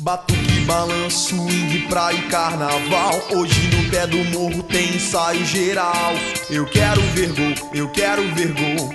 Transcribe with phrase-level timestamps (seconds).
[0.00, 3.20] Batuque, balanço, swing, praia e carnaval.
[3.36, 6.14] Hoje no pé do morro tem ensaio geral.
[6.48, 8.94] Eu quero ver gol, eu quero ver gol.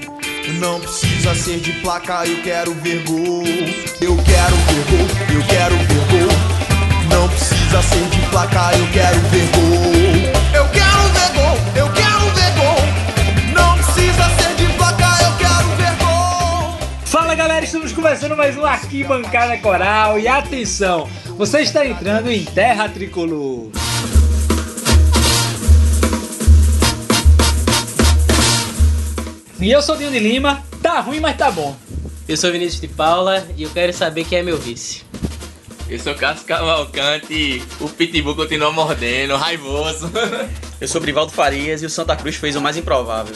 [0.59, 3.43] Não precisa ser de placa, eu quero ver gol.
[4.01, 7.07] Eu quero ver gol, eu quero ver gol.
[7.09, 9.94] Não precisa ser de placa, eu quero ver
[17.55, 23.69] galera, estamos começando mais um Arquibancada Coral e atenção, você está entrando em Terra Tricolor.
[29.57, 31.77] E eu sou o Dinho de Lima, tá ruim, mas tá bom.
[32.27, 35.03] Eu sou Vinícius de Paula e eu quero saber quem é meu vice.
[35.87, 40.11] Eu sou Cássio Cavalcante e o Pitbull continua mordendo, raivoso.
[40.81, 43.33] Eu sou Brivaldo Farias e o Santa Cruz fez o mais improvável.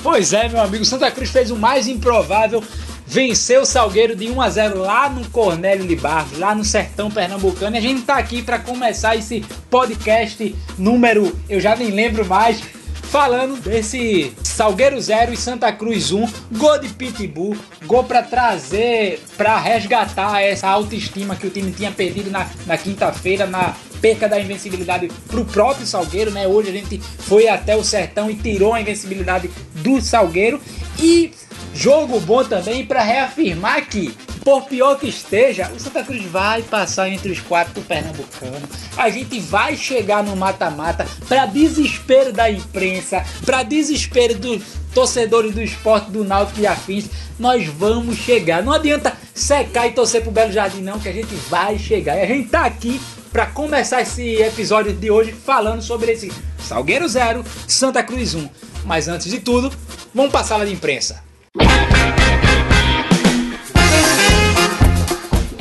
[0.00, 2.62] Pois é, meu amigo, Santa Cruz fez o mais improvável,
[3.08, 7.10] venceu o Salgueiro de 1 a 0 lá no Cornélio de Barros, lá no sertão
[7.10, 7.74] pernambucano.
[7.74, 12.60] E a gente tá aqui para começar esse podcast número, eu já nem lembro mais,
[13.04, 16.28] falando desse Salgueiro 0 e Santa Cruz 1,
[16.58, 17.56] gol de Pitbull,
[17.86, 23.46] gol para trazer, para resgatar essa autoestima que o time tinha perdido na, na quinta-feira,
[23.46, 26.46] na perca da invencibilidade pro próprio Salgueiro, né?
[26.46, 30.60] Hoje a gente foi até o sertão e tirou a invencibilidade do Salgueiro
[31.00, 31.32] e
[31.74, 34.14] jogo bom também para reafirmar que
[34.48, 38.66] por pior que esteja, o Santa Cruz vai passar entre os quatro do Pernambucano.
[38.96, 44.62] A gente vai chegar no mata-mata para desespero da imprensa, para desespero dos
[44.94, 47.10] torcedores do esporte, do Náutico e afins.
[47.38, 48.62] Nós vamos chegar.
[48.62, 52.16] Não adianta secar e torcer pro Belo Jardim não, que a gente vai chegar.
[52.16, 52.98] E a gente tá aqui
[53.30, 58.48] para começar esse episódio de hoje falando sobre esse Salgueiro 0, Santa Cruz 1.
[58.86, 59.70] Mas antes de tudo,
[60.14, 61.27] vamos a sala de imprensa.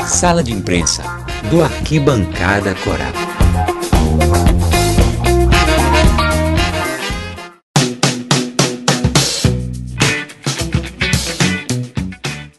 [0.05, 1.03] Sala de imprensa
[1.49, 3.13] do Arquibancada Coral.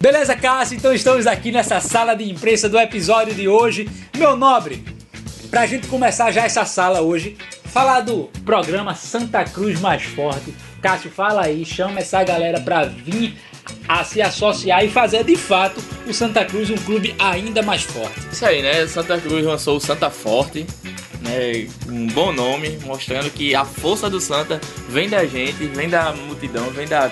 [0.01, 0.77] Beleza, Cássio?
[0.77, 3.91] Então estamos aqui nessa sala de imprensa do episódio de hoje.
[4.17, 4.85] Meu nobre,
[5.51, 10.55] pra gente começar já essa sala hoje, falar do programa Santa Cruz Mais Forte.
[10.81, 13.37] Cássio, fala aí, chama essa galera pra vir
[13.89, 18.19] a se associar e fazer de fato o Santa Cruz um clube ainda mais forte.
[18.31, 18.87] Isso aí, né?
[18.87, 20.67] Santa Cruz lançou o Santa Forte,
[21.21, 21.69] né?
[21.89, 26.71] Um bom nome, mostrando que a força do Santa vem da gente, vem da multidão,
[26.71, 27.11] vem da,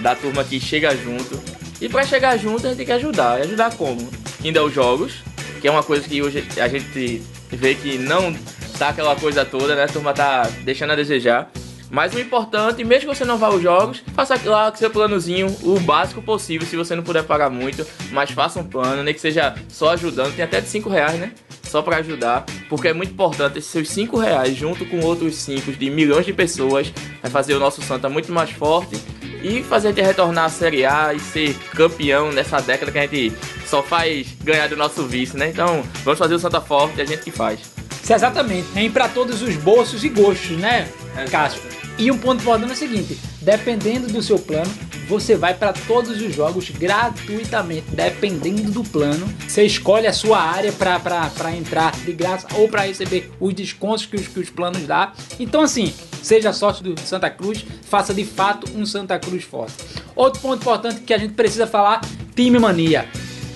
[0.00, 1.40] da turma que chega junto.
[1.80, 3.40] E para chegar junto a gente tem que ajudar.
[3.40, 4.08] E ajudar como?
[4.44, 5.14] Indo aos jogos,
[5.60, 8.34] que é uma coisa que hoje a gente vê que não
[8.78, 9.84] tá aquela coisa toda, né?
[9.84, 11.50] A turma tá deixando a desejar.
[11.90, 15.54] Mas o importante, mesmo que você não vá aos jogos, faça lá com seu planozinho,
[15.62, 19.20] o básico possível, se você não puder pagar muito, mas faça um plano, nem que
[19.20, 21.32] seja só ajudando, tem até de 5 reais, né?
[21.62, 25.72] Só para ajudar, porque é muito importante esses seus 5 reais, junto com outros 5
[25.72, 28.96] de milhões de pessoas, vai fazer o nosso Santa muito mais forte
[29.42, 33.02] e fazer a gente retornar à Série A e ser campeão nessa década que a
[33.02, 33.32] gente
[33.66, 35.48] só faz ganhar do nosso vice, né?
[35.48, 37.75] Então, vamos fazer o Santa forte, a gente que faz.
[38.06, 40.88] Isso exatamente, tem para todos os bolsos e gostos, né,
[41.28, 41.60] Cássio?
[41.98, 44.72] E um ponto importante é o seguinte: dependendo do seu plano,
[45.08, 47.86] você vai para todos os jogos gratuitamente.
[47.90, 53.28] Dependendo do plano, você escolhe a sua área para entrar de graça ou para receber
[53.40, 55.12] os descontos que os, que os planos dá.
[55.40, 59.74] Então, assim, seja sócio do Santa Cruz, faça de fato um Santa Cruz forte.
[60.14, 62.02] Outro ponto importante que a gente precisa falar:
[62.36, 63.08] time mania.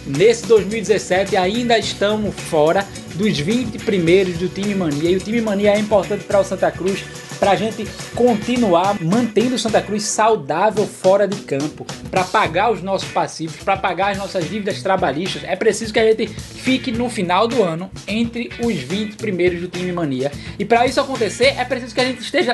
[0.04, 2.84] Nesse 2017 ainda estamos fora
[3.20, 6.70] dos 20 primeiros do time mania e o time mania é importante para o Santa
[6.70, 7.04] Cruz
[7.38, 12.82] para a gente continuar mantendo o Santa Cruz saudável fora de campo, para pagar os
[12.82, 17.08] nossos passivos, para pagar as nossas dívidas trabalhistas, é preciso que a gente fique no
[17.08, 20.30] final do ano entre os 20 primeiros do time mania.
[20.58, 22.52] E para isso acontecer, é preciso que a gente esteja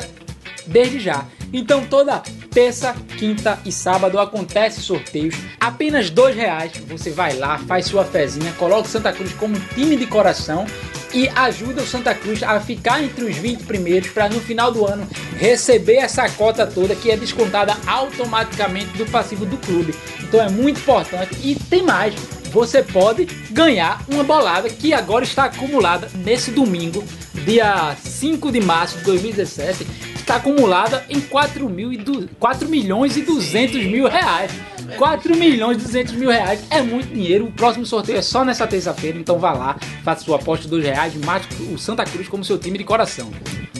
[0.66, 1.24] desde já.
[1.52, 5.34] Então toda terça, quinta e sábado acontece sorteios.
[5.60, 6.72] Apenas dois reais.
[6.88, 10.66] Você vai lá, faz sua fezinha, coloca o Santa Cruz como time de coração
[11.14, 14.84] e ajuda o Santa Cruz a ficar entre os 20 primeiros para no final do
[14.86, 15.08] ano
[15.38, 19.94] receber essa cota toda que é descontada automaticamente do passivo do clube.
[20.20, 22.14] Então é muito importante e tem mais.
[22.56, 27.04] Você pode ganhar uma bolada que agora está acumulada nesse domingo,
[27.44, 33.14] dia 5 de março de 2017, está acumulada em 4, mil e du 4 milhões
[33.14, 34.50] e 200 mil reais.
[34.96, 37.44] 4 milhões e 200 mil reais é muito dinheiro.
[37.44, 41.14] O próximo sorteio é só nessa terça-feira, então vá lá, faça sua aposta 2 reais,
[41.14, 43.30] mate o Santa Cruz como seu time de coração.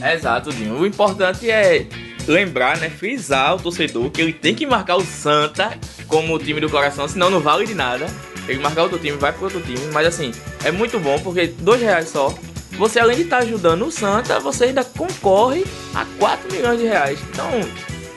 [0.05, 0.79] Exato, Dinho.
[0.79, 1.87] O importante é
[2.29, 6.69] lembrar, né, frisar o torcedor que ele tem que marcar o Santa como time do
[6.69, 8.07] coração, senão não vale de nada.
[8.49, 9.81] Ele marcar outro time, vai pro outro time.
[9.93, 10.33] Mas assim,
[10.65, 12.35] é muito bom porque dois reais só.
[12.73, 15.65] Você além de estar ajudando o Santa, você ainda concorre
[15.95, 17.19] a 4 milhões de reais.
[17.31, 17.51] Então,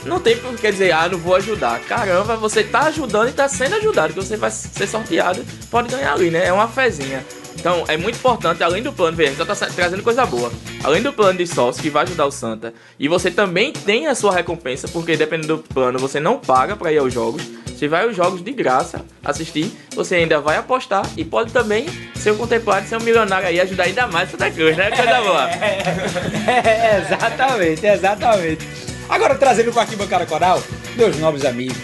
[0.06, 1.80] não tem por que dizer, ah, não vou ajudar.
[1.82, 6.14] Caramba, você tá ajudando e tá sendo ajudado, que você vai ser sorteado, pode ganhar
[6.14, 6.46] ali, né?
[6.46, 7.26] É uma fezinha.
[7.60, 10.52] Então é muito importante, além do plano, ver, só tá trazendo coisa boa.
[10.82, 14.16] Além do plano de sócio que vai ajudar o Santa, e você também tem a
[14.16, 17.44] sua recompensa, porque dependendo do plano, você não paga para ir aos jogos.
[17.68, 21.86] Você vai aos jogos de graça assistir, você ainda vai apostar e pode também
[22.16, 24.90] ser um contemplado, ser um milionário aí, ajudar ainda mais Santa Cruz, né?
[24.92, 25.50] Coisa boa.
[25.50, 28.68] É, exatamente, exatamente.
[29.08, 30.62] Agora trazendo para aqui Bancada Coral,
[30.96, 31.78] meus nobres amigos.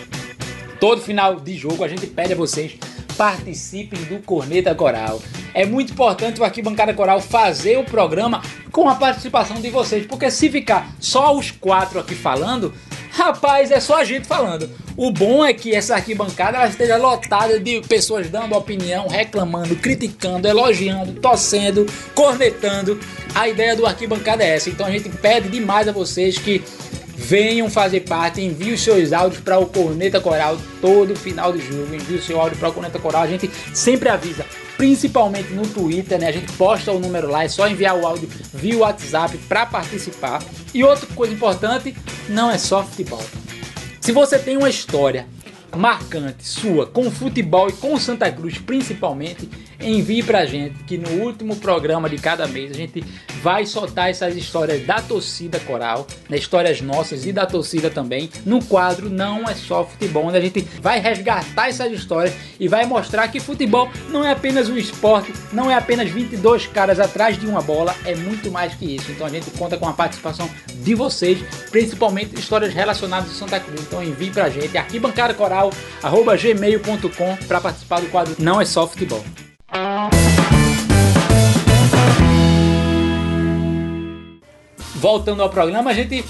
[0.79, 2.77] Todo final de jogo a gente pede a vocês
[3.17, 5.21] participem do Corneta Coral.
[5.55, 8.41] É muito importante o Arquibancada Coral fazer o programa
[8.73, 12.73] com a participação de vocês, porque se ficar só os quatro aqui falando,
[13.09, 14.69] rapaz, é só a gente falando.
[14.97, 20.45] O bom é que essa arquibancada ela esteja lotada de pessoas dando opinião, reclamando, criticando,
[20.45, 22.99] elogiando, torcendo, cornetando.
[23.33, 24.69] A ideia do arquibancada é essa.
[24.69, 26.61] Então a gente pede demais a vocês que
[27.15, 31.95] Venham fazer parte, envie os seus áudios para o Corneta Coral todo final de jogo.
[31.95, 33.23] Envie o seu áudio para o Corneta Coral.
[33.23, 34.45] A gente sempre avisa,
[34.77, 36.27] principalmente no Twitter, né?
[36.27, 40.43] A gente posta o número lá, é só enviar o áudio via WhatsApp para participar.
[40.73, 41.95] E outra coisa importante,
[42.27, 43.23] não é só futebol.
[44.01, 45.27] Se você tem uma história
[45.75, 49.49] marcante sua com futebol e com Santa Cruz principalmente,
[49.79, 53.03] envie pra gente que no último programa de cada mês a gente
[53.41, 58.63] vai soltar essas histórias da torcida coral, né, histórias nossas e da torcida também, no
[58.63, 63.27] quadro Não é só futebol, onde a gente vai resgatar essas histórias e vai mostrar
[63.27, 67.61] que futebol não é apenas um esporte, não é apenas 22 caras atrás de uma
[67.61, 69.11] bola, é muito mais que isso.
[69.11, 71.39] Então a gente conta com a participação de vocês,
[71.69, 73.81] principalmente histórias relacionadas com Santa Cruz.
[73.81, 78.87] Então envie pra gente aqui bancada coral gmail.com para participar do quadro Não é só
[78.87, 79.23] futebol.
[84.95, 86.25] Voltando ao programa, a gente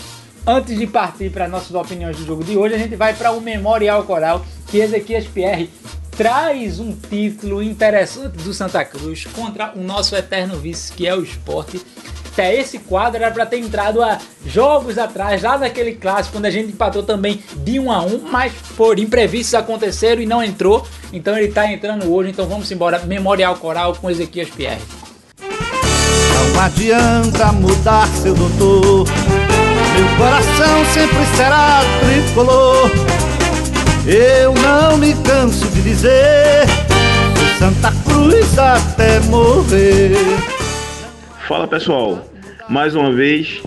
[0.46, 3.42] antes de partir para nossas opiniões do jogo de hoje, a gente vai para o
[3.42, 5.70] Memorial Coral, que Ezequias Pierre
[6.16, 11.24] traz um título interessante do Santa Cruz contra o nosso eterno vice, que é o
[11.24, 11.82] esporte.
[12.36, 16.52] Até esse quadro era para ter entrado há jogos atrás, lá naquele clássico, quando a
[16.52, 20.86] gente empatou também de 1 a 1 mas por imprevistos aconteceram e não entrou.
[21.14, 23.00] Então ele está entrando hoje, então vamos embora.
[23.06, 24.82] Memorial Coral com Ezequias Pierre.
[25.40, 29.08] Não adianta mudar, seu doutor.
[29.96, 32.92] Meu coração sempre será tricolor.
[34.06, 36.66] Eu não me canso de dizer:
[37.58, 40.55] Santa Cruz até morrer.
[41.48, 42.28] Fala pessoal,
[42.68, 43.62] mais uma vez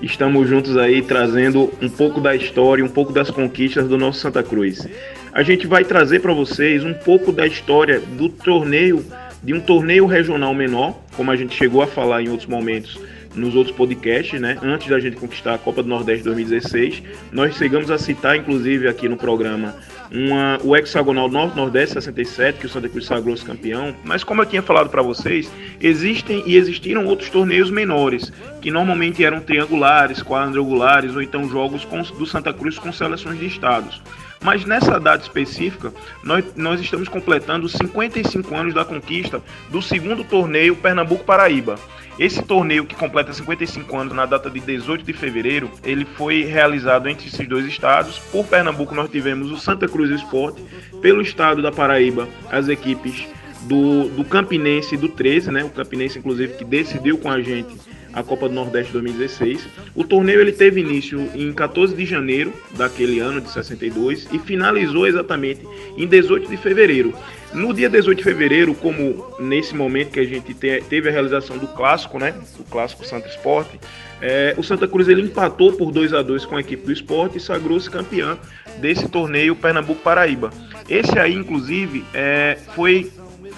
[0.00, 4.42] estamos juntos aí trazendo um pouco da história, um pouco das conquistas do nosso Santa
[4.42, 4.88] Cruz.
[5.30, 9.04] A gente vai trazer para vocês um pouco da história do torneio,
[9.42, 12.98] de um torneio regional menor, como a gente chegou a falar em outros momentos
[13.34, 14.56] nos outros podcasts, né?
[14.62, 19.06] Antes da gente conquistar a Copa do Nordeste 2016, nós chegamos a citar, inclusive, aqui
[19.06, 19.74] no programa,
[20.12, 23.94] uma, o hexagonal Norte-Nordeste 67, que o Santa Cruz sagrou-se campeão.
[24.04, 25.50] Mas como eu tinha falado para vocês,
[25.80, 32.02] existem e existiram outros torneios menores, que normalmente eram triangulares, quadrangulares ou então jogos com,
[32.02, 34.02] do Santa Cruz com seleções de estados.
[34.40, 35.92] Mas nessa data específica,
[36.22, 41.76] nós, nós estamos completando 55 anos da conquista do segundo torneio Pernambuco-Paraíba.
[42.18, 47.08] Esse torneio que completa 55 anos na data de 18 de fevereiro, ele foi realizado
[47.08, 48.18] entre esses dois estados.
[48.18, 50.62] Por Pernambuco nós tivemos o Santa Cruz Esporte,
[51.00, 53.26] pelo estado da Paraíba, as equipes
[53.62, 55.64] do, do Campinense do 13, né?
[55.64, 57.76] O Campinense inclusive que decidiu com a gente
[58.18, 59.66] a Copa do Nordeste 2016.
[59.94, 65.06] O torneio ele teve início em 14 de janeiro daquele ano de 62 e finalizou
[65.06, 67.14] exatamente em 18 de fevereiro.
[67.52, 71.56] No dia 18 de fevereiro, como nesse momento que a gente te, teve a realização
[71.56, 73.80] do clássico, né, o clássico Santa Esporte,
[74.20, 77.38] é, o Santa Cruz ele empatou por 2 a 2 com a equipe do esporte
[77.38, 78.38] e sagrou-se campeão
[78.78, 80.50] desse torneio Pernambuco-Paraíba.
[80.88, 83.10] Esse aí, inclusive, é, foi,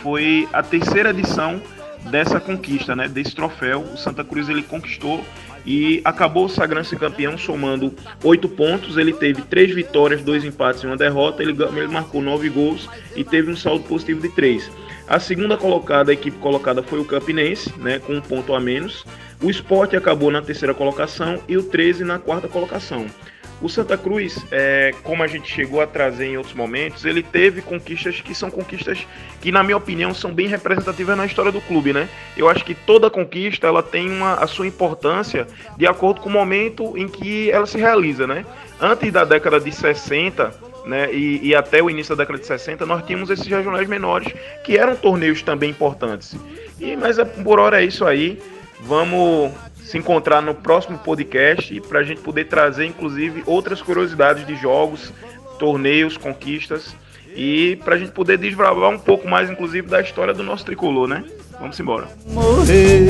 [0.03, 1.61] foi a terceira edição
[2.11, 3.81] dessa conquista, né, desse troféu.
[3.81, 5.25] O Santa Cruz ele conquistou
[5.67, 8.97] e acabou sagrando-se campeão somando oito pontos.
[8.97, 11.43] Ele teve três vitórias, dois empates e uma derrota.
[11.43, 14.71] Ele, ele marcou nove gols e teve um saldo positivo de três.
[15.07, 19.05] A segunda colocada, a equipe colocada foi o Campinense, né, com um ponto a menos.
[19.43, 23.07] O Sport acabou na terceira colocação e o 13 na quarta colocação.
[23.63, 27.61] O Santa Cruz, é, como a gente chegou a trazer em outros momentos, ele teve
[27.61, 29.07] conquistas que são conquistas
[29.41, 32.09] que, na minha opinião, são bem representativas na história do clube, né?
[32.37, 36.33] Eu acho que toda conquista ela tem uma, a sua importância de acordo com o
[36.33, 38.47] momento em que ela se realiza, né?
[38.81, 42.87] Antes da década de 60, né, e, e, até o início da década de 60,
[42.87, 44.33] nós tínhamos esses regionais menores,
[44.65, 46.35] que eram torneios também importantes.
[46.81, 48.41] E, mas é, por hora é isso aí.
[48.81, 49.53] Vamos
[49.91, 55.13] se encontrar no próximo podcast para a gente poder trazer, inclusive, outras curiosidades de jogos,
[55.59, 56.95] torneios, conquistas
[57.35, 61.09] e para a gente poder desbravar um pouco mais, inclusive, da história do nosso tricolor,
[61.09, 61.25] né?
[61.59, 62.07] Vamos embora.
[62.29, 63.09] Morrer.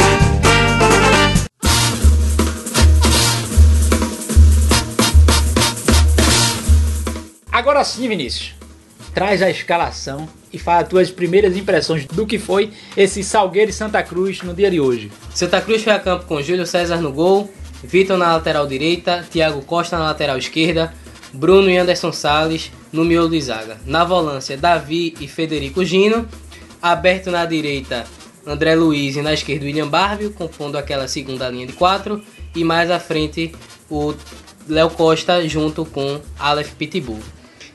[7.53, 8.55] Agora sim, Vinícius.
[9.21, 13.75] Traz a escalação e fala as tuas primeiras impressões do que foi esse Salgueiro e
[13.75, 15.13] Santa Cruz no dia de hoje.
[15.35, 17.53] Santa Cruz foi a campo com Júlio César no gol,
[17.85, 20.95] Vitor na lateral direita, Thiago Costa na lateral esquerda,
[21.35, 23.77] Bruno e Anderson Sales no miolo de zaga.
[23.85, 26.27] Na volância, Davi e Federico Gino.
[26.81, 28.07] Aberto na direita,
[28.47, 32.25] André Luiz e na esquerda, William Barbio, compondo aquela segunda linha de quatro.
[32.57, 33.55] E mais à frente,
[33.91, 34.15] o
[34.67, 37.21] Léo Costa junto com Aleph Pitbull.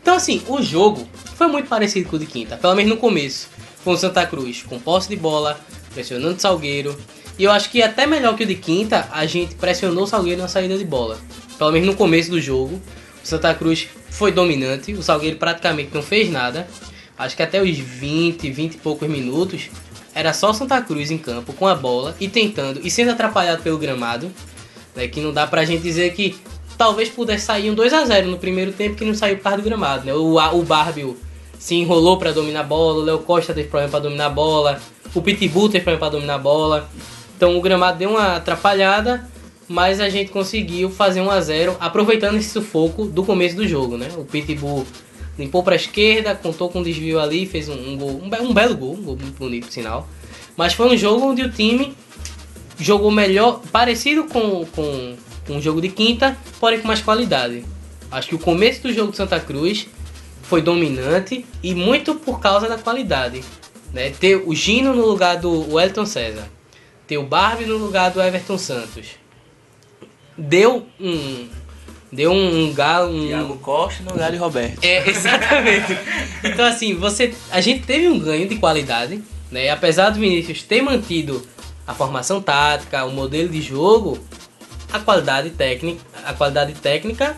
[0.06, 3.50] Então, assim, o jogo foi muito parecido com o de quinta, pelo menos no começo.
[3.84, 5.60] Com o Santa Cruz com posse de bola,
[5.96, 6.96] pressionando o Salgueiro.
[7.40, 10.40] E eu acho que até melhor que o de quinta, a gente pressionou o Salgueiro
[10.40, 11.18] na saída de bola.
[11.58, 12.80] Pelo menos no começo do jogo.
[13.24, 16.68] O Santa Cruz foi dominante, o Salgueiro praticamente não fez nada.
[17.18, 19.72] Acho que até os 20, 20 e poucos minutos
[20.14, 23.80] era só Santa Cruz em campo com a bola e tentando e sendo atrapalhado pelo
[23.80, 24.32] gramado.
[24.96, 26.36] Né, que não dá pra gente dizer que
[26.78, 29.58] talvez pudesse sair um 2 a 0 no primeiro tempo que não saiu por causa
[29.58, 30.06] do gramado.
[30.06, 30.14] Né?
[30.14, 31.16] O, o Barbie
[31.58, 34.82] se enrolou para dominar a bola, o Léo Costa teve problema para dominar a bola,
[35.14, 36.90] o Pitbull teve problema para dominar a bola.
[37.36, 39.28] Então o gramado deu uma atrapalhada,
[39.68, 43.98] mas a gente conseguiu fazer 1 a 0 aproveitando esse sufoco do começo do jogo.
[43.98, 44.10] Né?
[44.18, 44.86] O Pitbull
[45.38, 48.54] limpou para a esquerda, contou com um desvio ali, fez um, um gol, um, um
[48.54, 50.08] belo gol, um gol muito bonito, sinal.
[50.56, 51.96] Mas foi um jogo onde o time
[52.80, 55.16] jogou melhor, parecido com, com
[55.50, 57.66] um jogo de quinta, porém com mais qualidade.
[58.12, 59.88] Acho que o começo do jogo de Santa Cruz
[60.44, 63.44] foi dominante e muito por causa da qualidade.
[63.94, 64.12] Né?
[64.12, 66.48] Ter o Gino no lugar do Wellington César,
[67.08, 69.08] ter o Barbie no lugar do Everton Santos.
[70.38, 71.48] Deu um.
[72.12, 73.14] Deu um, galo.
[73.14, 73.28] Um...
[73.28, 74.84] Thiago Costa no lugar de Roberto.
[74.84, 75.98] É, exatamente.
[76.44, 79.22] então, assim, você, a gente teve um ganho de qualidade.
[79.52, 79.70] Né?
[79.70, 81.46] Apesar do Vinícius ter mantido
[81.88, 84.20] a formação tática, o modelo de jogo,
[84.96, 87.36] a qualidade técnica, a qualidade técnica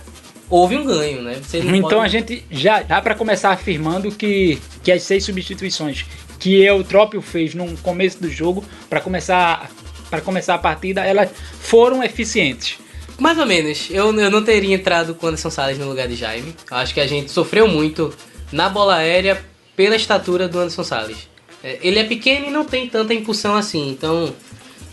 [0.50, 1.42] houve um ganho, né?
[1.54, 2.06] então pode...
[2.06, 6.06] a gente já dá para começar afirmando que, que as seis substituições
[6.40, 9.70] que o Eutrópio fez no começo do jogo para começar
[10.10, 12.78] para começar a partida, elas foram eficientes.
[13.20, 13.90] Mais ou menos.
[13.90, 16.56] Eu, eu não teria entrado com Anderson Salles no lugar de Jaime.
[16.70, 18.14] Eu acho que a gente sofreu muito
[18.52, 19.44] na bola aérea
[19.76, 21.28] pela estatura do Anderson Salles.
[21.64, 24.34] É, ele é pequeno e não tem tanta impulsão assim, então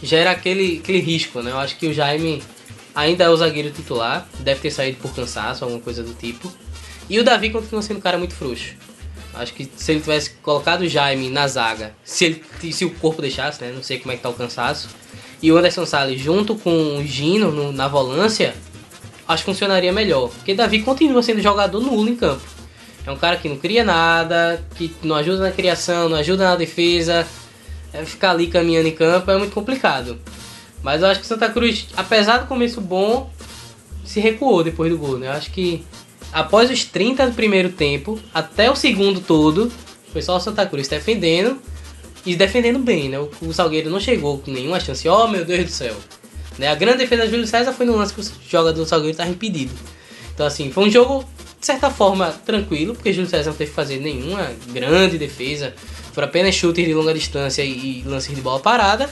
[0.02, 1.50] gera aquele, aquele risco, né?
[1.50, 2.42] Eu acho que o Jaime
[2.94, 6.52] ainda é o zagueiro titular, deve ter saído por cansaço, alguma coisa do tipo.
[7.08, 8.74] E o Davi continua sendo um cara muito frouxo.
[9.34, 13.20] Acho que se ele tivesse colocado o Jaime na zaga, se, ele, se o corpo
[13.20, 13.72] deixasse, né?
[13.74, 14.88] Não sei como é que tá o cansaço.
[15.42, 18.54] E o Anderson Salles junto com o Gino no, na volância,
[19.26, 20.30] acho que funcionaria melhor.
[20.30, 22.42] Porque Davi continua sendo jogador nulo em campo.
[23.06, 26.56] É um cara que não cria nada, que não ajuda na criação, não ajuda na
[26.56, 27.26] defesa.
[27.92, 30.18] É ficar ali caminhando em campo é muito complicado.
[30.84, 33.30] Mas eu acho que Santa Cruz, apesar do começo bom,
[34.04, 35.28] se recuou depois do gol, né?
[35.28, 35.82] Eu acho que
[36.30, 39.72] após os 30 do primeiro tempo, até o segundo todo,
[40.12, 41.58] foi só o Santa Cruz defendendo
[42.26, 43.18] e defendendo bem, né?
[43.18, 45.08] O, Salgueiro não chegou com nenhuma chance.
[45.08, 45.96] Oh, meu Deus do céu.
[46.58, 46.68] Né?
[46.68, 49.30] A grande defesa do Júlio César foi no lance que o jogador do Salgueiro estava
[49.30, 49.72] impedido.
[50.34, 51.24] Então, assim, foi um jogo,
[51.58, 55.72] de certa forma, tranquilo, porque Júlio César não teve que fazer nenhuma grande defesa.
[56.12, 59.08] Foram apenas chutes de longa distância e, e lances de bola parada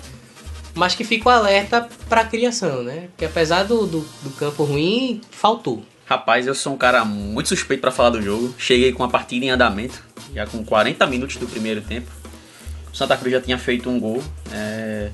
[0.75, 3.09] mas que fica o alerta para a criação, né?
[3.11, 5.85] Porque apesar do, do, do, campo ruim, faltou.
[6.07, 8.55] Rapaz, eu sou um cara muito suspeito para falar do jogo.
[8.59, 10.03] Cheguei com a partida em andamento,
[10.35, 12.11] já com 40 minutos do primeiro tempo.
[12.93, 14.23] O Santa Cruz já tinha feito um gol.
[14.53, 15.11] É...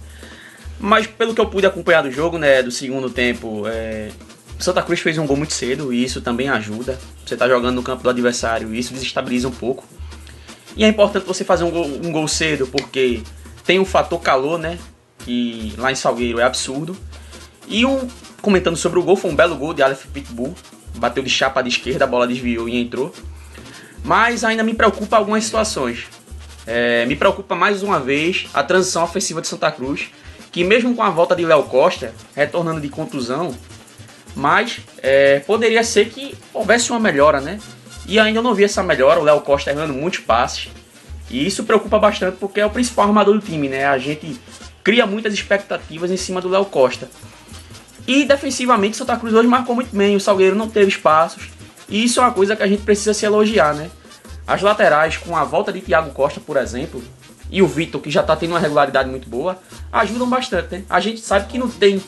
[0.80, 4.10] Mas pelo que eu pude acompanhar do jogo, né, do segundo tempo, é...
[4.58, 6.98] Santa Cruz fez um gol muito cedo e isso também ajuda.
[7.24, 9.84] Você tá jogando no campo do adversário e isso desestabiliza um pouco.
[10.76, 13.22] E é importante você fazer um gol, um gol cedo porque
[13.64, 14.78] tem o fator calor, né?
[15.28, 16.96] Que lá em Salgueiro é absurdo.
[17.68, 18.08] E um
[18.40, 20.54] comentando sobre o gol, foi um belo gol de Aleph Pitbull.
[20.94, 23.14] Bateu de chapa de esquerda, a bola desviou e entrou.
[24.02, 26.06] Mas ainda me preocupa algumas situações.
[26.66, 30.08] É, me preocupa mais uma vez a transição ofensiva de Santa Cruz,
[30.50, 33.54] que mesmo com a volta de Léo Costa, retornando de contusão,
[34.34, 37.60] mas é, poderia ser que houvesse uma melhora, né?
[38.06, 40.68] E ainda não vi essa melhora, o Léo Costa errando muitos passes.
[41.30, 43.86] E isso preocupa bastante porque é o principal armador do time, né?
[43.86, 44.38] A gente
[44.88, 47.10] cria muitas expectativas em cima do Léo Costa.
[48.06, 50.16] E defensivamente, Santa Cruz hoje marcou muito bem.
[50.16, 51.50] O Salgueiro não teve espaços.
[51.90, 53.90] E isso é uma coisa que a gente precisa se elogiar, né?
[54.46, 57.04] As laterais, com a volta de Thiago Costa, por exemplo,
[57.50, 59.58] e o Vitor, que já tá tendo uma regularidade muito boa,
[59.92, 60.84] ajudam bastante, né?
[60.88, 62.02] A gente sabe que não tem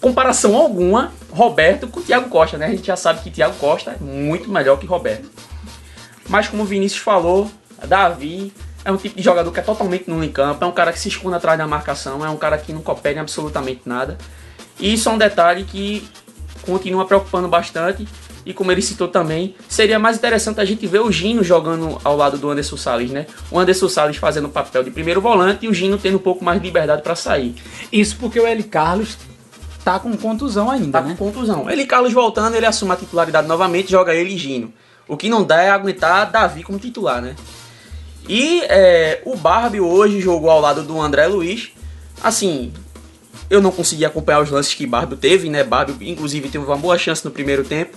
[0.00, 2.66] comparação alguma Roberto com Thiago Costa, né?
[2.66, 5.28] A gente já sabe que Thiago Costa é muito melhor que Roberto.
[6.28, 7.50] Mas como o Vinícius falou,
[7.84, 8.52] Davi
[8.86, 11.00] é um tipo de jogador que é totalmente nulo em campo, é um cara que
[11.00, 14.16] se esconde atrás da marcação, é um cara que não coopera em absolutamente nada.
[14.78, 16.08] E isso é um detalhe que
[16.62, 18.06] continua preocupando bastante.
[18.44, 22.16] E como ele citou também, seria mais interessante a gente ver o Gino jogando ao
[22.16, 23.26] lado do Anderson Salles, né?
[23.50, 26.44] O Anderson Salles fazendo o papel de primeiro volante e o Gino tendo um pouco
[26.44, 27.56] mais de liberdade para sair.
[27.90, 28.62] Isso porque o L.
[28.62, 29.18] Carlos
[29.84, 31.16] tá com contusão ainda, Tá né?
[31.18, 31.68] com contusão.
[31.68, 34.72] Ele, Carlos voltando, ele assume a titularidade novamente, joga ele e Gino.
[35.08, 37.34] O que não dá é aguentar Davi como titular, né?
[38.28, 41.70] E é, o Barbie hoje jogou ao lado do André Luiz.
[42.22, 42.72] Assim,
[43.48, 45.62] eu não consegui acompanhar os lances que Barbie teve, né?
[45.62, 47.96] Barbie, inclusive, teve uma boa chance no primeiro tempo.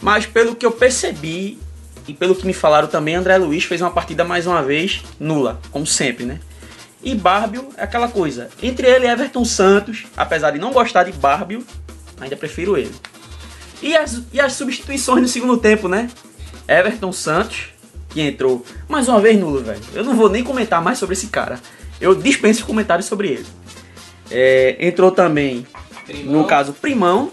[0.00, 1.58] Mas pelo que eu percebi
[2.06, 5.60] e pelo que me falaram também, André Luiz fez uma partida mais uma vez nula,
[5.70, 6.40] como sempre, né?
[7.02, 8.48] E Barbio é aquela coisa.
[8.62, 11.64] Entre ele e Everton Santos, apesar de não gostar de Barbio,
[12.20, 12.94] ainda prefiro ele.
[13.80, 16.10] E as, e as substituições no segundo tempo, né?
[16.66, 17.68] Everton Santos,
[18.18, 19.80] que entrou mais uma vez nulo, velho.
[19.94, 21.60] Eu não vou nem comentar mais sobre esse cara.
[22.00, 23.46] Eu dispenso comentários sobre ele.
[24.28, 25.64] É, entrou também,
[26.24, 27.30] no caso, Primão,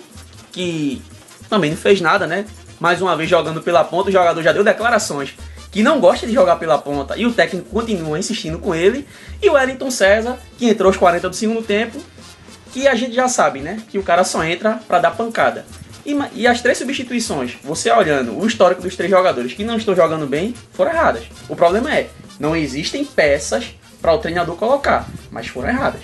[0.52, 1.02] que
[1.50, 2.46] também não fez nada, né?
[2.80, 5.34] Mais uma vez jogando pela ponta, o jogador já deu declarações
[5.72, 9.08] que não gosta de jogar pela ponta e o técnico continua insistindo com ele.
[9.42, 12.00] E o Wellington César, que entrou aos 40 do segundo tempo,
[12.72, 13.82] que a gente já sabe, né?
[13.90, 15.66] Que o cara só entra pra dar pancada.
[16.06, 19.96] E, e as três substituições, você olhando o histórico dos três jogadores que não estão
[19.96, 21.24] jogando bem, foram erradas.
[21.50, 22.10] O problema é,
[22.40, 26.02] não existem peças para o treinador colocar, mas foram erradas.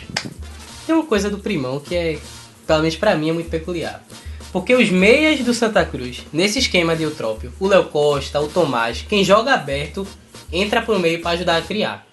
[0.88, 2.18] Tem uma coisa do Primão que é,
[2.66, 4.04] pelo menos pra mim, é muito peculiar.
[4.52, 9.06] Porque os meias do Santa Cruz, nesse esquema de Eutrópio, o Léo Costa, o Tomás,
[9.08, 10.06] quem joga aberto,
[10.52, 12.06] entra pro meio pra ajudar a criar.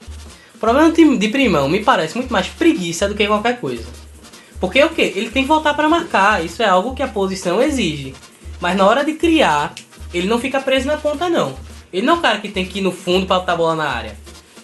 [0.55, 3.85] O problema de Primão me parece muito mais preguiça do que qualquer coisa.
[4.61, 5.03] Porque o que?
[5.03, 8.15] Ele tem que voltar pra marcar, isso é algo que a posição exige.
[8.61, 9.73] Mas na hora de criar,
[10.13, 11.55] ele não fica preso na ponta não.
[11.93, 13.77] Ele não é o cara que tem que ir no fundo pra botar a bola
[13.77, 14.17] na área.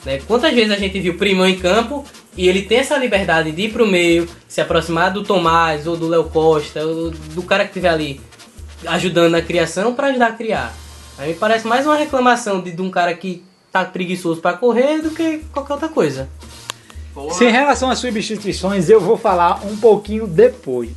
[0.04, 0.20] Né?
[0.26, 2.04] Quantas vezes a gente viu Primão em campo
[2.36, 6.08] e ele tem essa liberdade de ir pro meio, se aproximar do Tomás ou do
[6.08, 8.20] Léo Costa, ou do cara que estiver ali
[8.86, 10.74] ajudando na criação para ajudar a criar.
[11.16, 15.00] Aí me parece mais uma reclamação de, de um cara que tá preguiçoso para correr
[15.00, 16.28] do que qualquer outra coisa.
[17.32, 20.90] Se em relação às substituições, eu vou falar um pouquinho depois.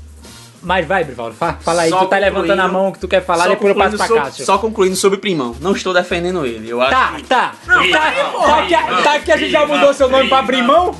[0.59, 3.23] Mas vai, Brivaldo, fa- fala aí, Só tu tá levantando a mão que tu quer
[3.23, 4.43] falar, Só depois eu passo pra sobre- Cássio.
[4.45, 6.67] Só concluindo sobre Primão, não estou defendendo ele.
[6.67, 7.53] Eu acho Tá, que tá.
[7.65, 10.93] tá, tá, que, tá que a gente já mudou seu nome pra Brimão?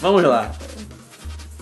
[0.00, 0.50] Vamos lá.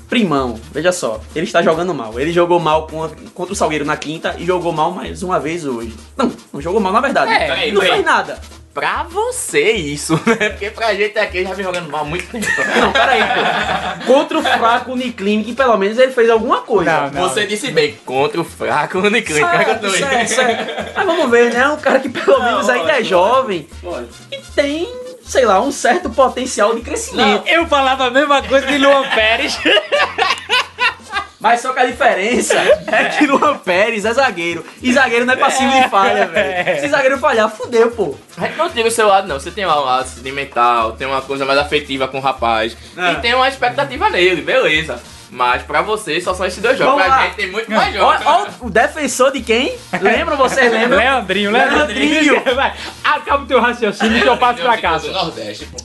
[0.09, 2.19] Primão, veja só, ele está jogando mal.
[2.21, 3.17] Ele jogou mal contra,
[3.53, 5.95] o Salgueiro na quinta e jogou mal mais uma vez hoje.
[6.17, 7.33] Não, não jogou mal na verdade.
[7.33, 8.39] É, não fez nada.
[8.75, 10.51] Pra você isso, né?
[10.51, 12.47] Porque pra gente aqui já vem jogando mal há muito tempo.
[12.81, 14.07] Não, peraí, pô.
[14.07, 17.11] Contra o fraco Uniclinic, que pelo menos ele fez alguma coisa.
[17.11, 19.47] Não, Você disse bem, contra o fraco Uniclinic.
[19.47, 20.93] Certo, certo, certo.
[20.97, 21.69] Mas vamos ver, né?
[21.69, 23.69] Um cara que pelo menos ainda é jovem
[24.31, 24.89] e tem,
[25.23, 27.47] sei lá, um certo potencial de crescimento.
[27.47, 29.59] Eu falava a mesma coisa de Luan Pérez.
[31.43, 32.55] Mas só que a diferença
[32.87, 34.65] é que Luan Pérez é zagueiro.
[34.81, 36.81] E zagueiro não é passivo de falha, velho.
[36.81, 38.15] Se zagueiro falhar, fudeu, pô.
[38.39, 39.41] A gente não tira o seu lado, não.
[39.41, 42.77] Você tem um lado sentimental, tem uma coisa mais afetiva com o rapaz.
[42.97, 43.13] É.
[43.13, 45.03] E tem uma expectativa nele, beleza.
[45.33, 46.93] Mas pra você só são esses dois jogos.
[46.93, 47.23] Vamos pra lá.
[47.25, 48.21] gente tem muito mais jogos.
[48.25, 49.75] Ó, ó, o defensor de quem?
[50.01, 50.37] Lembram?
[50.37, 50.99] Vocês lembram?
[50.99, 52.33] Leandrinho, Leandrinho.
[52.35, 52.45] Leandrinho.
[52.55, 55.11] Vai, acaba o teu raciocínio que eu passo pra Do Cássio.
[55.13, 55.79] Nordeste, pô.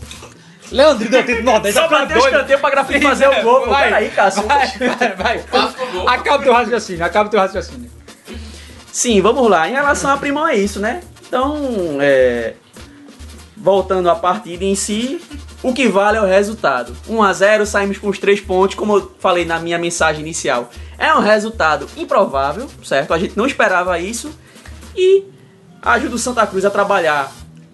[0.72, 1.80] Leandrinho deu título Nordeste.
[1.80, 2.34] Só tá bateu o doido.
[2.34, 3.62] escanteio pra grafite fazer o gol.
[3.62, 3.70] pô.
[3.70, 3.84] Vai.
[3.86, 4.44] Peraí, Cássio.
[4.44, 5.44] Vai, vai, vai.
[5.92, 6.10] Gol.
[6.10, 7.90] Acaba o teu raciocínio, acaba o teu raciocínio.
[8.92, 9.70] Sim, vamos lá.
[9.70, 11.02] Em relação a Primão é isso, né?
[11.28, 12.54] Então, é...
[13.56, 15.22] voltando à partida em si,
[15.62, 16.96] o que vale é o resultado.
[17.08, 20.70] 1 a 0 saímos com os três pontos, como eu falei na minha mensagem inicial.
[20.98, 23.14] É um resultado improvável, certo?
[23.14, 24.32] A gente não esperava isso
[24.96, 25.26] e
[25.82, 27.32] ajuda o Santa Cruz a trabalhar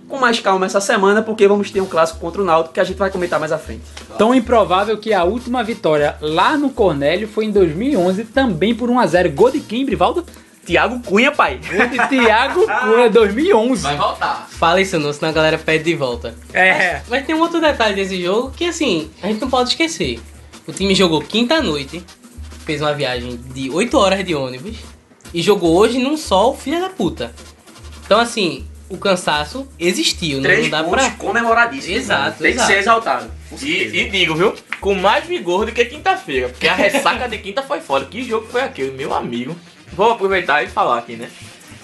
[0.08, 2.84] com mais calma essa semana, porque vamos ter um clássico contra o Náutico que a
[2.84, 3.84] gente vai comentar mais à frente.
[4.18, 9.34] Tão improvável que a última vitória lá no Cornélio foi em 2011, também por 1x0.
[9.34, 10.26] Gol de quem, Brivaldo?
[10.66, 11.60] Thiago Cunha, pai.
[11.60, 13.82] Gol de Thiago Cunha, 2011.
[13.82, 14.48] Vai voltar.
[14.50, 16.36] Fala isso não, senão a galera pede de volta.
[16.54, 17.02] É.
[17.10, 20.22] Mas tem um outro detalhe desse jogo que assim, a gente não pode esquecer.
[20.66, 22.04] O time jogou quinta noite,
[22.66, 24.78] fez uma viagem de 8 horas de ônibus
[25.34, 27.34] e jogou hoje num sol filha da puta.
[28.06, 30.50] Então assim, o cansaço existiu, né?
[30.50, 31.16] Três não dá pontos pra.
[31.16, 31.98] comemoradíssimos.
[31.98, 32.68] Exato, Tem exato.
[32.68, 33.32] que ser exaltado.
[33.62, 33.66] E,
[34.00, 34.54] e digo, viu?
[34.80, 36.50] Com mais vigor do que quinta-feira.
[36.50, 38.06] Porque a ressaca de quinta foi foda.
[38.06, 39.56] Que jogo foi aquele, meu amigo?
[39.94, 41.30] vou aproveitar e falar aqui, né?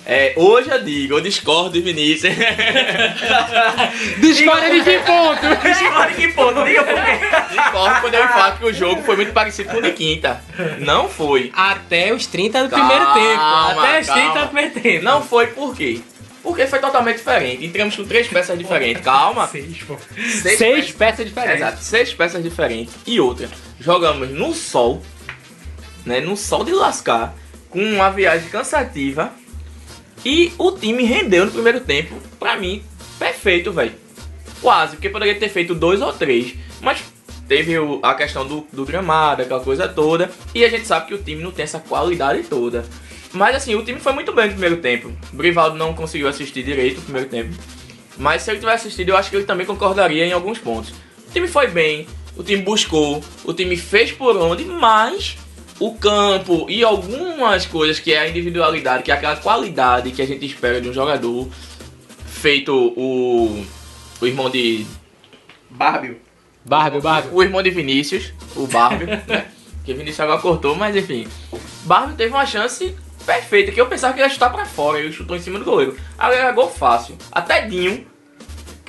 [0.05, 2.33] É, hoje eu digo, eu discordo de Vinícius.
[4.19, 5.55] Discorda de que ponto?
[5.61, 6.63] discordo de que ponto?
[6.63, 7.19] Diga por quê.
[7.51, 10.41] Discordo quando eu falo que o jogo foi muito parecido com o de quinta.
[10.79, 11.51] Não foi.
[11.55, 13.43] Até os 30 do Calma, primeiro tempo.
[13.43, 14.41] Até os 30 calma.
[14.41, 15.05] do primeiro tempo.
[15.05, 16.01] Não foi por quê?
[16.49, 17.65] Porque foi totalmente diferente.
[17.65, 19.03] Entramos com três peças diferentes.
[19.03, 19.47] Calma.
[19.47, 19.95] Seis, pô.
[20.41, 21.57] Seis Seis peças diferentes.
[21.61, 22.93] Exato, seis peças diferentes.
[23.05, 23.47] E outra,
[23.79, 25.01] jogamos no sol,
[26.05, 26.19] né?
[26.19, 27.35] No sol de lascar,
[27.69, 29.31] com uma viagem cansativa.
[30.25, 32.83] E o time rendeu no primeiro tempo, pra mim,
[33.17, 33.93] perfeito, velho.
[34.61, 36.55] Quase, porque poderia ter feito dois ou três.
[36.81, 37.01] Mas
[37.47, 40.29] teve o- a questão do, do gramado, aquela coisa toda.
[40.53, 42.85] E a gente sabe que o time não tem essa qualidade toda.
[43.31, 45.11] Mas assim, o time foi muito bem no primeiro tempo.
[45.31, 47.55] O Brivaldo não conseguiu assistir direito no primeiro tempo.
[48.17, 50.89] Mas se ele tivesse assistido, eu acho que ele também concordaria em alguns pontos.
[50.89, 55.37] O time foi bem, o time buscou, o time fez por onde, mas
[55.79, 60.27] o campo e algumas coisas que é a individualidade, que é aquela qualidade que a
[60.27, 61.47] gente espera de um jogador,
[62.25, 63.65] feito o,
[64.19, 64.85] o irmão de.
[65.69, 66.17] Bárbio.
[66.65, 67.29] Barbie, Barbie.
[67.31, 69.47] O irmão de Vinícius, o Barbie, né?
[69.85, 71.27] Que Vinícius agora cortou, mas enfim.
[71.85, 72.95] Barbie teve uma chance
[73.29, 75.95] perfeita, que eu pensava que ia chutar pra fora, ele chutou em cima do goleiro.
[76.17, 77.15] Aí era gol fácil.
[77.31, 78.07] Até Dinho,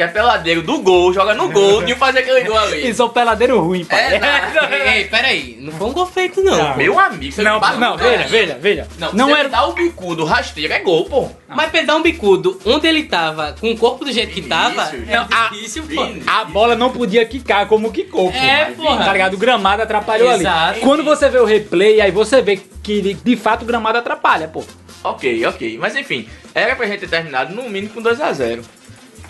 [0.01, 2.89] que é peladeiro do gol, joga no gol, Dinho fazer aquele gol ali.
[2.89, 4.15] Isso é um peladeiro ruim, pai.
[4.15, 5.59] É, não, Ei, ei, peraí.
[5.61, 6.57] Não foi um gol feito, não.
[6.57, 6.77] Não.
[6.79, 8.29] Meu amigo, você Não, bate não, veja, cara.
[8.29, 8.89] veja, veja.
[8.99, 9.51] Não, Não era.
[9.51, 11.29] dá o bicudo, rasteiro, é gol, pô.
[11.47, 14.41] Mas pra ele dar um bicudo onde ele tava, com o corpo do jeito que
[14.41, 16.01] tava, é Não, a- difícil, pô.
[16.27, 18.39] A bola não podia quicar como quicou, pô.
[18.39, 19.05] É, porra.
[19.05, 19.35] Tá ligado?
[19.35, 20.71] O gramado atrapalhou Exato.
[20.77, 20.81] ali.
[20.81, 24.49] Quando você vê o replay, aí você vê que de- de fato o gramado atrapalha,
[24.49, 24.65] pô.
[25.05, 25.79] Ok, ok.
[25.79, 28.63] Mas enfim, era pra gente ter terminado no mínimo com 2x0.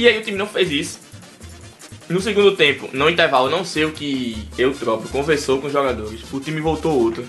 [0.01, 0.99] E aí o time não fez isso.
[2.09, 6.23] No segundo tempo, no intervalo, não sei o que eu próprio conversou com os jogadores.
[6.33, 7.23] O time voltou outro.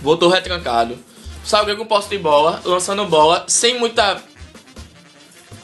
[0.00, 0.96] Voltou retrancado.
[1.44, 4.22] Salguei com posse de bola, lançando bola, sem muita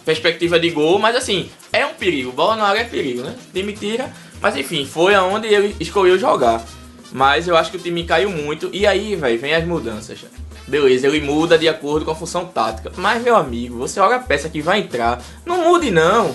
[0.05, 2.31] perspectiva de gol, mas assim, é um perigo.
[2.31, 3.35] Bola na área é perigo, né?
[3.51, 6.63] Time tira, mas enfim, foi aonde ele escolheu jogar.
[7.11, 8.69] Mas eu acho que o time caiu muito.
[8.71, 10.27] E aí, velho, vem as mudanças.
[10.71, 12.93] Beleza, ele muda de acordo com a função tática.
[12.97, 15.21] Mas, meu amigo, você olha a peça que vai entrar.
[15.45, 16.33] Não mude, não.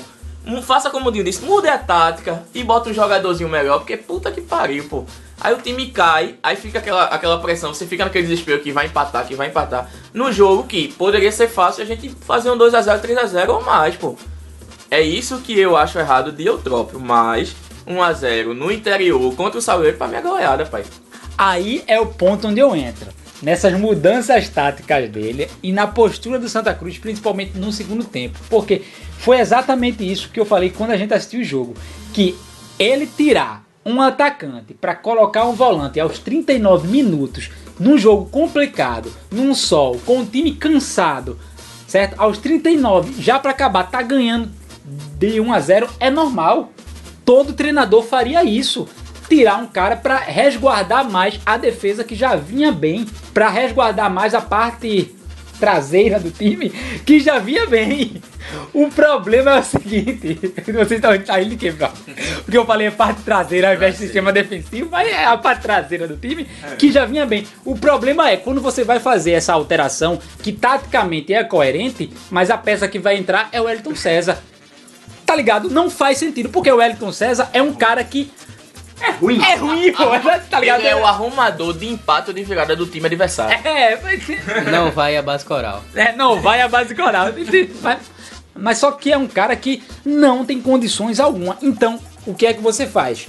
[0.61, 4.29] Faça como o Dinho disse, mude a tática e bota um jogadorzinho melhor, porque puta
[4.29, 5.05] que pariu, pô.
[5.39, 8.87] Aí o time cai, aí fica aquela, aquela pressão, você fica naquele desespero que vai
[8.87, 9.89] empatar, que vai empatar.
[10.13, 14.17] No jogo que poderia ser fácil a gente fazer um 2x0, 3x0 ou mais, pô.
[14.91, 17.55] É isso que eu acho errado de Eutrópio, mas
[17.87, 20.83] 1x0 no interior contra o Salgueiro pra minha goleada, pai.
[21.37, 23.09] Aí é o ponto onde eu entro.
[23.41, 28.39] Nessas mudanças táticas dele e na postura do Santa Cruz, principalmente no segundo tempo.
[28.49, 28.83] Porque
[29.19, 31.73] foi exatamente isso que eu falei quando a gente assistiu o jogo.
[32.13, 32.35] Que
[32.79, 39.53] ele tirar um atacante para colocar um volante aos 39 minutos num jogo complicado, num
[39.53, 41.37] sol, com o time cansado,
[41.87, 42.15] certo?
[42.17, 44.49] Aos 39, já para acabar, tá ganhando
[45.17, 46.71] de 1 a 0 é normal.
[47.23, 48.87] Todo treinador faria isso.
[49.27, 54.33] Tirar um cara para resguardar mais a defesa que já vinha bem, para resguardar mais
[54.33, 55.15] a parte
[55.59, 56.69] traseira do time
[57.05, 58.21] que já vinha bem.
[58.73, 61.91] O problema é o seguinte, vocês estão saindo de quebrar.
[62.43, 65.61] Porque eu falei a parte traseira ao invés de sistema defensivo, mas é a parte
[65.61, 66.45] traseira do time
[66.77, 67.47] que já vinha bem.
[67.63, 72.57] O problema é quando você vai fazer essa alteração que taticamente é coerente, mas a
[72.57, 74.37] peça que vai entrar é o Elton César.
[75.25, 75.71] Tá ligado?
[75.71, 78.31] Não faz sentido, porque o Wellington César é um cara que.
[79.01, 79.41] É ruim.
[79.43, 80.03] É ruim, pô.
[80.49, 80.79] Tá ligado?
[80.79, 83.59] Ele é o arrumador de empate ou de virada do time adversário.
[83.67, 84.25] É, mas-
[84.71, 85.83] Não vai a base coral.
[85.93, 87.27] é, não, vai a base coral.
[87.81, 87.97] Mas,
[88.55, 91.57] mas só que é um cara que não tem condições alguma.
[91.61, 93.27] Então, o que é que você faz?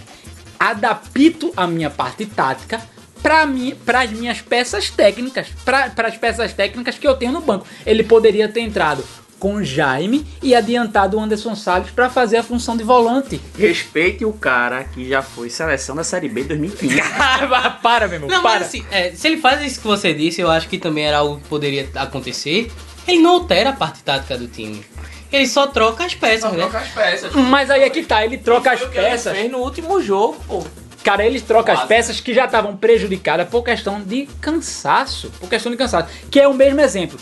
[0.59, 2.81] Adapto a minha parte tática
[3.23, 7.41] para mim, para as minhas peças técnicas, para as peças técnicas que eu tenho no
[7.41, 7.67] banco.
[7.85, 9.05] Ele poderia ter entrado
[9.39, 13.41] com Jaime e adiantado o Anderson Salles para fazer a função de volante.
[13.59, 17.01] Respeite o cara que já foi seleção da Série B 2015.
[17.19, 18.61] Ah, para, meu irmão, Não, para.
[18.61, 21.19] mas assim, é, se ele faz isso que você disse, eu acho que também era
[21.19, 22.71] algo que poderia acontecer.
[23.07, 24.85] Ele não altera a parte tática do time.
[25.33, 26.59] Ele só troca as peças, né?
[26.59, 27.33] Troca as peças.
[27.35, 29.37] Mas aí é que tá, ele troca as o que ele peças.
[29.37, 30.65] fez no último jogo, pô.
[31.05, 31.89] Cara, eles trocam as Quase.
[31.89, 35.31] peças que já estavam prejudicadas por questão de cansaço.
[35.39, 36.09] Por questão de cansaço.
[36.31, 37.19] Que é o mesmo exemplo.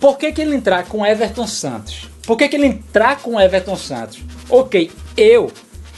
[0.00, 2.08] Por que, que ele entrar com Everton Santos?
[2.26, 4.20] Por que, que ele entrar com Everton Santos?
[4.48, 5.50] Ok, eu.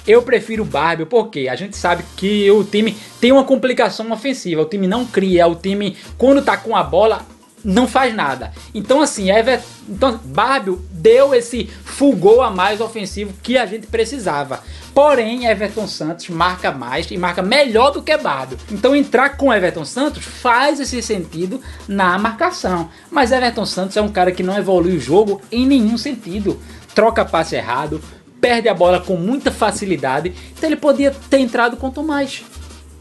[0.06, 4.62] Eu prefiro o Barbie porque a gente sabe que o time tem uma complicação ofensiva.
[4.62, 7.26] O time não cria, o time, quando tá com a bola,
[7.64, 8.52] não faz nada.
[8.74, 13.86] Então, assim, Everton, então, Barbie deu esse full gol a mais ofensivo que a gente
[13.86, 14.62] precisava.
[14.94, 18.56] Porém, Everton Santos marca mais e marca melhor do que Bardo.
[18.70, 22.88] Então, entrar com Everton Santos faz esse sentido na marcação.
[23.10, 26.60] Mas Everton Santos é um cara que não evolui o jogo em nenhum sentido.
[26.94, 28.00] Troca passe errado,
[28.40, 30.34] perde a bola com muita facilidade.
[30.56, 32.42] Então, ele podia ter entrado com Tomás.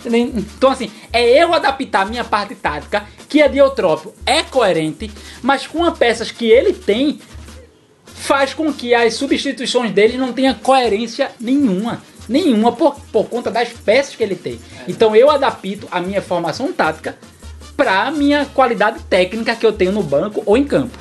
[0.05, 5.11] Então, assim, é eu adaptar a minha parte tática, que a de Eutrópio é coerente,
[5.41, 7.19] mas com as peças que ele tem,
[8.05, 12.01] faz com que as substituições dele não tenham coerência nenhuma.
[12.27, 14.59] Nenhuma por, por conta das peças que ele tem.
[14.87, 17.17] Então eu adapto a minha formação tática
[17.75, 20.97] para a minha qualidade técnica que eu tenho no banco ou em campo.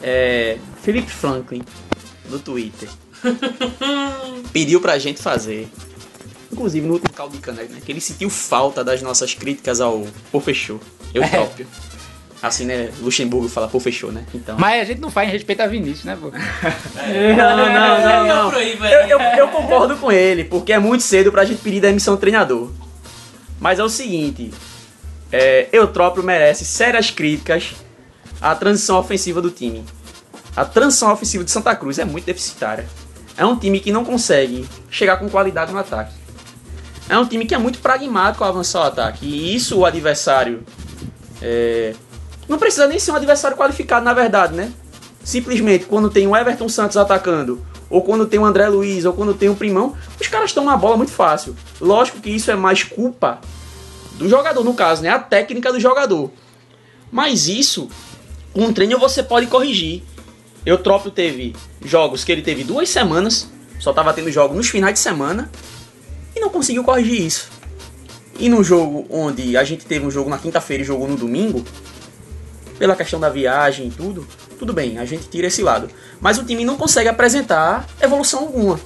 [0.00, 1.62] É, Felipe Franklin,
[2.30, 2.88] no Twitter,
[4.52, 5.68] pediu pra gente fazer,
[6.52, 10.06] inclusive no último caldo de caneca, né, que ele sentiu falta das nossas críticas ao
[10.30, 10.80] Pô Fechou,
[11.14, 11.28] eu É.
[11.28, 11.66] próprio.
[12.42, 14.56] Assim, né, Luxemburgo fala Pô Fechou, né, então...
[14.58, 16.30] Mas a gente não faz em respeito a Vinícius, né, pô?
[16.30, 18.50] Não, não, não, não.
[18.50, 19.10] Por aí, Eu, velho.
[19.10, 22.70] eu, eu concordo com ele, porque é muito cedo pra gente pedir demissão do treinador.
[23.60, 24.52] Mas é o seguinte,
[25.30, 27.74] é, Eutrópio merece sérias críticas
[28.40, 29.84] à transição ofensiva do time.
[30.56, 32.86] A transição ofensiva de Santa Cruz é muito deficitária.
[33.36, 36.12] É um time que não consegue chegar com qualidade no ataque.
[37.08, 39.26] É um time que é muito pragmático ao avançar o ataque.
[39.26, 40.64] E isso o adversário.
[41.40, 41.94] é,
[42.48, 44.72] não precisa nem ser um adversário qualificado, na verdade, né?
[45.24, 49.34] Simplesmente quando tem o Everton Santos atacando, ou quando tem o André Luiz, ou quando
[49.34, 51.54] tem o Primão, os caras estão na bola muito fácil.
[51.80, 53.40] Lógico que isso é mais culpa
[54.16, 55.10] do jogador, no caso, né?
[55.10, 56.30] A técnica do jogador.
[57.10, 57.88] Mas isso,
[58.52, 60.02] com um treino você pode corrigir.
[60.64, 65.00] Eutrópio teve jogos que ele teve duas semanas, só tava tendo jogo nos finais de
[65.00, 65.50] semana,
[66.42, 67.48] não conseguiu corrigir isso.
[68.38, 71.64] E no jogo onde a gente teve um jogo na quinta-feira e jogou no domingo,
[72.78, 74.26] pela questão da viagem e tudo,
[74.58, 75.88] tudo bem, a gente tira esse lado.
[76.20, 78.80] Mas o time não consegue apresentar evolução alguma.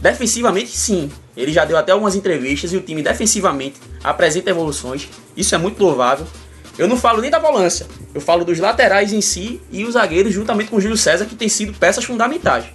[0.00, 1.10] Defensivamente, sim.
[1.36, 5.08] Ele já deu até algumas entrevistas e o time defensivamente apresenta evoluções.
[5.36, 6.26] Isso é muito louvável.
[6.76, 10.32] Eu não falo nem da volância, eu falo dos laterais em si e os zagueiros,
[10.32, 12.66] juntamente com o Júlio César, que tem sido peças fundamentais.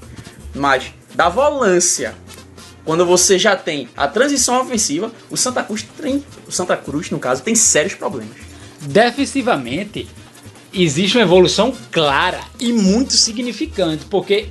[0.54, 2.14] Mas da volância,
[2.86, 7.20] quando você já tem a transição ofensiva, o Santa Cruz tem, o Santa Cruz, no
[7.20, 8.36] caso, tem sérios problemas.
[8.82, 10.08] defensivamente
[10.74, 14.50] existe uma evolução clara e muito significante, porque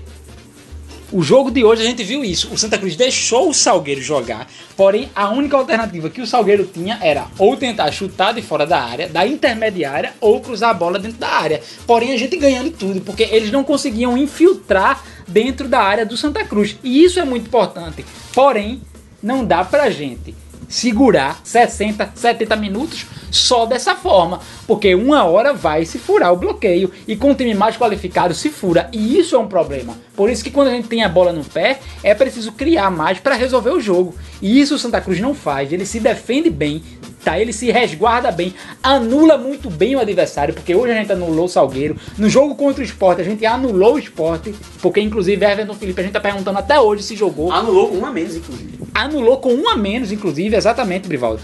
[1.12, 2.49] o jogo de hoje a gente viu isso.
[2.51, 6.99] O Santa Cruz deixou o Salgueiro jogar, porém a única alternativa que o Salgueiro tinha
[7.03, 11.18] era ou tentar chutar de fora da área, da intermediária, ou cruzar a bola dentro
[11.18, 11.61] da área.
[11.87, 16.45] Porém a gente ganhando tudo, porque eles não conseguiam infiltrar dentro da área do Santa
[16.45, 16.79] Cruz.
[16.83, 18.05] E isso é muito importante.
[18.35, 18.83] Porém,
[19.23, 20.35] não dá pra gente
[20.68, 26.90] segurar 60, 70 minutos só dessa forma, porque uma hora vai se furar o bloqueio
[27.09, 29.96] e com um time mais qualificado se fura, e isso é um problema.
[30.14, 33.18] Por isso que quando a gente tem a bola no pé, é preciso criar mais
[33.18, 34.14] para resolver o jogo.
[34.40, 36.83] E isso o Santa Cruz não faz, ele se defende bem,
[37.25, 37.38] tá?
[37.38, 41.48] Ele se resguarda bem, anula muito bem o adversário, porque hoje a gente anulou o
[41.48, 41.96] Salgueiro.
[42.18, 44.48] No jogo contra o Sport a gente anulou o Sport,
[44.81, 48.07] porque inclusive Everton Felipe a gente tá perguntando até hoje se jogou Anulou com um
[48.07, 48.82] a menos, inclusive.
[48.94, 51.40] Anulou com um a menos, inclusive, exatamente, Brivaldo.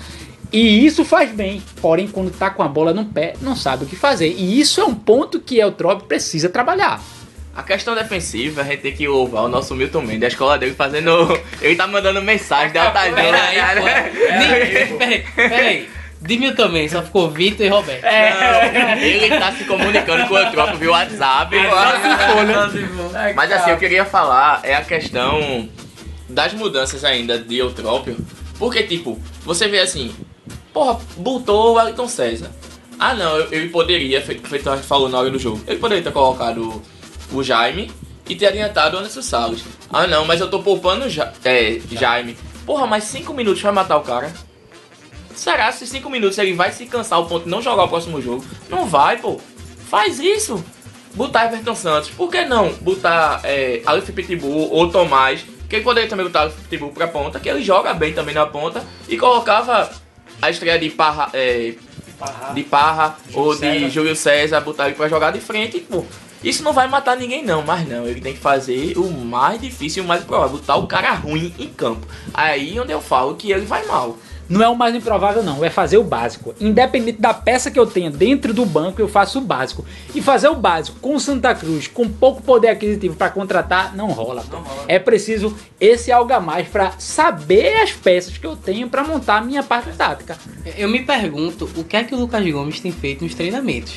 [0.53, 3.87] E isso faz bem, porém, quando tá com a bola no pé, não sabe o
[3.87, 4.29] que fazer.
[4.29, 7.01] E isso é um ponto que o Trop precisa trabalhar.
[7.55, 10.75] A questão defensiva, a gente tem que louvar o nosso Milton Mendes, da escola dele,
[10.75, 11.11] fazendo.
[11.61, 13.15] Ele tá mandando mensagem da Tadeu.
[13.15, 13.85] Peraí, pô.
[14.97, 15.89] Peraí, peraí.
[16.21, 18.05] De mim também, só ficou Vitor e Roberto.
[18.05, 21.57] É, ele tá se comunicando com o Eutrópio via WhatsApp.
[23.37, 25.69] Mas assim, eu queria falar é a questão
[26.39, 28.17] das mudanças ainda de Eutrópio.
[28.61, 30.15] Porque, tipo, você vê assim,
[30.73, 32.49] porra, botou o Wellington César.
[32.97, 36.03] Ah não, ele poderia, fe- feito a gente falou na hora do jogo, ele poderia
[36.05, 36.81] ter colocado
[37.33, 37.91] o Jaime
[38.29, 39.65] e ter adiantado o Anderson Salles.
[39.93, 42.37] Ah não, mas eu tô poupando ja é, Jaime.
[42.65, 44.33] Porra, mas 5 minutos vai matar o cara.
[45.35, 48.21] Será se 5 minutos ele vai se cansar ao ponto de não jogar o próximo
[48.23, 48.45] jogo?
[48.69, 49.41] Não vai, pô.
[49.89, 50.63] Faz isso.
[51.15, 52.11] Botar Everton Santos.
[52.11, 55.45] Por que não botar é, Aleph Pitbull ou Tomás?
[55.69, 58.83] Que ele poderia também Aleph Pitbull pra ponta, que ele joga bem também na ponta.
[59.09, 59.91] E colocava
[60.41, 61.75] a estreia de Parra, é,
[62.55, 65.81] de Parra ou de Júlio César, botar ele pra jogar de frente.
[65.81, 66.05] Pô,
[66.43, 68.07] isso não vai matar ninguém não, mas não.
[68.07, 70.57] Ele tem que fazer o mais difícil e o mais provável.
[70.59, 72.07] Botar o cara ruim em campo.
[72.33, 74.17] Aí onde eu falo que ele vai mal.
[74.49, 75.63] Não é o mais improvável, não.
[75.63, 76.55] É fazer o básico.
[76.59, 79.85] Independente da peça que eu tenha dentro do banco, eu faço o básico.
[80.15, 84.43] E fazer o básico com Santa Cruz, com pouco poder aquisitivo para contratar, não rola.
[84.49, 84.57] pô.
[84.87, 89.37] É preciso esse algo a mais para saber as peças que eu tenho para montar
[89.37, 90.39] a minha parte tática.
[90.77, 93.95] Eu me pergunto o que é que o Lucas Gomes tem feito nos treinamentos.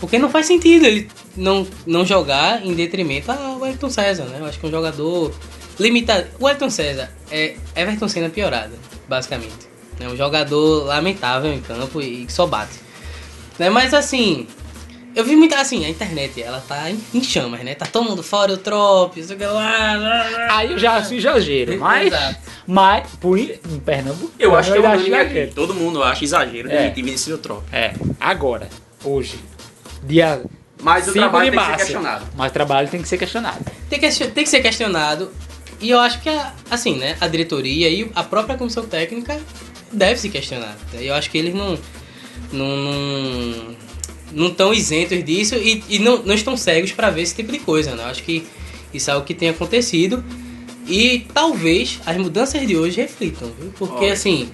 [0.00, 4.38] Porque não faz sentido ele não, não jogar em detrimento ao Everton César, né?
[4.40, 5.32] Eu acho que é um jogador
[5.78, 6.26] limitado.
[6.38, 8.74] O Everton César é Everton Senna piorado,
[9.08, 9.67] basicamente.
[10.00, 12.78] É um jogador lamentável em campo e que só bate.
[13.58, 13.68] Né?
[13.68, 14.46] Mas assim,
[15.14, 15.60] eu vi muita.
[15.60, 17.74] Assim, a internet, ela tá em, em chamas, né?
[17.74, 20.26] Tá todo mundo fora, o Trop, isso que lá.
[20.50, 22.06] Aí eu já acho exagero, mas.
[22.06, 22.36] Exato.
[22.66, 24.30] Mas, por, em Pernambuco.
[24.38, 25.52] Eu acho que é eu acho exagero.
[25.54, 26.88] Todo mundo acha exagero É.
[26.90, 27.64] de Vinicius Eutrópio.
[27.72, 28.68] É, agora,
[29.02, 29.40] hoje,
[30.04, 30.42] dia
[30.82, 32.26] Mas o 5 trabalho tem que ser questionado.
[32.36, 33.64] Mas o trabalho tem que ser questionado.
[33.90, 35.32] Tem que, tem que ser questionado.
[35.80, 37.16] E eu acho que, a- assim, né?
[37.20, 39.40] A diretoria e a própria comissão técnica
[39.92, 40.76] deve se questionar.
[40.94, 41.78] Eu acho que eles não.
[42.52, 42.76] Não.
[42.76, 43.76] Não,
[44.30, 47.58] não estão isentos disso e, e não, não estão cegos para ver esse tipo de
[47.58, 48.02] coisa, né?
[48.02, 48.46] Eu acho que
[48.92, 50.22] isso é o que tem acontecido.
[50.86, 53.72] E talvez as mudanças de hoje reflitam, viu?
[53.78, 54.12] Porque Olha.
[54.12, 54.50] assim,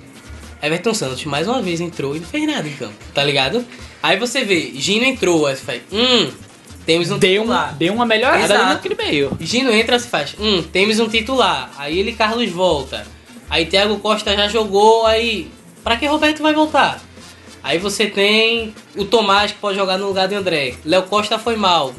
[0.61, 3.65] Everton Santos mais uma vez entrou e não fez nada em campo, tá ligado?
[4.03, 6.31] Aí você vê, Gino entrou, aí você faz, hum,
[6.85, 7.69] temos um Deu titular.
[7.69, 8.61] uma, deu uma melhorada Exato.
[8.61, 9.37] ali naquele meio.
[9.41, 11.73] Gino entra se faz, hum, temos um titular.
[11.79, 13.07] Aí ele Carlos volta.
[13.55, 15.49] Aí Thiago Costa já jogou, aí
[15.85, 17.01] pra que Roberto vai voltar?
[17.63, 20.75] Aí você tem o Tomás que pode jogar no lugar de André.
[20.85, 21.95] Léo Costa foi mal.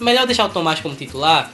[0.00, 1.52] Melhor deixar o Tomás como titular,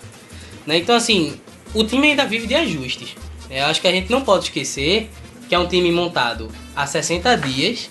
[0.67, 0.79] né?
[0.79, 1.38] Então assim,
[1.75, 3.17] o time ainda vive de ajustes.
[3.51, 5.11] Eu acho que a gente não pode esquecer
[5.47, 7.91] que é um time montado há 60 dias,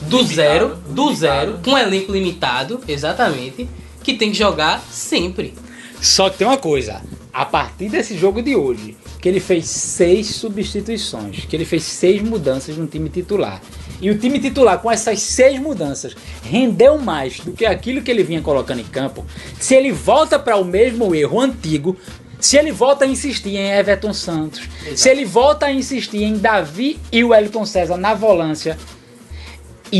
[0.00, 1.14] do Limitado, zero, do limitado.
[1.14, 3.68] zero, com um elenco limitado, exatamente,
[4.02, 5.54] que tem que jogar sempre.
[6.00, 10.26] Só que tem uma coisa, a partir desse jogo de hoje, que ele fez seis
[10.26, 13.58] substituições, que ele fez seis mudanças no time titular.
[13.98, 18.22] E o time titular, com essas seis mudanças, rendeu mais do que aquilo que ele
[18.22, 19.24] vinha colocando em campo.
[19.58, 21.96] Se ele volta para o mesmo erro antigo,
[22.38, 27.00] se ele volta a insistir em Everton Santos, se ele volta a insistir em Davi
[27.10, 28.76] e o Wellington César na volância,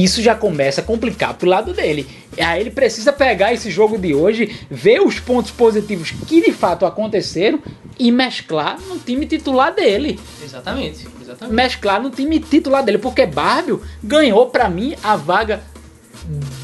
[0.03, 2.07] isso já começa a complicar pro lado dele.
[2.39, 6.87] Aí ele precisa pegar esse jogo de hoje, ver os pontos positivos que de fato
[6.87, 7.61] aconteceram
[7.99, 10.19] e mesclar no time titular dele.
[10.43, 11.55] Exatamente, exatamente.
[11.55, 15.63] Mesclar no time titular dele, porque Bárbio ganhou pra mim a vaga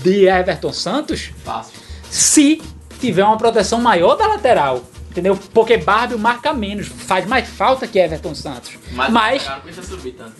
[0.02, 1.78] de Everton Santos Fácil.
[2.10, 2.60] se
[2.98, 4.82] tiver uma proteção maior da lateral.
[5.10, 5.36] Entendeu?
[5.52, 8.70] Porque Bárbio marca menos, faz mais falta que Everton Santos.
[8.92, 9.50] Mas, Mas,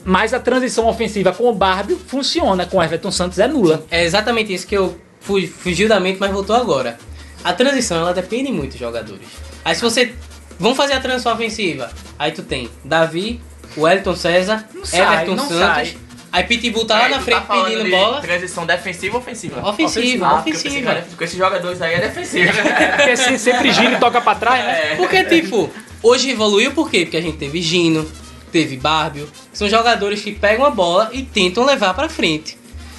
[0.05, 3.85] mas a transição ofensiva com o Bárbio funciona, com Everton Santos é nula.
[3.91, 6.97] É exatamente isso que eu fu- fugiu da mente, mas voltou agora.
[7.43, 9.27] A transição, ela depende muito dos jogadores.
[9.65, 10.15] Aí se você...
[10.59, 11.91] Vamos fazer a transição ofensiva.
[12.19, 13.41] Aí tu tem Davi,
[13.77, 15.59] Wellington César, Não sai, Everton não Santos.
[15.59, 15.97] sai.
[16.33, 18.21] Aí Pitbull tá lá É, na tu frente falando pedindo de bola.
[18.21, 19.69] Transição defensiva ou ofensiva?
[19.69, 21.05] Ofensiva, Ah, ofensiva.
[21.17, 22.53] Com esses jogadores aí é defensiva.
[22.97, 24.95] Porque se sempre gira e toca pra trás, né?
[24.97, 25.69] Porque, tipo,
[26.03, 27.01] hoje evoluiu por quê?
[27.05, 28.09] Porque a gente teve Gino,
[28.53, 32.57] teve Bárbio, que são jogadores que pegam a bola e tentam levar pra frente.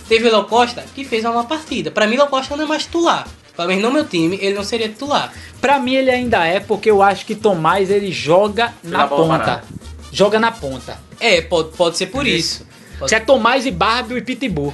[0.10, 1.90] Teve o Léo Costa, que fez uma partida.
[1.90, 3.26] Pra mim, Léo Costa não é mais titular.
[3.56, 5.32] Pelo menos no meu time, ele não seria titular.
[5.62, 9.38] Pra mim ele ainda é, porque eu acho que Tomás ele joga na ponta.
[9.38, 9.64] parada.
[10.12, 11.00] Joga na ponta.
[11.20, 12.66] É, pode, pode ser por isso.
[13.08, 14.74] Se é Tomás e Bárbio e Pitbull.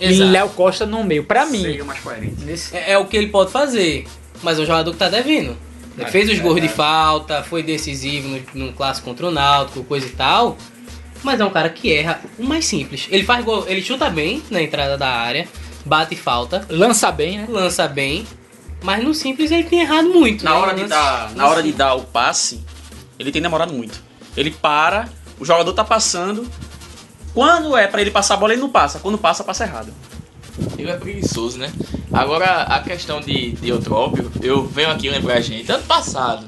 [0.00, 0.28] Exato.
[0.28, 1.24] E Léo Costa no meio.
[1.24, 2.36] Pra mim, Seria mais coerente.
[2.72, 4.06] É, é o que ele pode fazer.
[4.42, 5.56] Mas é um jogador que tá devendo.
[5.96, 9.84] Ele É, fez os gols de falta, foi decisivo no, no clássico contra o Náutico,
[9.84, 10.56] coisa e tal.
[11.22, 13.06] Mas é um cara que erra o mais simples.
[13.10, 15.46] Ele faz gol, ele chuta bem na entrada da área,
[15.86, 17.46] bate falta, lança bem, né?
[17.48, 18.26] lança bem.
[18.82, 20.44] Mas no simples ele tem errado muito.
[20.44, 20.56] Na né?
[20.58, 22.60] hora, de Lance- dar, na hora de dar o passe,
[23.18, 24.02] ele tem demorado muito.
[24.36, 25.08] Ele para,
[25.38, 26.46] o jogador tá passando.
[27.34, 29.00] Quando é pra ele passar a bola, ele não passa.
[29.00, 29.92] Quando passa, passa errado.
[30.78, 31.70] Ele é preguiçoso, né?
[32.12, 36.46] Agora, a questão de, de Eutrópio, eu venho aqui lembrar a gente, ano passado,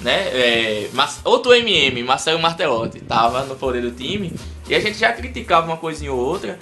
[0.00, 0.28] né?
[0.28, 0.90] É,
[1.22, 4.32] outro MM, Marcelo Martelotti, tava no poder do time
[4.66, 6.58] e a gente já criticava uma coisinha ou outra,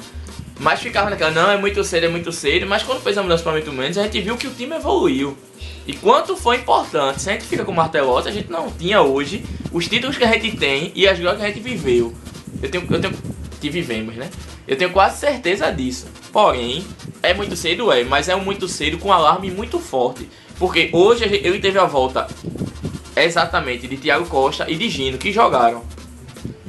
[0.59, 3.44] mas ficava naquela, não, é muito cedo, é muito cedo, mas quando fez a mudança
[3.44, 5.38] para muito menos, a gente viu que o time evoluiu.
[5.87, 9.01] E quanto foi importante, se a gente fica com o Martelotti, a gente não tinha
[9.01, 12.12] hoje os títulos que a gente tem e as glórias que a gente viveu.
[12.62, 13.14] Eu tenho, eu tenho,
[13.61, 14.30] que vivemos, né?
[14.66, 16.06] Eu tenho quase certeza disso.
[16.32, 16.87] Porém,
[17.22, 20.28] é muito cedo, é, mas é um muito cedo com um alarme muito forte.
[20.58, 22.26] Porque hoje ele teve a volta
[23.16, 25.82] exatamente de Thiago Costa e de Gino, que jogaram.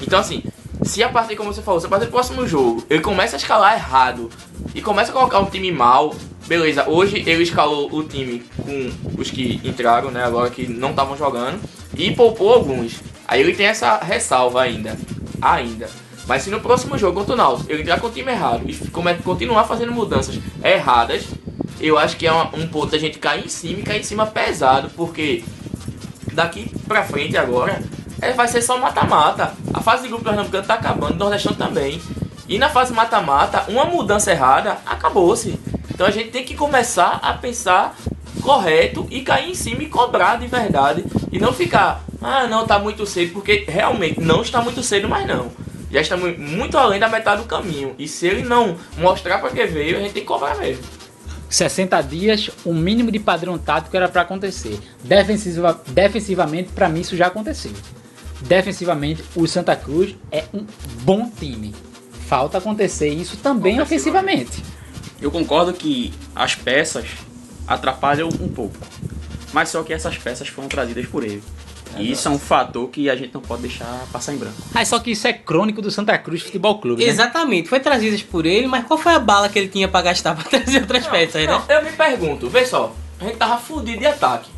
[0.01, 0.43] Então, assim,
[0.83, 3.37] se a partir, como você falou, se a partir do próximo jogo ele começa a
[3.37, 4.29] escalar errado
[4.73, 6.15] e começa a colocar um time mal,
[6.47, 11.17] beleza, hoje ele escalou o time com os que entraram, né, agora que não estavam
[11.17, 11.59] jogando,
[11.95, 12.99] e poupou alguns.
[13.27, 14.97] Aí ele tem essa ressalva ainda.
[15.41, 15.89] Ainda.
[16.27, 18.75] Mas se no próximo jogo contra o Náutico ele entrar com o time errado e
[19.23, 21.23] continuar fazendo mudanças erradas,
[21.79, 24.03] eu acho que é uma- um ponto da gente cair em cima e cair em
[24.03, 25.43] cima pesado, porque
[26.33, 27.81] daqui pra frente agora
[28.21, 29.53] é, vai ser só mata-mata.
[29.73, 32.01] A fase de grupo pernambucano tá acabando, o Nordestão também.
[32.47, 35.57] E na fase mata-mata, uma mudança errada, acabou-se.
[35.89, 37.95] Então a gente tem que começar a pensar
[38.41, 42.79] correto e cair em cima e cobrar de verdade e não ficar, ah, não, tá
[42.79, 45.51] muito cedo, porque realmente não está muito cedo mais não.
[45.91, 47.95] Já estamos muito além da metade do caminho.
[47.97, 50.83] E se ele não mostrar para que veio, a gente tem que cobrar mesmo.
[51.49, 54.79] 60 dias, o mínimo de padrão tático era para acontecer.
[55.03, 57.71] Defensiva, defensivamente, para mim, isso já aconteceu.
[58.41, 60.63] Defensivamente, o Santa Cruz é um
[61.01, 61.73] bom time.
[62.27, 64.63] Falta acontecer isso também ofensivamente.
[65.19, 67.07] Eu concordo que as peças
[67.69, 68.75] atrapalham um pouco.
[69.53, 71.41] Mas só que essas peças foram trazidas por ele.
[71.97, 74.55] E isso é um fator que a gente não pode deixar passar em branco.
[74.75, 77.03] Ah, só que isso é crônico do Santa Cruz Futebol Clube.
[77.03, 77.09] Né?
[77.09, 80.35] Exatamente, foi trazidas por ele, mas qual foi a bala que ele tinha pra gastar
[80.37, 81.65] pra trazer outras peças, Não, né?
[81.69, 84.49] eu me pergunto, vê só, a gente tava fudido de ataque.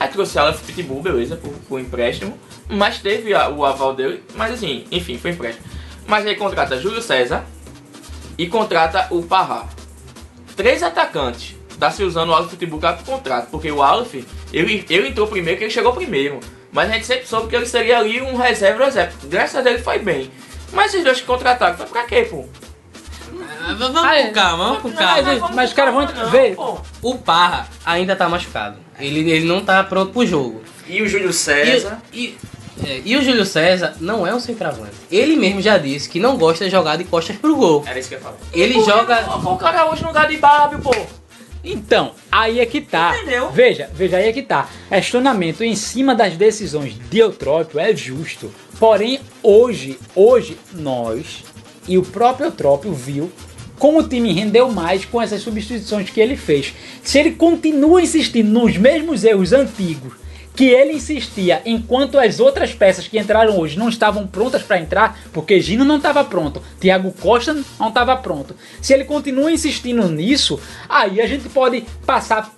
[0.00, 2.38] Aí trouxe ela Pitbull, beleza, por, por empréstimo.
[2.70, 4.22] Mas teve a- o aval dele.
[4.34, 5.66] Mas assim, enfim, foi empréstimo.
[6.06, 7.44] Mas aí contrata Júlio César
[8.38, 9.68] e contrata o Parra.
[10.56, 11.54] Três atacantes.
[11.78, 13.48] Tá se usando o Aleph Pitbull para contrato.
[13.50, 14.14] Porque o Aleph,
[14.52, 16.40] ele, ele entrou primeiro, que ele chegou primeiro.
[16.72, 19.12] Mas a gente sempre soube que ele seria ali um reserva reserva.
[19.24, 20.30] Graças a Deus ele foi bem.
[20.72, 22.44] Mas esses dois que contrataram, foi pra quê, pô?
[23.60, 24.26] Ah, Vamos Ah, é.
[24.26, 25.50] com calma, vamos com Mas, calma.
[25.54, 26.54] mas, cara, vamos Não, ver.
[26.56, 26.78] pô.
[27.02, 28.76] O Parra ainda tá machucado.
[28.98, 30.62] Ele, ele não tá pronto pro jogo.
[30.86, 32.02] E o Júlio E, César.
[32.12, 32.36] e,
[32.84, 34.92] é, e o Júlio César não é um centroavante.
[35.10, 37.84] Ele mesmo já disse que não gosta de jogar de costas pro gol.
[37.86, 38.36] Era isso que eu ia falar.
[38.52, 40.94] Ele joga- não colocou O cara hoje no lugar de Bárbio, pô.
[41.70, 43.14] Então, aí é que tá.
[43.14, 43.50] Entendeu?
[43.50, 44.70] Veja, veja, aí é que tá.
[44.88, 48.50] Questionamento em cima das decisões de Eutrópio é justo.
[48.80, 51.44] Porém, hoje, hoje, nós
[51.86, 53.30] e o próprio Eutrópio viu
[53.78, 56.74] como o time rendeu mais com essas substituições que ele fez.
[57.02, 60.14] Se ele continua insistindo nos mesmos erros antigos
[60.58, 65.16] que ele insistia enquanto as outras peças que entraram hoje não estavam prontas para entrar,
[65.32, 68.56] porque Gino não estava pronto, Thiago Costa não estava pronto.
[68.82, 72.52] Se ele continua insistindo nisso, aí a gente pode passar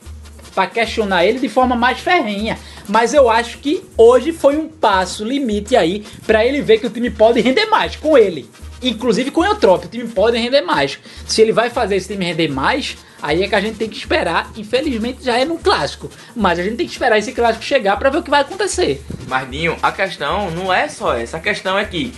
[0.55, 2.59] para questionar ele de forma mais ferrenha.
[2.89, 6.91] Mas eu acho que hoje foi um passo limite aí para ele ver que o
[6.91, 8.49] time pode render mais com ele.
[8.83, 10.99] Inclusive com o Eutrópio, o time pode render mais.
[11.27, 13.97] Se ele vai fazer esse time render mais, aí é que a gente tem que
[13.97, 14.51] esperar.
[14.57, 18.11] Infelizmente já é no clássico, mas a gente tem que esperar esse clássico chegar para
[18.11, 19.03] ver o que vai acontecer.
[19.29, 19.49] Mas,
[19.83, 21.37] a questão não é só essa.
[21.37, 22.13] A questão é que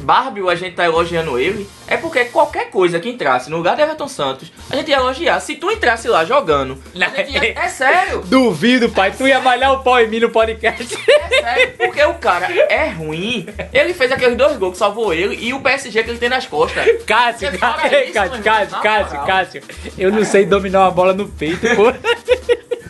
[0.00, 3.82] Barbie, a gente tá elogiando ele, é porque qualquer coisa que entrasse no lugar de
[3.82, 5.40] Everton Santos, a gente ia elogiar.
[5.40, 7.52] Se tu entrasse lá jogando, a gente ia...
[7.58, 8.22] é sério.
[8.22, 10.96] Duvido, pai, tu ia malhar o pau em mim no podcast.
[11.08, 13.46] É sério, porque o cara é ruim.
[13.72, 16.46] Ele fez aqueles dois gols que salvou ele e o PSG que ele tem nas
[16.46, 16.84] costas.
[17.04, 19.26] Cássio, Você Cássio, isso, Cássio, Cássio, Cássio.
[19.26, 19.62] Cássio,
[19.98, 21.92] eu não sei dominar uma bola no peito, pô.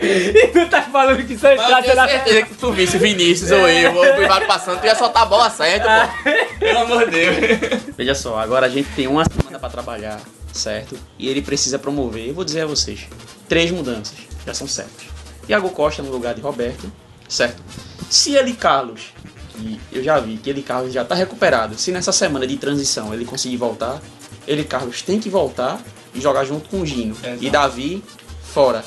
[0.38, 2.98] E tu tá falando que só Mas eu entrasse tenho na certeza que tu visse
[2.98, 6.58] Vinícius ou eu, ou o privado passando, tu ia soltar a bola certa, pô.
[6.58, 7.36] Pelo amor de Deus.
[7.96, 10.20] Veja só, agora a gente tem uma semana para trabalhar,
[10.52, 10.98] certo?
[11.18, 13.06] E ele precisa promover, eu vou dizer a vocês,
[13.48, 15.06] três mudanças, já são certas.
[15.46, 16.92] Thiago Costa no lugar de Roberto,
[17.28, 17.62] certo?
[18.10, 19.12] Se ele Carlos,
[19.50, 23.12] que eu já vi que ele Carlos já está recuperado, se nessa semana de transição
[23.12, 24.00] ele conseguir voltar,
[24.46, 25.80] ele Carlos tem que voltar
[26.14, 27.16] e jogar junto com o Gino.
[27.40, 28.02] E Davi
[28.58, 28.84] fora.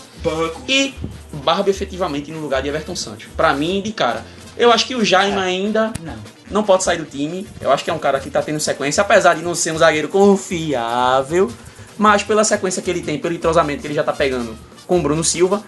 [0.67, 0.93] E
[1.31, 3.27] Barbie efetivamente no lugar de Everton Santos.
[3.37, 4.25] Pra mim, de cara.
[4.57, 6.15] Eu acho que o Jaime ainda Não.
[6.49, 7.47] não pode sair do time.
[7.61, 9.77] Eu acho que é um cara que tá tendo sequência, apesar de não ser um
[9.77, 11.49] zagueiro confiável,
[11.97, 15.01] mas pela sequência que ele tem, pelo entrosamento que ele já tá pegando com o
[15.01, 15.63] Bruno Silva,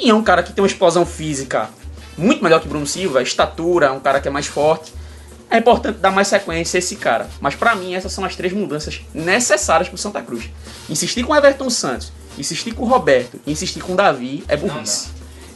[0.00, 1.68] e é um cara que tem uma explosão física
[2.16, 4.90] muito melhor que o Bruno Silva, estatura, um cara que é mais forte.
[5.50, 7.28] É importante dar mais sequência a esse cara.
[7.42, 10.48] Mas pra mim, essas são as três mudanças necessárias pro Santa Cruz.
[10.88, 14.56] Insistir com o Everton Santos, insistir com o Roberto, e insistir com o Davi é
[14.56, 15.14] burrice.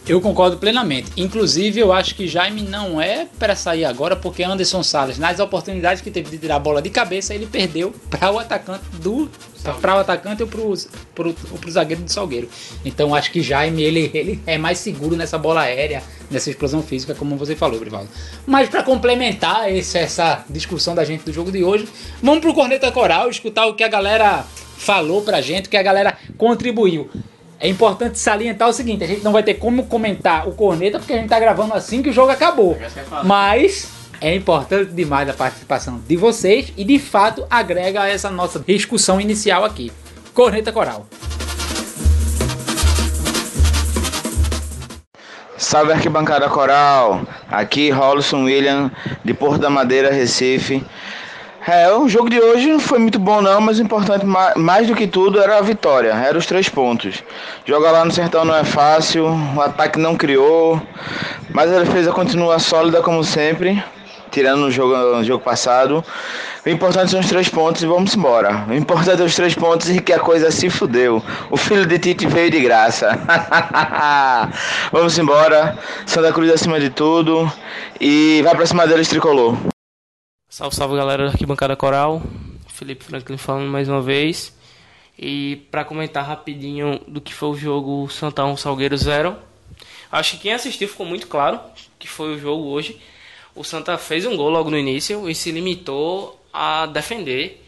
[0.09, 1.12] Eu concordo plenamente.
[1.18, 6.01] Inclusive, eu acho que Jaime não é para sair agora, porque Anderson Salles, nas oportunidades
[6.01, 9.29] que teve de tirar a bola de cabeça, ele perdeu para o atacante do.
[9.83, 12.49] para o atacante ou ou pro zagueiro do Salgueiro.
[12.87, 17.14] Então acho que Jaime ele, ele é mais seguro nessa bola aérea, nessa explosão física,
[17.14, 18.09] como você falou, Brivaldo.
[18.47, 21.87] Mas para complementar esse, essa discussão da gente do jogo de hoje,
[22.22, 24.47] vamos pro Corneta Coral escutar o que a galera
[24.79, 27.11] falou pra gente, que a galera contribuiu.
[27.61, 31.12] É importante salientar o seguinte: a gente não vai ter como comentar o corneta porque
[31.12, 32.79] a gente tá gravando assim que o jogo acabou.
[33.24, 33.89] Mas
[34.20, 39.20] é importante demais a participação de vocês e de fato agrega a essa nossa discussão
[39.20, 39.93] inicial aqui.
[40.33, 41.07] Corneta Coral.
[45.57, 48.93] Salve arquibancada coral, aqui Rolson William
[49.24, 50.85] de Porto da Madeira, Recife.
[51.70, 54.86] É, o jogo de hoje não foi muito bom não, mas o importante ma- mais
[54.86, 57.22] do que tudo era a vitória, eram os três pontos.
[57.66, 60.80] Jogar lá no Sertão não é fácil, o ataque não criou,
[61.52, 63.82] mas a defesa continua sólida como sempre.
[64.30, 66.04] tirando no jogo, no jogo passado.
[66.64, 68.64] O importante são os três pontos e vamos embora.
[68.68, 71.22] O importante é os três pontos e que a coisa se fudeu.
[71.50, 73.08] O filho de Tite veio de graça.
[74.92, 75.78] vamos embora.
[76.06, 77.50] Santa Cruz acima de tudo.
[78.00, 79.56] E vai pra cima deles, tricolor.
[80.59, 82.20] Salve, salve galera da Arquibancada Coral.
[82.66, 84.52] Felipe Franklin falando mais uma vez.
[85.16, 89.36] E para comentar rapidinho do que foi o jogo Santa 1 Salgueiro 0.
[90.11, 91.61] Acho que quem assistiu ficou muito claro
[91.96, 93.00] que foi o jogo hoje.
[93.54, 97.64] O Santa fez um gol logo no início e se limitou a defender.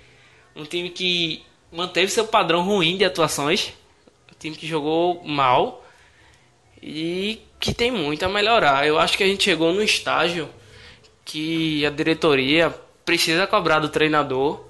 [0.56, 3.72] Um time que manteve seu padrão ruim de atuações.
[4.28, 5.86] Um time que jogou mal
[6.82, 8.84] e que tem muito a melhorar.
[8.84, 10.50] Eu acho que a gente chegou no estágio
[11.24, 14.60] que a diretoria precisa cobrar do treinador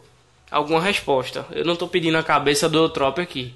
[0.51, 1.46] alguma resposta.
[1.53, 3.55] Eu não estou pedindo a cabeça do Eutrop aqui,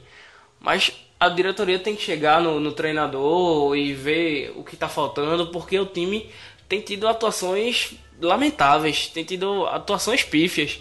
[0.60, 5.46] mas a diretoria tem que chegar no, no treinador e ver o que está faltando,
[5.48, 6.28] porque o time
[6.68, 10.80] tem tido atuações lamentáveis, tem tido atuações pífias.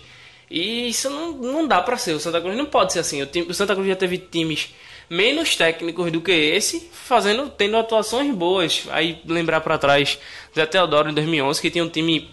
[0.50, 2.14] E isso não, não dá para ser.
[2.14, 3.22] O Santa Cruz não pode ser assim.
[3.22, 4.70] O, time, o Santa Cruz já teve times
[5.14, 8.88] menos técnicos do que esse, fazendo, tendo atuações boas.
[8.90, 10.18] Aí lembrar para trás
[10.56, 12.32] Zé Teodoro em 2011, que tinha um time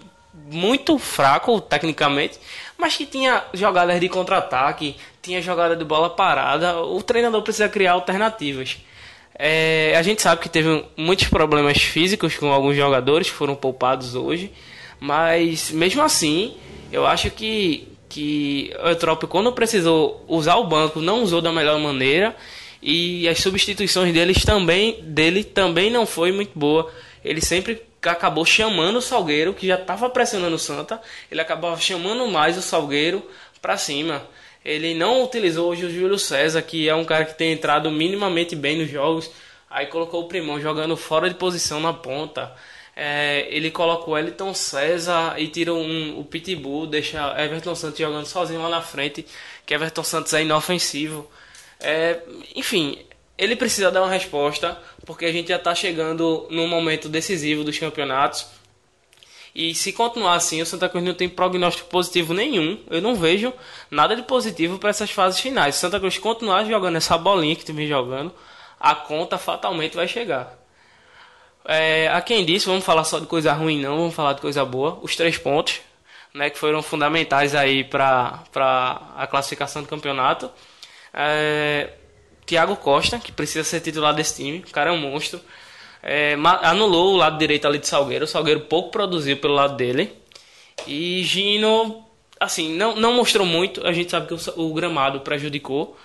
[0.51, 2.39] muito fraco tecnicamente,
[2.79, 6.81] mas que tinha jogadas de contra-ataque, tinha jogada de bola parada.
[6.81, 8.79] O treinador precisa criar alternativas.
[9.39, 14.15] É, a gente sabe que teve muitos problemas físicos com alguns jogadores que foram poupados
[14.15, 14.53] hoje,
[14.99, 16.55] mas mesmo assim,
[16.93, 21.79] eu acho que, que o Eutrópio, quando precisou usar o banco, não usou da melhor
[21.79, 22.37] maneira
[22.83, 26.91] e as substituições deles também, dele também não foi muito boa.
[27.25, 31.01] Ele sempre acabou chamando o Salgueiro, que já estava pressionando o Santa,
[31.31, 33.23] ele acabava chamando mais o Salgueiro
[33.61, 34.23] para cima.
[34.65, 38.55] Ele não utilizou hoje o Júlio César, que é um cara que tem entrado minimamente
[38.55, 39.31] bem nos jogos.
[39.69, 42.53] Aí colocou o Primão jogando fora de posição na ponta.
[42.97, 48.27] É, ele coloca o Elton César e tira um, o Pitbull, deixa Everton Santos jogando
[48.27, 49.25] sozinho lá na frente,
[49.65, 51.31] que Everton Santos é inofensivo.
[51.81, 52.21] É,
[52.55, 52.99] enfim,
[53.37, 57.79] ele precisa dar uma resposta, porque a gente já está chegando no momento decisivo dos
[57.79, 58.47] campeonatos.
[59.55, 62.79] E se continuar assim, o Santa Cruz não tem prognóstico positivo nenhum.
[62.89, 63.53] Eu não vejo
[63.91, 65.75] nada de positivo para essas fases finais.
[65.75, 68.33] Se Santa Cruz continuar jogando essa bolinha que vem jogando,
[68.79, 70.57] a conta fatalmente vai chegar.
[71.65, 74.65] É, a quem disse, vamos falar só de coisa ruim, não, vamos falar de coisa
[74.65, 74.99] boa.
[75.03, 75.81] Os três pontos,
[76.33, 78.43] né, que foram fundamentais aí para
[79.17, 80.51] a classificação do campeonato.
[81.13, 81.91] É,
[82.47, 85.41] Thiago Costa, que precisa ser titular desse time, o cara é um monstro.
[86.03, 88.25] É, anulou o lado direito ali de Salgueiro.
[88.25, 90.13] O Salgueiro pouco produziu pelo lado dele.
[90.87, 92.05] E Gino,
[92.39, 93.87] assim, não, não mostrou muito.
[93.87, 95.97] A gente sabe que o, o gramado prejudicou.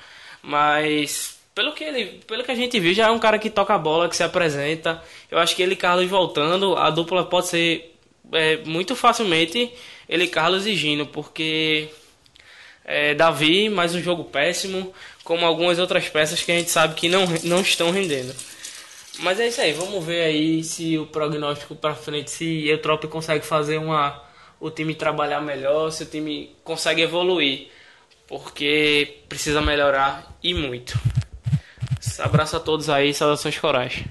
[0.41, 3.73] Mas pelo que, ele, pelo que a gente viu, já é um cara que toca
[3.73, 5.01] a bola, que se apresenta.
[5.31, 7.95] Eu acho que ele e Carlos voltando, a dupla pode ser
[8.33, 9.71] é, muito facilmente
[10.07, 11.89] ele, Carlos e Gino, porque
[12.85, 17.09] é, Davi, mais um jogo péssimo, como algumas outras peças que a gente sabe que
[17.09, 18.33] não, não estão rendendo.
[19.19, 23.07] Mas é isso aí, vamos ver aí se o prognóstico para frente, se o Trop
[23.07, 24.23] consegue fazer uma
[24.59, 27.67] o time trabalhar melhor, se o time consegue evoluir,
[28.27, 30.99] porque precisa melhorar e muito.
[32.19, 34.03] Abraço a todos aí, saudações corais.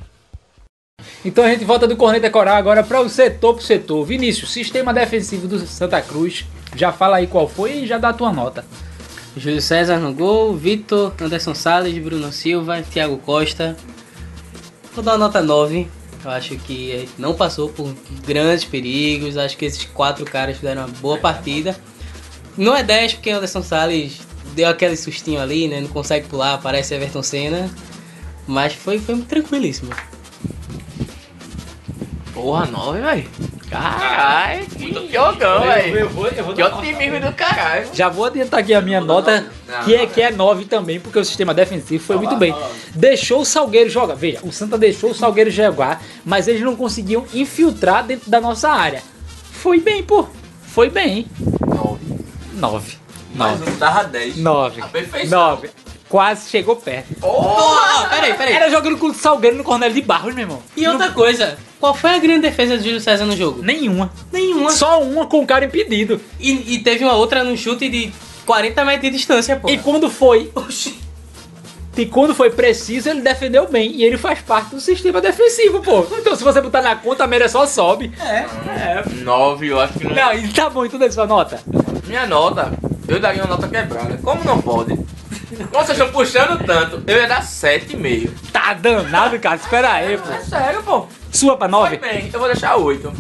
[1.25, 4.05] Então a gente volta do Corneta Coral agora para o setor pro setor.
[4.05, 6.45] Vinícius, sistema defensivo do Santa Cruz.
[6.77, 8.65] Já fala aí qual foi e já dá a tua nota.
[9.37, 13.77] Júlio César no gol, Vitor, Anderson Salles, Bruno Silva, Thiago Costa,
[14.95, 15.89] Vou dar uma nota 9.
[16.25, 17.93] Eu acho que não passou por
[18.25, 19.37] grandes perigos.
[19.37, 21.77] Acho que esses quatro caras fizeram uma boa partida.
[22.57, 24.21] Não é 10 porque Anderson Salles
[24.55, 25.81] deu aquele sustinho ali, né?
[25.81, 27.69] Não consegue pular, parece Everton Senna.
[28.47, 29.91] Mas foi, foi tranquilíssimo.
[32.33, 33.29] Porra, 9, velho.
[33.75, 36.09] Caralho, que jogão, velho.
[36.55, 37.89] Que otimismo do caralho.
[37.93, 39.47] Já vou adiantar aqui a minha nota,
[39.85, 42.55] que é, que é 9 também, porque o sistema defensivo foi muito bem.
[42.95, 44.15] Deixou o Salgueiro jogar.
[44.15, 48.71] Veja, o Santa deixou o Salgueiro jogar, mas eles não conseguiam infiltrar dentro da nossa
[48.71, 49.03] área.
[49.51, 50.27] Foi bem, pô.
[50.63, 51.27] Foi bem.
[51.67, 51.99] 9.
[52.55, 52.97] 9.
[53.35, 54.37] Mas não tava 10.
[54.37, 54.83] 9.
[55.29, 55.84] 9
[56.15, 57.13] quase chegou perto.
[57.17, 58.07] Porra!
[58.09, 58.55] Peraí, peraí.
[58.55, 60.63] Era jogando com o Salgueiro no Cornélio de Barros, meu irmão.
[60.77, 63.61] E outra coisa, qual foi a grande defesa de Júlio César no jogo?
[63.65, 64.13] Nenhuma.
[64.33, 64.71] Nenhuma.
[64.71, 66.21] Só uma com o cara impedido.
[66.39, 68.13] E, e teve uma outra no chute de
[68.47, 69.69] 40 metros de distância, pô.
[69.69, 70.53] E quando foi?
[70.55, 70.97] Oxi.
[71.97, 73.91] E quando foi preciso, ele defendeu bem.
[73.97, 76.07] E ele faz parte do sistema defensivo, pô.
[76.13, 78.13] Então, se você botar na conta, a média só sobe.
[78.21, 78.47] É.
[78.71, 79.05] é.
[79.21, 80.15] 9, eu acho que não.
[80.15, 81.59] Não, tá bom, então dê sua nota.
[82.07, 82.73] Minha nota,
[83.09, 84.17] eu daria uma nota quebrada.
[84.23, 84.97] Como não pode?
[85.73, 87.03] Vocês estão puxando tanto.
[87.07, 88.31] Eu ia dar 7,5.
[88.53, 89.57] Tá danado, cara.
[89.57, 90.33] Espera aí, pô.
[90.33, 91.07] É sério, pô.
[91.33, 91.97] Sua pra Foi 9?
[91.99, 93.13] bem, eu vou deixar 8.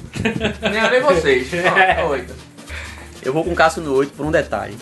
[0.70, 1.48] nem, nem vocês.
[2.04, 2.34] Ó, 8.
[3.22, 4.76] Eu vou com o Cássio no 8 por um detalhe.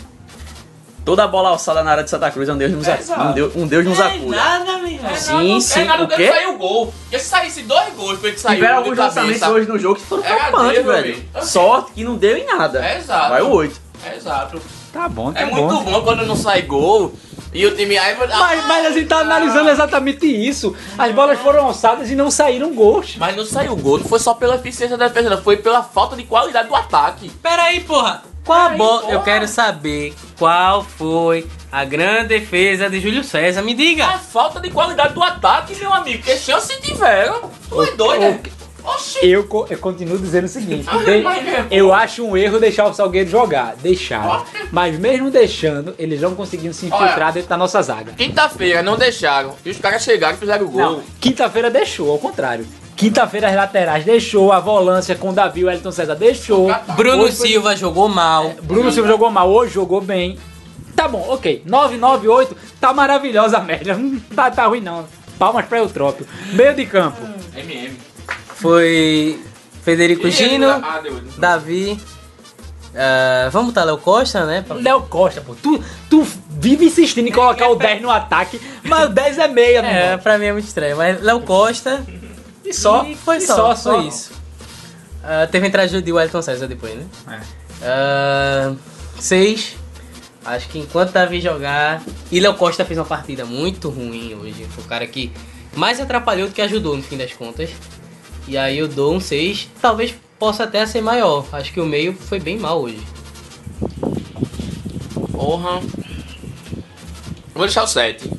[1.05, 3.21] Toda bola alçada na área de Santa Cruz é um Deus nos, É, exato.
[3.23, 4.37] um Deus, um Deus nos acuda.
[4.37, 5.17] nada, meu irmão.
[5.17, 5.81] Sim, sim.
[5.81, 6.29] É nada O quê?
[6.29, 6.95] saiu gol.
[7.03, 10.07] Porque se saísse dois gols, foi que saiu Tiveram alguns lançamentos hoje no jogo que
[10.07, 10.99] foram Era preocupantes, velho.
[11.15, 11.23] amigo.
[11.35, 11.49] Ok.
[11.49, 12.85] Sorte que não deu em nada.
[12.87, 13.31] É exato.
[13.31, 13.81] Vai o 8.
[14.05, 14.63] É exato.
[14.93, 15.67] Tá bom, tá É bom.
[15.73, 17.13] muito bom quando não sai gol
[17.53, 18.17] e o time aí.
[18.17, 20.75] Mas, mas a gente tá analisando exatamente isso.
[20.99, 23.17] As bolas foram alçadas e não saíram gols.
[23.19, 26.17] Mas não saiu gol, não foi só pela eficiência da defesa, não, foi pela falta
[26.17, 27.31] de qualidade do ataque.
[27.43, 28.23] Pera aí, porra.
[28.45, 29.01] Qual a bola?
[29.03, 29.13] porra.
[29.13, 33.63] Eu quero saber qual foi a grande defesa de Júlio César.
[33.63, 34.09] Me A diga.
[34.19, 37.51] falta de qualidade do ataque, meu amigo, porque chance tiveram.
[37.69, 38.41] Tu é doido, né?
[38.85, 39.19] Oxi.
[39.27, 42.93] Eu, co- eu continuo dizendo o seguinte: de- é eu acho um erro deixar o
[42.95, 43.75] Salgueiro jogar.
[43.83, 44.45] Deixaram.
[44.71, 47.33] Mas mesmo deixando, eles não conseguiram se infiltrar Olha.
[47.33, 48.13] dentro da nossa zaga.
[48.13, 49.55] Quinta-feira não deixaram.
[49.65, 50.81] E os caras chegaram e fizeram o gol.
[50.81, 52.67] Não, quinta-feira deixou, ao contrário.
[52.97, 56.69] Quinta-feira as laterais deixou, a volância com o Davi, o Elton César deixou.
[56.97, 58.53] Bruno Hoje foi- Silva jogou mal.
[58.63, 60.39] Bruno Silva jogou mal, hoje jogou bem.
[60.95, 61.63] Tá bom, ok.
[61.67, 63.95] 9, 9, 8, tá maravilhosa a média.
[63.99, 65.05] Não tá, tá ruim não.
[65.39, 66.27] Palmas pra Eutrópio.
[66.53, 67.19] Meio de campo.
[67.57, 67.97] MM.
[68.63, 69.41] Foi
[69.85, 71.03] Federico Gino, Ah.
[71.37, 71.99] Davi.
[72.95, 74.65] ah, vamos botar Léo Costa, né?
[74.81, 75.55] Léo Costa, pô.
[75.61, 79.79] Tu, tu vive insistindo em colocar o 10 no ataque, mas o 10 é meia,
[79.81, 80.23] É, mano.
[80.23, 80.97] pra mim é muito estranho.
[80.97, 82.05] Mas Léo Costa.
[82.65, 83.05] E só.
[83.05, 84.09] E foi e só, só, foi só.
[84.09, 84.33] isso.
[85.25, 87.05] Ah, teve a entrada de Wellington César depois, né?
[87.29, 87.41] É.
[87.83, 88.73] Ah,
[89.19, 89.75] seis.
[90.45, 92.01] Acho que enquanto Davi jogar.
[92.31, 94.67] E Léo Costa fez uma partida muito ruim hoje.
[94.71, 95.33] Foi o cara que
[95.75, 97.71] mais atrapalhou do que ajudou no fim das contas.
[98.49, 99.69] E aí eu dou um 6.
[99.81, 101.47] Talvez possa até ser maior.
[101.53, 103.01] Acho que o meio foi bem mal hoje.
[105.33, 105.81] Porra.
[107.55, 108.31] Vou deixar o 7.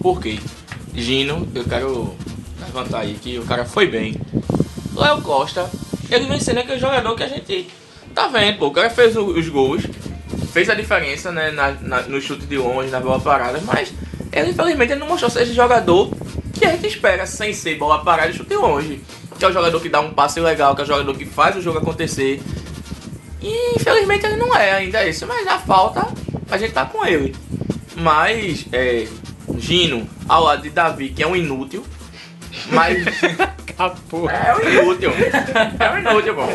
[0.00, 0.38] Por quê?
[0.94, 2.14] Gino, eu quero
[2.60, 4.16] levantar aí que o cara foi bem.
[4.94, 5.68] Léo Costa,
[6.10, 7.68] ele vem sendo aquele jogador que a gente
[8.14, 8.66] tá vendo, pô.
[8.66, 9.82] O cara fez os gols,
[10.52, 13.92] fez a diferença né, na, na- no chute de longe, na bola parada, mas
[14.32, 16.10] ele infelizmente ele não mostrou ser esse jogador
[16.52, 19.00] que a gente espera sem ser bola parada e chute longe.
[19.44, 21.54] Que é o jogador que dá um passe legal, que é o jogador que faz
[21.54, 22.42] o jogo acontecer.
[23.42, 26.08] E infelizmente ele não é ainda esse, mas na falta
[26.50, 27.36] a gente tá com ele.
[27.94, 29.06] Mas é,
[29.58, 31.84] Gino ao lado de Davi, que é um inútil.
[32.70, 33.04] Mas
[33.68, 34.30] Acabou.
[34.30, 35.10] é um inútil.
[35.78, 36.48] É um inútil, bom.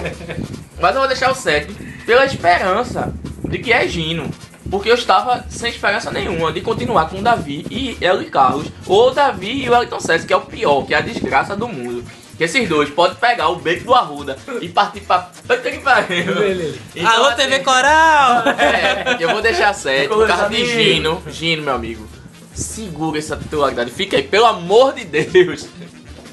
[0.82, 1.72] Mas eu vou deixar o 7
[2.08, 3.14] pela esperança
[3.48, 4.32] de que é Gino.
[4.68, 8.66] Porque eu estava sem esperança nenhuma de continuar com o Davi e Hélio e Carlos.
[8.88, 11.68] Ou Davi e o Elton César, que é o pior, que é a desgraça do
[11.68, 12.04] mundo.
[12.40, 15.30] Que esses dois podem pegar o beco do Arruda e partir pra.
[15.46, 16.24] Puta que pariu.
[16.96, 18.48] Então, Alô, assim, TV Coral!
[18.58, 20.66] é, eu vou deixar 7 por causa de.
[20.66, 21.22] Gino.
[21.28, 22.08] Gino, meu amigo.
[22.54, 23.92] Segura essa titularidade.
[23.92, 25.68] Fica aí, pelo amor de Deus.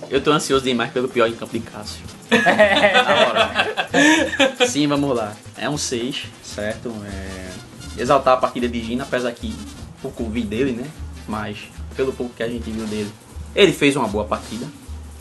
[0.08, 2.04] Eu tô ansioso demais pelo pior em campo de Cássio.
[2.30, 4.68] Na moral.
[4.68, 5.32] Sim, vamos lá.
[5.58, 6.94] É um 6, certo?
[7.04, 8.00] É...
[8.00, 9.52] Exaltar a partida de Gina, apesar que
[10.00, 10.86] pouco vi dele, né?
[11.26, 11.58] Mas
[11.96, 13.10] pelo pouco que a gente viu dele,
[13.56, 14.66] ele fez uma boa partida.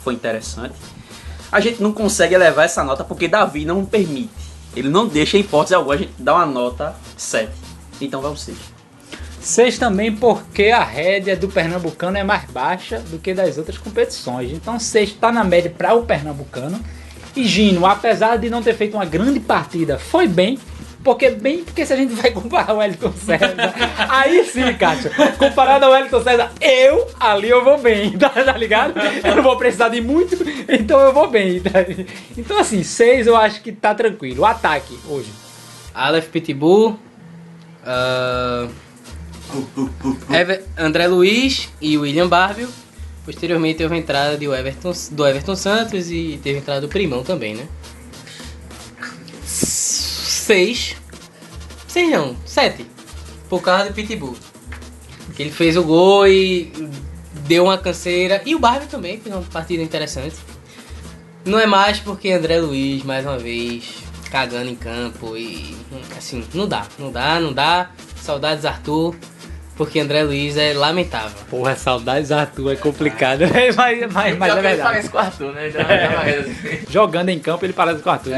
[0.06, 0.76] Foi interessante.
[1.50, 4.30] A gente não consegue elevar essa nota porque Davi não permite.
[4.76, 7.50] Ele não deixa em hipótese alguma a gente dar uma nota 7.
[8.00, 8.56] Então vai o 6.
[9.40, 14.52] Seis também porque a rédea do Pernambucano é mais baixa do que das outras competições.
[14.52, 16.78] Então seis está na média para o Pernambucano.
[17.34, 20.56] E Gino, apesar de não ter feito uma grande partida, foi bem.
[21.06, 23.54] Porque bem, porque se a gente vai comparar o Wellington César,
[24.10, 28.92] aí sim, Kátia, comparado ao Wellington César, eu ali eu vou bem, tá, tá ligado?
[29.24, 30.36] Eu não vou precisar de muito,
[30.68, 31.60] então eu vou bem.
[31.60, 31.70] tá?
[32.36, 34.42] Então assim, seis eu acho que tá tranquilo.
[34.42, 35.30] O ataque hoje.
[35.94, 36.98] Aleph Pitbull.
[37.84, 38.66] ah,
[40.32, 42.68] Ever- André Luiz e William Barbio.
[43.24, 47.22] Posteriormente teve a entrada de Everton, do Everton Santos e teve a entrada do Primão
[47.22, 47.66] também, né?
[50.46, 50.94] Seis.
[51.88, 52.86] Seis não, sete.
[53.48, 54.36] Por causa do Pitbull.
[55.34, 56.72] Que ele fez o gol e
[57.48, 58.40] deu uma canseira.
[58.46, 60.36] E o Barbie também fez uma partida interessante.
[61.44, 63.96] Não é mais porque André Luiz, mais uma vez,
[64.30, 65.76] cagando em campo e
[66.16, 67.90] assim, não dá, não dá, não dá.
[68.22, 69.16] Saudades Arthur,
[69.76, 71.38] porque André Luiz é lamentável.
[71.50, 73.42] Porra, saudades Arthur é complicado,
[73.76, 74.82] mas, mas, mas é que ele verdade.
[74.82, 75.70] parece com o Arthur, né?
[75.70, 76.78] Já, já parece assim.
[76.90, 78.32] Jogando em campo ele parece com o Arthur.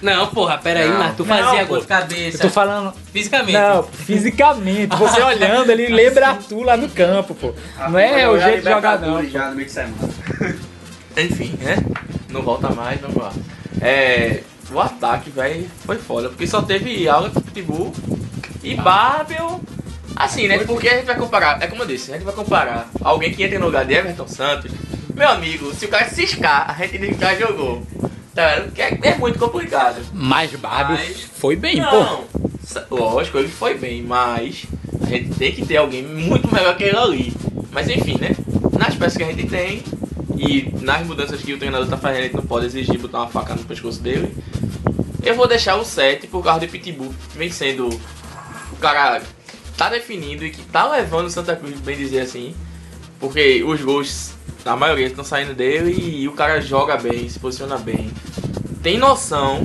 [0.00, 1.02] Não, porra, pera aí, Não.
[1.02, 2.36] Arthur fazia Não, gol de cabeça.
[2.36, 2.92] Eu tô falando.
[3.12, 3.52] Fisicamente.
[3.52, 4.96] Não, fisicamente.
[4.96, 7.54] Você olhando, ele lembra Arthur lá no campo, pô.
[7.88, 9.24] Não é o jeito de jogar, não.
[9.24, 9.96] Já no meio de semana.
[11.16, 11.76] Enfim, né?
[12.30, 13.32] Não volta mais, vamos lá.
[13.80, 14.42] É,
[14.72, 16.28] o ataque, velho, foi foda.
[16.28, 17.92] Porque só teve Alex Pitbull
[18.62, 19.60] e Barbel.
[20.14, 20.58] Assim, né?
[20.58, 23.42] Porque a gente vai comparar, é como eu disse, a gente vai comparar alguém que
[23.42, 24.70] entra no lugar de Everton Santos
[25.14, 27.82] Meu amigo, se o cara ciscar, a gente o cara jogou.
[28.34, 28.42] Tá
[28.78, 30.00] é, é muito complicado.
[30.12, 31.90] Mas Bárbio Mas- foi bem, pô.
[31.90, 32.24] Não,
[32.64, 34.64] sa- lógico, ele foi bem, mas
[35.02, 37.32] a gente tem que ter alguém muito melhor que ele ali.
[37.70, 38.30] Mas enfim, né?
[38.78, 39.82] Nas peças que a gente tem
[40.36, 43.28] e nas mudanças que o treinador tá fazendo, a gente não pode exigir botar uma
[43.28, 44.34] faca no pescoço dele.
[45.22, 49.22] Eu vou deixar o 7 por causa do Pitbull, que vem sendo o cara
[49.76, 52.54] tá definindo e que tá levando o Santa Cruz, bem dizer assim.
[53.18, 57.78] Porque os gols, a maioria estão saindo dele e o cara joga bem, se posiciona
[57.78, 58.10] bem,
[58.82, 59.64] tem noção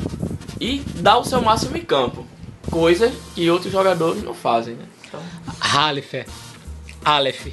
[0.62, 2.26] e dá o seu máximo em campo.
[2.70, 4.86] Coisa que outros jogadores não fazem, né?
[5.08, 5.20] Então,
[6.14, 6.26] é.
[7.04, 7.48] Aleph.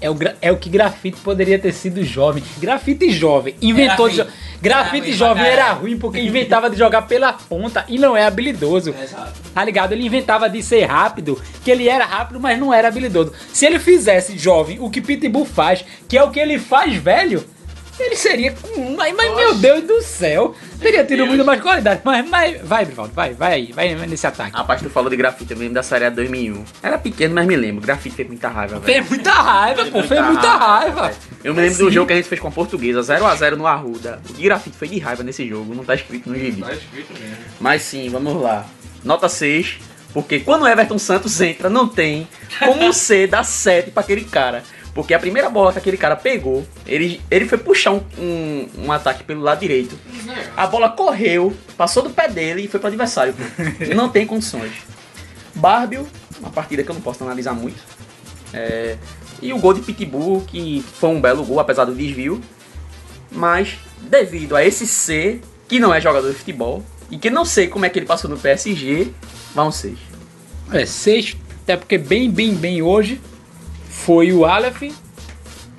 [0.00, 2.42] É o, é o que grafite poderia ter sido jovem.
[2.58, 3.56] Grafite jovem.
[3.60, 4.36] Inventou Era de jo-.
[4.62, 5.80] Grafite Era jovem era caralho.
[5.80, 8.94] ruim porque inventava de jogar pela ponta e não é habilidoso.
[9.00, 9.32] Exato.
[9.52, 9.92] Tá ligado?
[9.92, 13.32] Ele inventava de ser rápido, que ele era rápido, mas não era habilidoso.
[13.52, 17.44] Se ele fizesse jovem o que Pitbull faz, que é o que ele faz velho,
[18.02, 18.52] ele seria.
[18.52, 20.54] com- Mas, mas meu Deus do céu!
[20.80, 22.00] Teria tido muito mais qualidade.
[22.04, 24.56] Mas, mas vai, Brivaldo, vai, vai aí, vai nesse ataque.
[24.56, 26.64] Rapaz, tu falou de grafite, eu me lembro da série A 2001.
[26.82, 27.82] Era pequeno, mas me lembro.
[27.82, 28.84] Grafite fez muita raiva, velho.
[28.84, 31.02] Fez muita raiva, pô, fez muita raiva.
[31.08, 31.16] velho.
[31.42, 31.90] Eu me lembro do Sim.
[31.92, 34.20] jogo que a gente fez com a portuguesa, 0x0 no Arruda.
[34.28, 36.62] O de grafite foi de raiva nesse jogo, não tá escrito no gibi.
[36.62, 37.36] tá escrito mesmo.
[37.60, 38.64] Mas sim, vamos lá.
[39.04, 39.78] Nota 6,
[40.12, 42.26] porque quando o Everton Santos entra, não tem
[42.58, 44.62] como ser dar 7 pra aquele cara.
[44.98, 48.90] Porque a primeira bola que aquele cara pegou, ele, ele foi puxar um, um, um
[48.90, 49.96] ataque pelo lado direito.
[50.56, 53.32] A bola correu, passou do pé dele e foi pro adversário.
[53.94, 54.72] Não tem condições.
[55.54, 56.04] Barbio,
[56.40, 57.80] uma partida que eu não posso analisar muito.
[58.52, 58.96] É,
[59.40, 62.40] e o gol de Pitbull, que foi um belo gol, apesar do desvio.
[63.30, 67.68] Mas, devido a esse C, que não é jogador de futebol, e que não sei
[67.68, 69.12] como é que ele passou no PSG,
[69.54, 69.96] vai um 6.
[70.72, 73.20] É, seis, até porque bem, bem, bem hoje
[73.98, 74.82] foi o Aleph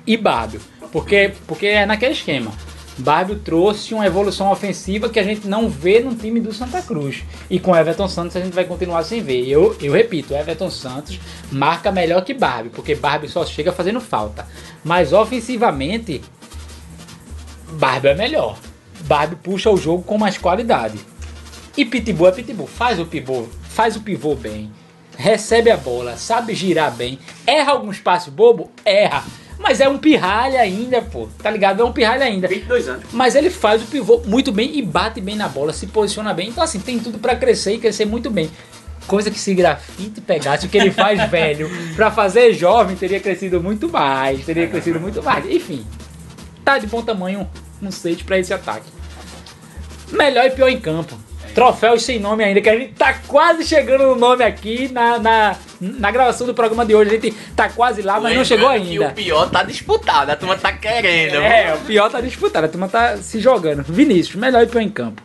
[0.06, 0.60] e Bárbio.
[0.92, 2.52] Porque, porque é naquele esquema.
[2.98, 7.24] Bárbio trouxe uma evolução ofensiva que a gente não vê no time do Santa Cruz.
[7.48, 9.48] E com Everton Santos a gente vai continuar sem ver.
[9.48, 11.18] Eu, eu repito, Everton Santos
[11.50, 14.46] marca melhor que Bárbio, porque Bárbio só chega fazendo falta.
[14.84, 16.20] Mas ofensivamente,
[17.72, 18.58] Bárbio é melhor.
[19.02, 20.98] Bárbio puxa o jogo com mais qualidade.
[21.76, 22.66] E Pitbull é Pitbull.
[22.66, 24.70] Faz o pivô, faz o pivô bem.
[25.20, 27.18] Recebe a bola, sabe girar bem.
[27.46, 28.70] Erra algum espaço bobo?
[28.82, 29.22] Erra.
[29.58, 31.28] Mas é um pirralha ainda, pô.
[31.42, 31.82] Tá ligado?
[31.82, 32.48] É um pirralha ainda.
[32.48, 33.04] 22 anos.
[33.12, 36.48] Mas ele faz o pivô muito bem e bate bem na bola, se posiciona bem.
[36.48, 38.50] Então, assim, tem tudo pra crescer e crescer muito bem.
[39.06, 43.62] Coisa que se grafite pegasse o que ele faz velho pra fazer jovem, teria crescido
[43.62, 44.46] muito mais.
[44.46, 45.44] Teria crescido muito mais.
[45.44, 45.86] Enfim,
[46.64, 47.46] tá de bom tamanho
[47.82, 48.86] um 6 pra esse ataque.
[50.10, 51.14] Melhor e pior em campo.
[51.54, 55.56] Troféus sem nome ainda, que a gente tá quase chegando no nome aqui na, na,
[55.80, 57.10] na gravação do programa de hoje.
[57.10, 59.08] A gente tá quase lá, mas não chegou ainda.
[59.08, 61.36] o pior tá disputado, a turma tá querendo.
[61.36, 63.82] É, o pior tá disputado, a turma tá se jogando.
[63.82, 65.22] Vinícius, melhor e pior em campo.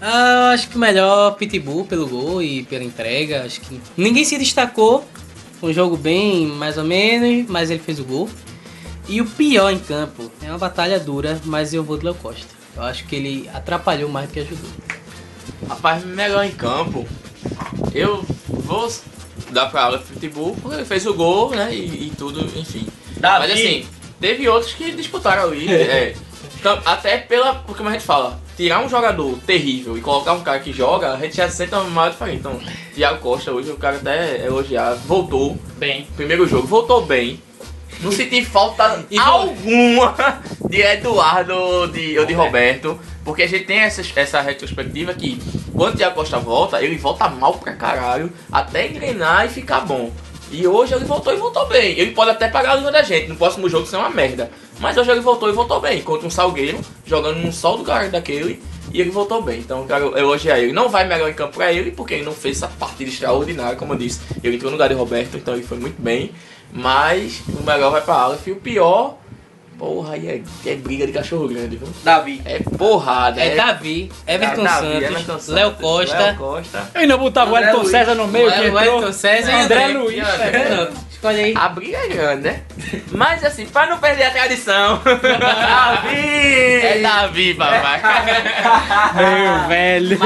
[0.00, 3.44] Ah, eu acho que o melhor Pitbull pelo gol e pela entrega.
[3.44, 5.04] Acho que ninguém se destacou.
[5.60, 8.28] Foi um jogo bem mais ou menos, mas ele fez o gol.
[9.08, 12.48] E o pior em campo é uma batalha dura, mas eu vou do Léo Costa.
[12.76, 14.70] Eu acho que ele atrapalhou mais do que ajudou.
[15.68, 17.06] Rapaz, melhor em campo.
[17.94, 18.92] Eu vou
[19.50, 21.74] dar pra Aleph Pitbull porque ele fez o gol, né?
[21.74, 22.86] E, e tudo, enfim.
[23.16, 23.38] Davi.
[23.40, 23.86] Mas assim,
[24.20, 25.72] teve outros que disputaram ali.
[25.72, 26.14] é,
[26.58, 27.54] então, até pela.
[27.56, 31.12] Porque como a gente fala, tirar um jogador terrível e colocar um cara que joga,
[31.12, 32.38] a gente já sente uma maior diferença.
[32.38, 32.60] Então,
[32.94, 36.06] Thiago Costa hoje, o cara até elogiar, voltou Bem.
[36.16, 37.40] primeiro jogo, voltou bem.
[38.02, 43.78] Não senti falta E alguma de Eduardo de, ou de Roberto, porque a gente tem
[43.78, 45.40] essa, essa retrospectiva que
[45.72, 50.10] quando o Thiago Costa volta, ele volta mal pra caralho, até engrenar e ficar bom.
[50.50, 51.98] E hoje ele voltou e voltou bem.
[51.98, 54.50] Ele pode até pagar a língua da gente, no próximo jogo isso é uma merda.
[54.78, 58.08] Mas hoje ele voltou e voltou bem, contra um Salgueiro, jogando num sol do cara
[58.08, 59.60] daquele, e ele voltou bem.
[59.60, 60.72] Então eu quero elogiar ele.
[60.72, 63.94] Não vai melhor em campo pra ele, porque ele não fez essa partida extraordinária, como
[63.94, 64.20] eu disse.
[64.42, 66.32] Ele entrou no lugar de Roberto, então ele foi muito bem.
[66.72, 69.18] Mas o melhor vai pra Aleph e o pior.
[69.78, 71.88] Porra, aí é, é briga de cachorro grande, viu?
[72.04, 72.40] Davi.
[72.44, 73.40] É porrada.
[73.40, 76.18] É Davi, Everton Davi, Santos, Everton Santos, Léo Costa.
[76.18, 76.90] Léo Costa.
[76.94, 77.90] Eu ainda botava o Luiz.
[77.90, 78.74] César no meio, que entrou.
[78.74, 79.98] Wellington César e André André.
[79.98, 80.18] Luiz.
[80.18, 81.54] E Escolhe aí.
[81.56, 82.62] A briga é grande, né?
[83.12, 85.00] Mas assim, pra não perder a tradição.
[85.06, 86.16] Davi!
[86.82, 88.02] É Davi, papai.
[89.14, 90.18] Meu velho.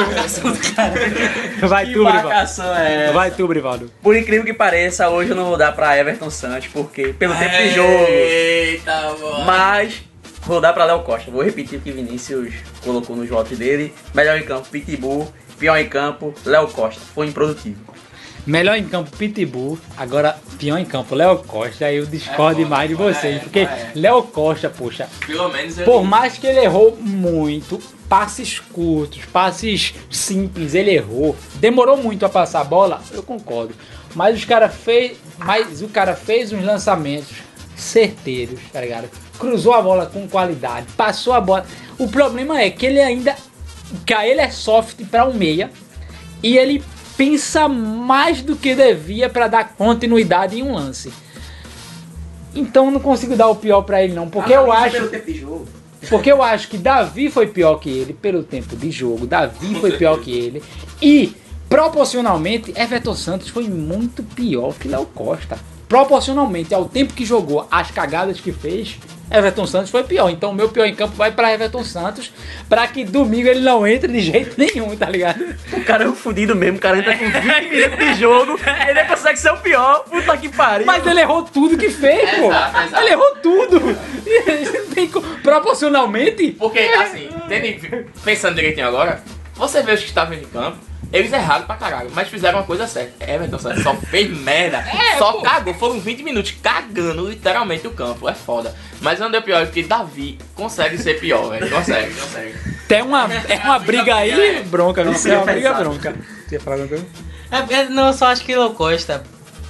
[1.69, 2.63] Vai Que tu, Brivaldo.
[2.79, 3.13] é?
[3.13, 3.93] Vai tu, Brivaldo.
[4.03, 7.55] Por incrível que pareça, hoje eu não vou dar pra Everton Santos, porque pelo tempo
[7.59, 8.07] de jogo.
[8.09, 9.45] Eita, mano.
[9.45, 10.03] Mas
[10.47, 11.31] vou dar pra Léo Costa.
[11.31, 13.93] Vou repetir o que Vinícius colocou nos votos dele.
[14.15, 15.31] Melhor em campo, Pitbull.
[15.59, 17.03] Pior em campo, Léo Costa.
[17.15, 17.81] Foi improdutivo.
[18.47, 19.79] Melhor em campo, Pitbull.
[19.97, 21.87] Agora, pior em campo, Léo Costa.
[21.87, 23.37] Aí eu discordo É, demais de vocês.
[23.37, 23.91] é, porque é.
[23.95, 30.75] Léo Costa, poxa, Pelo menos por mais que ele errou muito, passes curtos, passes simples,
[30.75, 31.35] ele errou.
[31.57, 33.75] Demorou muito a passar a bola, eu concordo.
[34.15, 37.35] Mas os cara fez, mas o cara fez uns lançamentos
[37.75, 39.11] certeiros, tá ligado?
[39.39, 41.67] Cruzou a bola com qualidade, passou a bola.
[41.99, 43.37] O problema é que ele ainda
[44.05, 45.71] que ele é soft para um meia
[46.43, 46.83] e ele
[47.17, 51.13] pensa mais do que devia para dar continuidade em um lance.
[52.55, 55.11] Então não consigo dar o pior para ele não, porque eu acho
[56.09, 59.27] porque eu acho que Davi foi pior que ele pelo tempo de jogo.
[59.27, 60.63] Davi foi pior que ele.
[61.03, 61.35] E,
[61.69, 65.59] proporcionalmente, Everton Santos foi muito pior que Léo Costa.
[65.89, 68.99] Proporcionalmente ao tempo que jogou, as cagadas que fez,
[69.31, 70.31] Everton Santos foi pior.
[70.31, 72.33] Então, o meu pior em campo vai para Everton Santos,
[72.69, 75.45] para que domingo ele não entre de jeito nenhum, tá ligado?
[75.73, 78.59] O cara é um fudido mesmo, o cara entra com 20 minutos de jogo,
[78.89, 80.05] ele consegue ser o pior.
[80.05, 80.87] Puta que pariu.
[80.87, 82.47] Mas ele errou tudo que fez, pô.
[82.47, 83.03] Exato, exato.
[83.03, 83.81] Ele errou tudo.
[84.95, 85.11] Tem
[85.43, 87.29] Proporcionalmente, Porque, assim,
[88.25, 89.23] pensando direitinho agora,
[89.55, 90.79] você vê os que estavam em campo,
[91.19, 93.31] eles erraram pra caralho, mas fizeram uma coisa certa.
[93.31, 94.85] Everton Santos só fez merda,
[95.19, 95.75] só cagou.
[95.75, 98.75] Foram 20 minutos cagando literalmente o campo, é foda.
[99.01, 101.69] Mas não deu pior, porque Davi consegue ser pior, velho.
[101.77, 102.55] Consegue, consegue.
[102.89, 105.13] tem uma, é uma briga aí, bronca, viu?
[105.13, 106.17] É uma briga bronca.
[106.47, 107.07] Você ia falar alguma coisa?
[107.51, 109.23] É, é, não, eu só acho que Léo Costa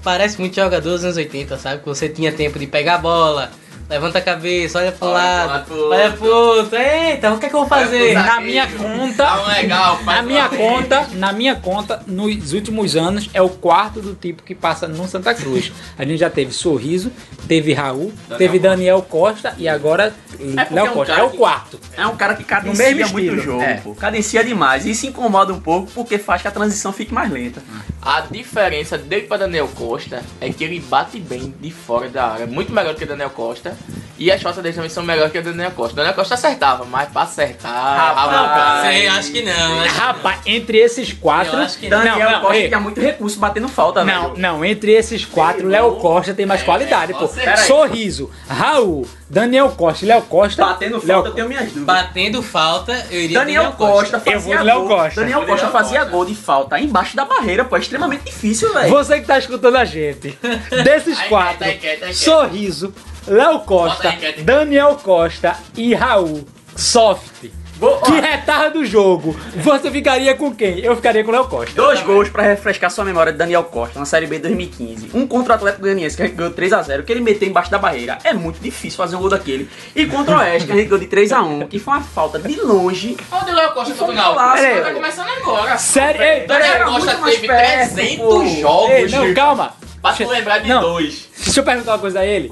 [0.03, 1.81] parece muito jogador dos anos 80, sabe?
[1.81, 3.51] Que você tinha tempo de pegar a bola,
[3.89, 5.15] levanta a cabeça, olha pro Olha
[5.47, 6.77] lado, pro olha pro outro.
[6.79, 8.15] Eita, o que é que eu vou fazer?
[8.15, 13.41] Na minha conta, Tá legal, na minha conta, na minha conta, nos últimos anos é
[13.41, 15.73] o quarto do tipo que passa no Santa Cruz.
[15.99, 17.13] A gente já teve Sorriso,
[17.47, 21.13] teve Raul, teve Daniel Costa e agora porque Léo é um Costa.
[21.15, 21.81] cara É o que- quarto.
[21.97, 23.75] É um cara que No cadencia mesmo muito o jogo, É.
[23.75, 23.95] pô.
[23.95, 24.85] Cadencia demais.
[24.85, 27.63] E se incomoda um pouco porque faz que a transição fique mais lenta.
[28.03, 32.47] A diferença dele pra Daniel Costa é que ele bate bem de fora da área,
[32.47, 33.76] muito melhor do que Daniel Costa.
[34.19, 35.95] E as shots dele também são melhores que a Daniel Costa.
[35.95, 38.87] Daniel Costa acertava, mas pra acertar, Rapaz.
[38.89, 39.81] Sei, acho que não.
[39.83, 39.95] Acho...
[39.95, 41.55] Rapaz, entre esses quatro.
[41.55, 44.39] Eu acho que Daniel não, não, Costa ei, tinha muito recurso batendo falta, Não, velho.
[44.39, 47.27] não, entre esses quatro, Léo Costa tem mais qualidade, pô.
[47.27, 47.59] você- peraí.
[47.67, 50.65] Sorriso, Raul, Daniel Costa e Léo Costa.
[50.65, 51.85] Batendo Léo falta, eu tenho minhas dúvidas.
[51.85, 54.89] Batendo falta, eu iria Daniel de Costa Eu vou fazia Léo gol.
[54.97, 55.21] Costa.
[55.21, 56.13] Daniel Daniel Costa fazia Costa.
[56.17, 57.77] gol de falta embaixo da barreira, pô.
[57.77, 58.89] É extremamente difícil, velho.
[58.89, 60.39] Você que tá escutando a gente,
[60.83, 62.15] desses quatro, aí, aí, aí.
[62.15, 62.95] Sorriso,
[63.27, 64.15] Léo Costa.
[64.43, 66.45] Daniel Costa e Raul,
[66.77, 67.51] soft.
[67.79, 69.37] Vou- Que retarda do jogo.
[69.57, 70.79] Você ficaria com quem?
[70.79, 71.75] Eu ficaria com o Léo Costa.
[71.75, 75.11] Dois gols pra refrescar sua memória de Daniel Costa na Série B 2015.
[75.13, 77.77] Um contra o Atlético Goianiense, que a gente ganhou 3x0, que ele meteu embaixo da
[77.77, 78.17] barreira.
[78.25, 79.69] É muito difícil fazer um gol daquele.
[79.95, 82.59] E contra o Oeste, que a gente ganhou de 3x1, que foi uma falta de
[82.63, 83.15] longe.
[83.31, 84.35] Onde o Léo Costa foi um Náutico?
[84.41, 85.77] golaço, Tá começando agora.
[85.77, 86.23] Sério?
[86.23, 88.47] Ei, Daniel Costa teve perto, 300 pô.
[88.47, 88.91] jogos.
[88.91, 89.75] Ei, não, calma.
[90.01, 90.81] Pra tu lembrar de Não.
[90.81, 91.29] dois.
[91.45, 92.51] Deixa eu perguntar uma coisa a ele.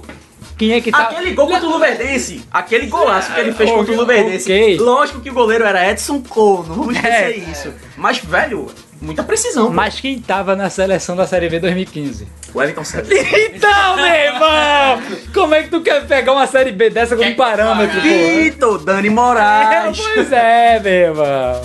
[0.57, 0.99] Quem é que tá.
[1.05, 4.45] Aquele gol contra o Luverdense, aquele golaço que ele fez contra o Luverdense.
[4.53, 4.77] Ok.
[4.79, 7.31] Lógico que o goleiro era Edson Cole, não vamos esquecer É.
[7.51, 7.75] isso.
[7.97, 8.69] Mas, velho,
[9.03, 9.67] muita precisão.
[9.67, 9.73] pô.
[9.73, 12.29] Mas quem tava na seleção da Série B 2015?
[12.55, 13.11] O Everton Santos.
[13.11, 15.03] Então, meu irmão!
[15.35, 18.03] Como é que tu quer pegar uma Série B dessa como que parâmetro, pô?
[18.03, 19.99] Vitor, Dani É, Moraes.
[20.15, 21.63] pois é, meu irmão.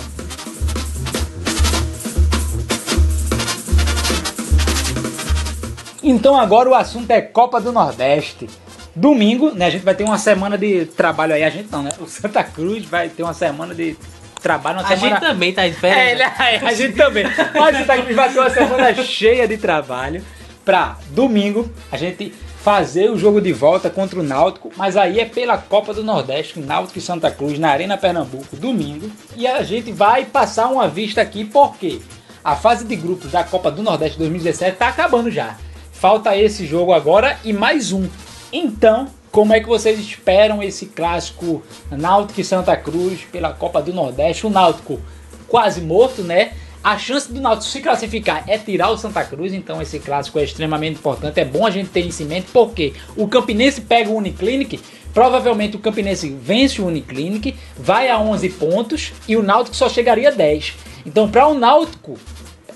[6.02, 8.48] Então agora o assunto é Copa do Nordeste.
[8.94, 11.90] Domingo, né, a gente vai ter uma semana de trabalho aí, a gente não, né?
[12.00, 13.96] O Santa Cruz vai ter uma semana de
[14.42, 15.16] trabalho, uma A semana...
[15.16, 16.20] gente também tá de É, férias.
[16.20, 17.24] ele- a gente também.
[17.54, 20.24] Mas o Santa Cruz vai ter uma semana cheia de trabalho
[20.64, 22.32] pra domingo a gente
[22.62, 26.60] fazer o jogo de volta contra o Náutico, mas aí é pela Copa do Nordeste,
[26.60, 29.10] Náutico e Santa Cruz na Arena Pernambuco, domingo.
[29.36, 32.00] E a gente vai passar uma vista aqui porque
[32.44, 35.56] a fase de grupos da Copa do Nordeste 2017 tá acabando já.
[35.92, 38.06] Falta esse jogo agora e mais um.
[38.52, 43.92] Então, como é que vocês esperam esse clássico Náutico e Santa Cruz pela Copa do
[43.92, 44.46] Nordeste?
[44.46, 45.00] O Náutico
[45.46, 46.52] quase morto, né?
[46.82, 50.44] A chance do Náutico se classificar é tirar o Santa Cruz, então esse clássico é
[50.44, 51.38] extremamente importante.
[51.38, 54.80] É bom a gente ter isso em mente, porque o Campinense pega o Uniclinic,
[55.12, 60.30] provavelmente o Campinense vence o Uniclinic, vai a 11 pontos e o Náutico só chegaria
[60.30, 60.74] a 10.
[61.04, 62.18] Então, para o Náutico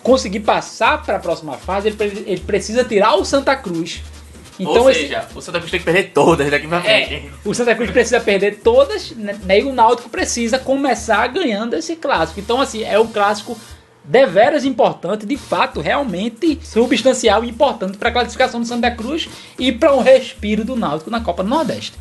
[0.02, 4.02] conseguir passar para a próxima fase, ele, ele precisa tirar o Santa Cruz.
[4.58, 7.30] Então, Ou esse- seja, o Santa Cruz tem que perder todas daqui pra é, frente.
[7.44, 11.96] o Santa Cruz precisa perder todas, né, né, e o Náutico precisa começar ganhando esse
[11.96, 12.38] clássico.
[12.38, 13.58] Então, assim, é um clássico
[14.04, 19.28] deveras importante, de fato, realmente substancial e importante para a classificação do Santa Cruz
[19.58, 21.94] e para um respiro do Náutico na Copa do Nordeste.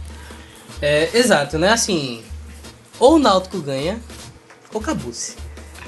[0.82, 1.70] É, exato, né?
[1.72, 2.22] Assim,
[3.00, 4.00] ou o Náutico ganha,
[4.74, 5.36] ou acabou-se.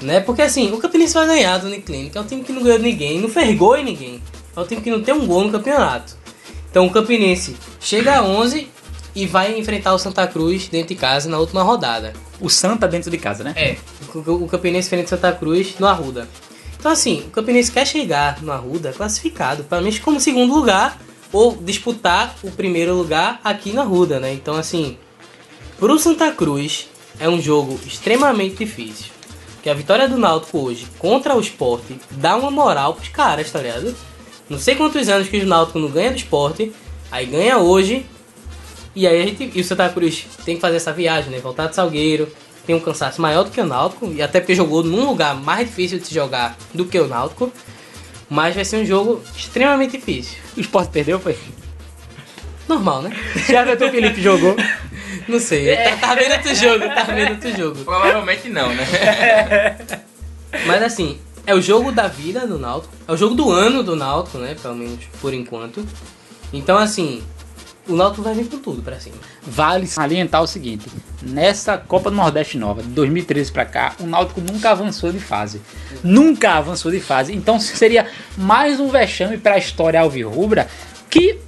[0.02, 0.20] Né?
[0.20, 2.16] Porque assim, o Campinense vai ganhar do Uniclinic.
[2.16, 4.22] É um time que não ganhou de ninguém, não fez gol em ninguém.
[4.54, 6.16] É um time que não tem um gol no campeonato.
[6.76, 8.68] Então o Campinense chega a 11
[9.14, 12.12] e vai enfrentar o Santa Cruz dentro de casa na última rodada.
[12.38, 13.54] O Santa dentro de casa, né?
[13.56, 13.76] É,
[14.14, 16.28] o, o Campinense enfrenta o Santa Cruz no Arruda.
[16.78, 21.00] Então assim, o Campinense quer chegar no Arruda classificado, pelo menos como segundo lugar,
[21.32, 24.34] ou disputar o primeiro lugar aqui na Arruda, né?
[24.34, 24.98] Então assim,
[25.78, 29.06] pro Santa Cruz é um jogo extremamente difícil.
[29.54, 33.60] Porque a vitória do Náutico hoje contra o Sport dá uma moral pros caras, tá
[33.60, 33.96] ligado?
[34.48, 36.68] Não sei quantos anos que o Náutico não ganha do Sport,
[37.10, 38.06] aí ganha hoje,
[38.94, 41.38] e aí a gente, e o Santa Cruz tem que fazer essa viagem, né?
[41.38, 42.28] Voltar de Salgueiro,
[42.66, 45.68] tem um cansaço maior do que o Náutico, e até porque jogou num lugar mais
[45.68, 47.52] difícil de se jogar do que o Náutico.
[48.28, 50.38] Mas vai ser um jogo extremamente difícil.
[50.56, 51.38] O Sport perdeu, foi?
[52.68, 53.16] Normal, né?
[53.48, 54.56] Já que o Felipe jogou.
[55.28, 57.84] Não sei, tá, tá vendo outro jogo, tá vendo outro jogo.
[57.84, 58.86] Provavelmente não, né?
[60.64, 63.94] Mas assim, é o jogo da vida do Náutico, é o jogo do ano do
[63.94, 64.56] Náutico, né?
[64.60, 65.86] Pelo menos por enquanto.
[66.52, 67.22] Então assim,
[67.88, 69.16] o Náutico vai vir com tudo pra cima.
[69.42, 70.86] Vale salientar o seguinte:
[71.22, 75.62] nessa Copa do Nordeste Nova, de 2013 pra cá, o Náutico nunca avançou de fase.
[76.02, 77.32] Nunca avançou de fase.
[77.32, 80.68] Então seria mais um vexame pra história alvirrubra
[81.08, 81.38] que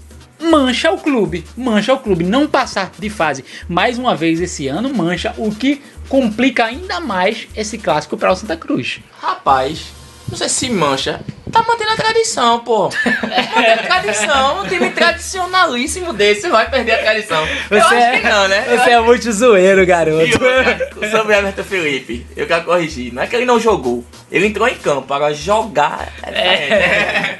[0.41, 1.45] mancha o clube.
[1.57, 2.25] Mancha o clube.
[2.25, 7.49] Não passar de fase mais uma vez esse ano mancha, o que complica ainda mais
[7.55, 9.01] esse clássico para o Santa Cruz.
[9.21, 9.93] Rapaz,
[10.29, 11.21] não sei se mancha.
[11.51, 12.91] Tá mantendo a tradição, pô.
[13.05, 14.63] Mantendo a tradição.
[14.63, 17.47] Um time tradicionalíssimo desse vai perder a tradição.
[17.71, 18.65] Eu acho é, que não, né?
[18.69, 20.27] Eu Você é muito zoeiro, garoto.
[20.27, 23.13] E outra, sobre Everton Felipe, eu quero corrigir.
[23.15, 24.05] Não é que ele não jogou.
[24.31, 26.13] Ele entrou em campo para jogar.
[26.23, 27.39] É.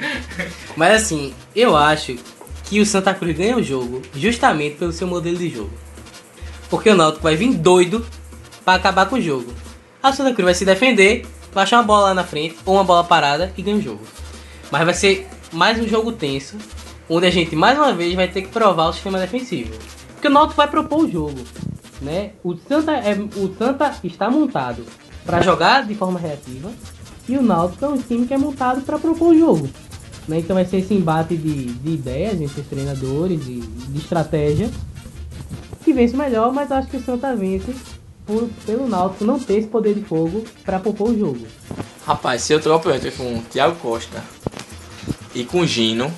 [0.75, 2.17] Mas assim, eu acho
[2.63, 5.71] que o Santa Cruz ganha o jogo justamente pelo seu modelo de jogo.
[6.71, 8.05] Porque o Náutico vai vir doido
[8.69, 9.51] para acabar com o jogo.
[10.01, 12.83] A Santa Cruz vai se defender, vai achar uma bola lá na frente ou uma
[12.83, 14.01] bola parada e ganha o jogo.
[14.69, 16.55] Mas vai ser mais um jogo tenso,
[17.09, 19.73] onde a gente mais uma vez vai ter que provar o sistema defensivo.
[20.13, 21.39] Porque o Náutico vai propor o jogo,
[21.99, 22.33] né?
[22.43, 24.85] O Santa é, o Santa está montado
[25.25, 26.71] para jogar de forma reativa
[27.27, 29.67] e o Náutico é um time que é montado para propor o jogo.
[30.27, 30.39] Né?
[30.39, 34.69] Então vai ser esse embate de, de ideias entre os treinadores, de, de estratégia,
[35.83, 37.73] que vence melhor, mas acho que o Santa vence
[38.29, 41.47] por, pelo Náutico não ter esse poder de fogo para propor o jogo.
[42.05, 44.23] Rapaz, se eu troco entre com o Thiago Costa
[45.33, 46.13] e com o Gino.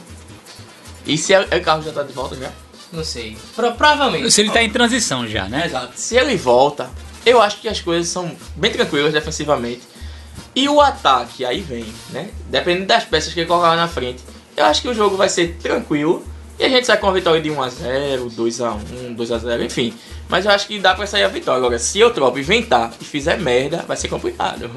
[1.07, 2.51] E se o carro já tá de volta já?
[2.91, 3.38] Não sei.
[3.55, 4.30] Pro, provavelmente.
[4.30, 5.66] Se ele tá em transição já, né?
[5.66, 5.93] Exato.
[5.95, 6.89] Se ele volta,
[7.26, 9.82] eu acho que as coisas são bem tranquilas defensivamente.
[10.53, 12.30] E o ataque aí vem, né?
[12.49, 14.22] Dependendo das peças que ele colocar na frente.
[14.57, 16.26] Eu acho que o jogo vai ser tranquilo.
[16.62, 19.95] E a gente sai com uma vitória de 1x0, 2x1, 2x0, enfim.
[20.30, 21.57] Mas eu acho que dá pra sair a vitória.
[21.57, 24.70] Agora, se eu tropo inventar e fizer merda, vai ser complicado.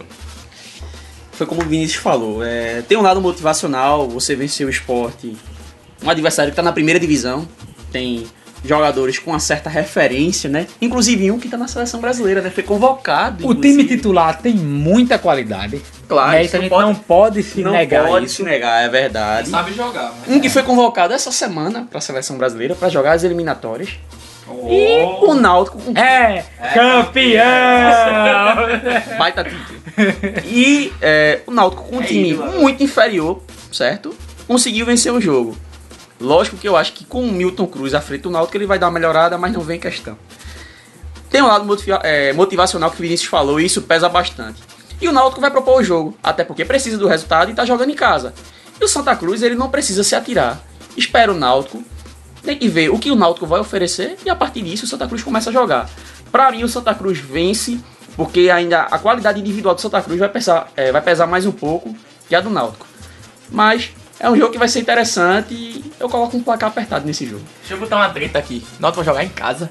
[1.33, 2.43] Foi como o Vinícius falou.
[2.43, 5.37] É, tem um lado motivacional, você vencer o esporte.
[6.03, 7.47] Um adversário que tá na primeira divisão.
[7.93, 8.25] Tem
[8.65, 10.67] jogadores com uma certa referência, né?
[10.81, 12.51] Inclusive um que tá na seleção brasileira, né?
[12.51, 13.47] Foi convocado.
[13.47, 13.85] O inclusive.
[13.85, 15.83] time titular tem muita qualidade.
[16.09, 16.45] Claro, né?
[16.45, 18.37] isso a não gente pode- não pode se não negar pode isso.
[18.37, 19.49] se negar, é verdade.
[19.49, 20.35] Sabe jogar, mas...
[20.37, 23.91] Um que foi convocado essa semana para a seleção brasileira para jogar as eliminatórias.
[24.69, 26.45] E o Náutico com É,
[26.75, 27.45] campeão!
[29.19, 29.81] baita título.
[30.45, 33.43] E é, o Náutico com um time muito inferior,
[33.73, 34.15] certo?
[34.47, 35.57] Conseguiu vencer o jogo.
[36.21, 38.79] Lógico que eu acho que com o Milton Cruz à frente do Náutico ele vai
[38.79, 40.17] dar uma melhorada, mas não vem questão.
[41.29, 41.67] Tem um lado
[42.03, 44.63] é, motivacional que o Vinícius falou e isso pesa bastante.
[45.01, 47.91] E o Náutico vai propor o jogo, até porque precisa do resultado e tá jogando
[47.91, 48.33] em casa.
[48.81, 50.61] E o Santa Cruz ele não precisa se atirar.
[50.97, 51.83] Espera o Náutico,
[52.43, 55.09] tem que ver o que o Náutico vai oferecer e a partir disso o Santa
[55.09, 55.91] Cruz começa a jogar.
[56.31, 57.81] Pra mim o Santa Cruz vence
[58.17, 61.53] porque ainda a qualidade individual do Santa Cruz vai pesar, é, vai pesar mais um
[61.53, 61.95] pouco
[62.29, 62.87] que a do Náutico.
[63.51, 63.91] Mas
[64.21, 67.43] é um jogo que vai ser interessante e eu coloco um placar apertado nesse jogo.
[67.61, 68.65] Deixa eu botar uma treta aqui.
[68.79, 69.71] Náutico vai jogar em casa.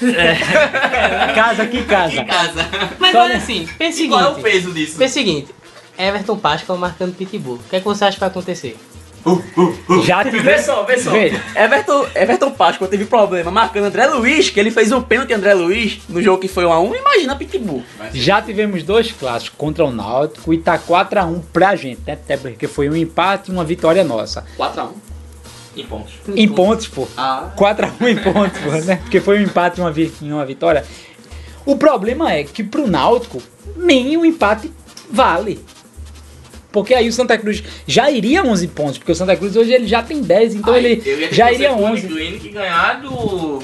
[1.34, 2.24] casa aqui, casa.
[2.24, 2.66] casa.
[2.98, 4.42] Mas Só olha no- assim, pensa o E qual é o seguinte.
[4.52, 4.98] peso disso?
[4.98, 5.54] Pensa o seguinte.
[5.98, 7.54] Everton Páscoa marcando Pitbull.
[7.56, 8.76] O que, é que você acha que vai acontecer?
[10.04, 10.62] Já Vê tivemos.
[10.64, 11.10] só, vê só.
[11.10, 11.32] Vê.
[11.54, 15.98] Everton, Everton Páscoa teve problema marcando André Luiz, que ele fez um pênalti André Luiz
[16.08, 16.96] no jogo que foi 1x1.
[17.00, 17.82] Imagina Pitbull.
[18.12, 22.12] Já tivemos dois clássicos contra o Náutico e tá 4x1 pra gente, né?
[22.12, 24.44] Até porque foi um empate e uma vitória nossa.
[24.58, 24.88] 4x1.
[25.76, 26.12] Em pontos.
[26.34, 27.06] Em pontos, pô.
[27.16, 27.50] Ah.
[27.56, 28.96] 4x1 em pontos, pô, né?
[28.96, 30.84] Porque foi um empate e uma, vi- e uma vitória.
[31.66, 33.42] O problema é que pro Náutico,
[33.76, 34.72] nem o empate
[35.10, 35.60] vale.
[36.76, 39.86] Porque aí o Santa Cruz já iria 11 pontos, porque o Santa Cruz hoje ele
[39.86, 42.06] já tem 10, então Aí, ele ia ter já que iria torcer pro 11.
[42.06, 43.62] Uniclinic ganhar do...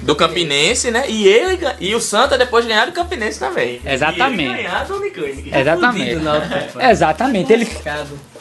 [0.00, 1.06] do Campinense, né?
[1.08, 3.80] E ele e o Santa depois ganhar do Campinense também.
[3.84, 4.42] Exatamente.
[4.42, 5.52] E ele ganhar do Uniclinic.
[5.52, 6.04] Exatamente.
[6.04, 6.80] Fudido, Náutico.
[6.80, 7.52] Exatamente.
[7.52, 7.68] Ele,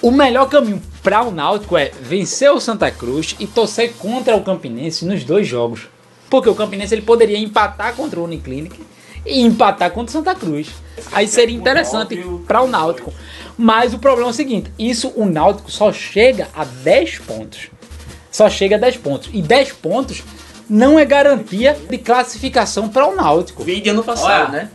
[0.04, 4.44] o melhor caminho para o Náutico é vencer o Santa Cruz e torcer contra o
[4.44, 5.88] Campinense nos dois jogos.
[6.30, 8.80] Porque o Campinense ele poderia empatar contra o Uniclinic
[9.26, 10.70] e empatar contra o Santa Cruz.
[11.12, 12.16] Aí seria interessante
[12.48, 13.14] para o Náutico.
[13.58, 17.70] Mas o problema é o seguinte: isso o Náutico só chega a 10 pontos.
[18.32, 19.30] Só chega a 10 pontos.
[19.32, 20.24] E 10 pontos
[20.70, 23.64] não é garantia de classificação para o Náutico.
[23.64, 24.64] Vídeo ano passado, Olha.
[24.64, 24.72] né?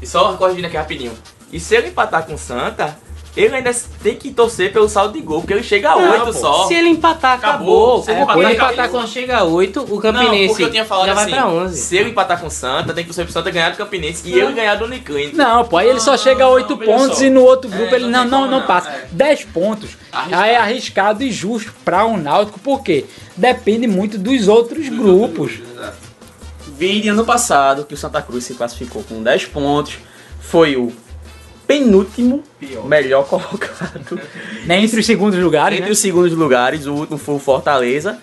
[0.00, 1.12] E só corrigindo aqui rapidinho.
[1.52, 2.96] E se ele empatar com o Santa,
[3.36, 3.70] ele ainda
[4.02, 6.32] tem que torcer pelo saldo de gol, porque ele chega a Não, 8 pô.
[6.32, 6.66] só.
[6.66, 8.00] Se ele empatar, acabou.
[8.00, 8.02] Acabou.
[8.02, 10.70] Se ele É, empatar, ele empatar quando chega a 8, o Não, Campinense porque eu
[10.70, 11.80] tinha falado já vai assim, pra 11.
[11.80, 14.32] se ele empatar com o Santa, tem que torcer pro Santa ganhar do Campinense e
[14.38, 15.36] ele ganhar do Uniclinic.
[15.36, 17.24] Não, pô, aí ele só Não, chega a não, 8 não, veja pontos só.
[17.24, 18.88] e no outro É, grupo ele não não, não, não não, passa.
[18.90, 19.08] é.
[19.12, 19.90] 10 pontos.
[20.12, 20.42] Arriscado.
[20.42, 23.04] Aí é arriscado e justo para o Náutico, porque
[23.36, 25.52] depende muito dos outros grupos.
[26.76, 29.98] Vídeo ano passado, que o Santa Cruz se classificou com 10 pontos,
[30.40, 30.92] foi o
[31.70, 32.42] penúltimo
[32.84, 34.20] melhor colocado
[34.66, 35.92] Né, entre os segundos lugares, entre né?
[35.92, 36.86] os segundos lugares.
[36.86, 38.18] O último foi o Fortaleza.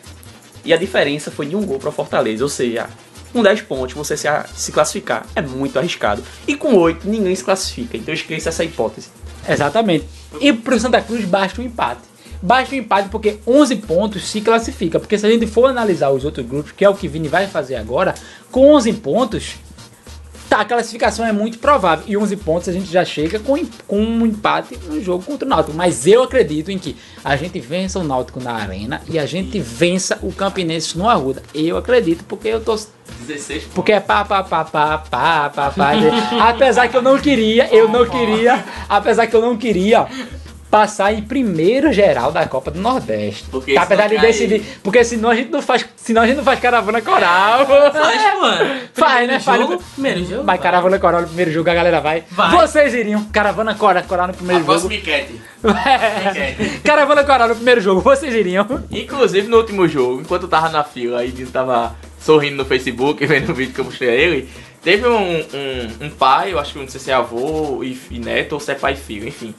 [0.63, 2.43] E a diferença foi de um gol para Fortaleza.
[2.43, 2.87] Ou seja,
[3.31, 6.21] com 10 pontos você se, se classificar é muito arriscado.
[6.45, 7.97] E com 8 ninguém se classifica.
[7.97, 9.07] Então esqueça essa hipótese.
[9.47, 10.05] Exatamente.
[10.41, 12.01] E pro Santa Cruz basta um empate.
[12.41, 14.99] Basta um empate porque 11 pontos se classifica.
[14.99, 17.47] Porque se a gente for analisar os outros grupos, que é o que Vini vai
[17.47, 18.13] fazer agora,
[18.51, 19.55] com 11 pontos,
[20.49, 22.05] tá, a classificação é muito provável.
[22.07, 25.49] E 11 pontos a gente já chega com, com um empate no jogo contra o
[25.49, 25.75] Náutico.
[25.75, 29.59] Mas eu acredito em que a gente vença o Náutico na arena e a gente
[29.59, 31.43] vença o Campinense no Arruda.
[31.53, 33.75] Eu acredito porque eu tô 16 pontos.
[33.75, 35.91] porque é pá, pá, pá, pá, pá, pá, pá.
[36.49, 40.07] Apesar que eu não queria, eu não queria, apesar que eu não queria
[40.69, 43.45] passar em primeiro geral da Copa do Nordeste.
[43.49, 46.43] Porque Tá, apesar de decidir, porque senão a gente não faz, senão a gente não
[46.43, 47.65] faz caravana coral.
[47.65, 48.79] Faz, mano.
[48.93, 49.39] Faz, né?
[49.39, 49.61] Faz.
[49.61, 50.43] Jogo, primeiro jogo.
[50.43, 52.23] Mas caravana coral no primeiro jogo a galera vai.
[52.31, 52.51] Vai.
[52.51, 55.01] Vocês iriam caravana coral, coral no primeiro próxima jogo.
[55.01, 55.41] enquete.
[55.67, 56.55] É.
[56.83, 58.65] caravana coral no primeiro jogo, vocês iriam.
[58.91, 63.51] Inclusive no último jogo, enquanto eu tava na fila e tava sorrindo no Facebook, vendo
[63.51, 64.49] o vídeo que eu mostrei a ele,
[64.83, 68.19] teve um, um, um pai, eu acho que não sei se é avô e, e
[68.19, 69.53] neto ou se é pai e filho, enfim.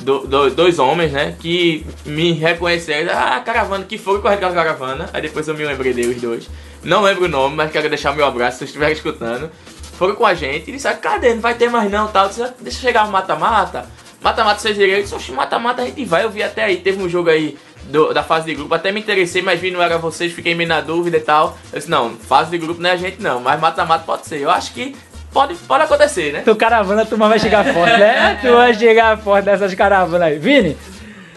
[0.00, 5.10] Do- do- dois homens, né, que me reconheceram, ah, caravana, que foi correr aquela caravana,
[5.12, 6.48] aí depois eu me lembrei deles dois.
[6.82, 9.50] Não lembro o nome, mas quero deixar meu abraço se vocês estiverem escutando.
[9.98, 11.34] Foram com a gente e disseram, cadê?
[11.34, 12.24] Não vai ter mais não, tal.
[12.24, 13.84] Eu disse, Deixa chegar no mata-mata.
[14.22, 16.24] Mata-mata vocês disse, "Oxe, mata-mata a gente vai.
[16.24, 19.00] Eu vi até aí, teve um jogo aí do- da fase de grupo, até me
[19.00, 21.58] interessei, mas vi não era vocês, fiquei meio na dúvida e tal.
[21.72, 24.40] Eu disse, não, fase de grupo não é a gente não, mas mata-mata pode ser.
[24.40, 24.94] Eu acho que
[25.32, 26.42] pode, pode acontecer, né?
[26.44, 28.38] Tu caravana, a turma vai chegar forte, né?
[28.40, 30.38] Tu vai chegar forte nessas caravanas aí.
[30.38, 30.76] Vini,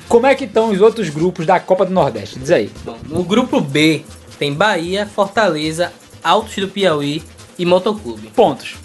[0.08, 2.40] como é que estão os outros grupos da Copa do Nordeste?
[2.40, 2.72] Diz aí.
[2.84, 4.04] Bom, no grupo B
[4.38, 5.92] tem Bahia, Fortaleza,
[6.24, 7.24] Altos do Piauí
[7.58, 8.28] e Motoclube.
[8.36, 8.76] Pontos.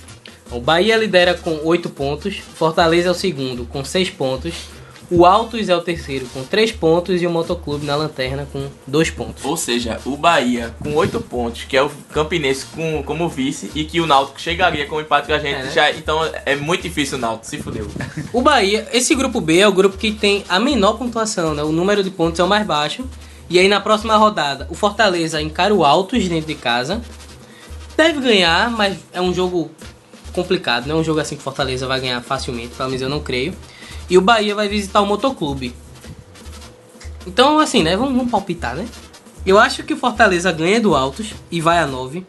[0.51, 4.55] O Bahia lidera com 8 pontos, Fortaleza é o segundo com 6 pontos,
[5.11, 9.11] o Altos é o terceiro com 3 pontos e o Motoclube na lanterna com 2
[9.11, 9.45] pontos.
[9.45, 13.85] Ou seja, o Bahia com 8 pontos, que é o Campinense com, como vice, e
[13.85, 15.55] que o Náutico chegaria com empate com a gente.
[15.55, 15.71] É, né?
[15.71, 17.89] já, então é muito difícil o Náutico, se fudeu.
[18.33, 21.63] O Bahia, esse grupo B é o grupo que tem a menor pontuação, né?
[21.63, 23.05] O número de pontos é o mais baixo.
[23.49, 27.01] E aí na próxima rodada, o Fortaleza encara o Altos dentro de casa.
[27.97, 29.71] Deve ganhar, mas é um jogo
[30.33, 33.09] complicado, não é um jogo assim que o Fortaleza vai ganhar facilmente, pelo menos eu
[33.09, 33.55] não creio.
[34.09, 35.75] E o Bahia vai visitar o Motoclube.
[37.27, 37.97] Então, assim, né?
[37.97, 38.87] Vamos, vamos palpitar, né?
[39.45, 42.27] Eu acho que o Fortaleza ganha do Altos e vai a 9.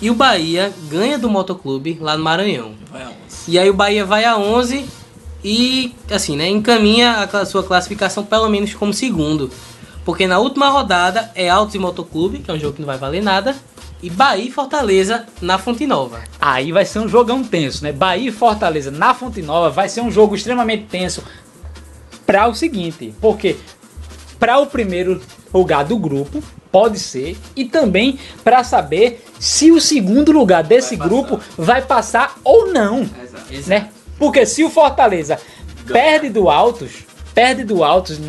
[0.00, 2.74] E o Bahia ganha do Motoclube lá no Maranhão.
[2.90, 3.16] Vai a 11.
[3.48, 4.86] E aí o Bahia vai a 11
[5.42, 9.50] e, assim, né, encaminha a sua classificação pelo menos como segundo.
[10.04, 12.96] Porque na última rodada é Altos e Motoclube, que é um jogo que não vai
[12.96, 13.54] valer nada,
[14.02, 16.20] e Bahia e Fortaleza na Fonte Nova.
[16.40, 17.92] Aí vai ser um jogão tenso, né?
[17.92, 21.22] Bahia e Fortaleza na Fonte Nova vai ser um jogo extremamente tenso
[22.26, 23.56] para o seguinte, porque
[24.38, 25.20] para o primeiro
[25.52, 31.40] lugar do grupo pode ser e também para saber se o segundo lugar desse grupo
[31.56, 33.08] vai passar ou não,
[33.66, 33.88] né?
[34.18, 35.40] Porque se o Fortaleza
[35.86, 38.20] perde do Altos, perde do Altos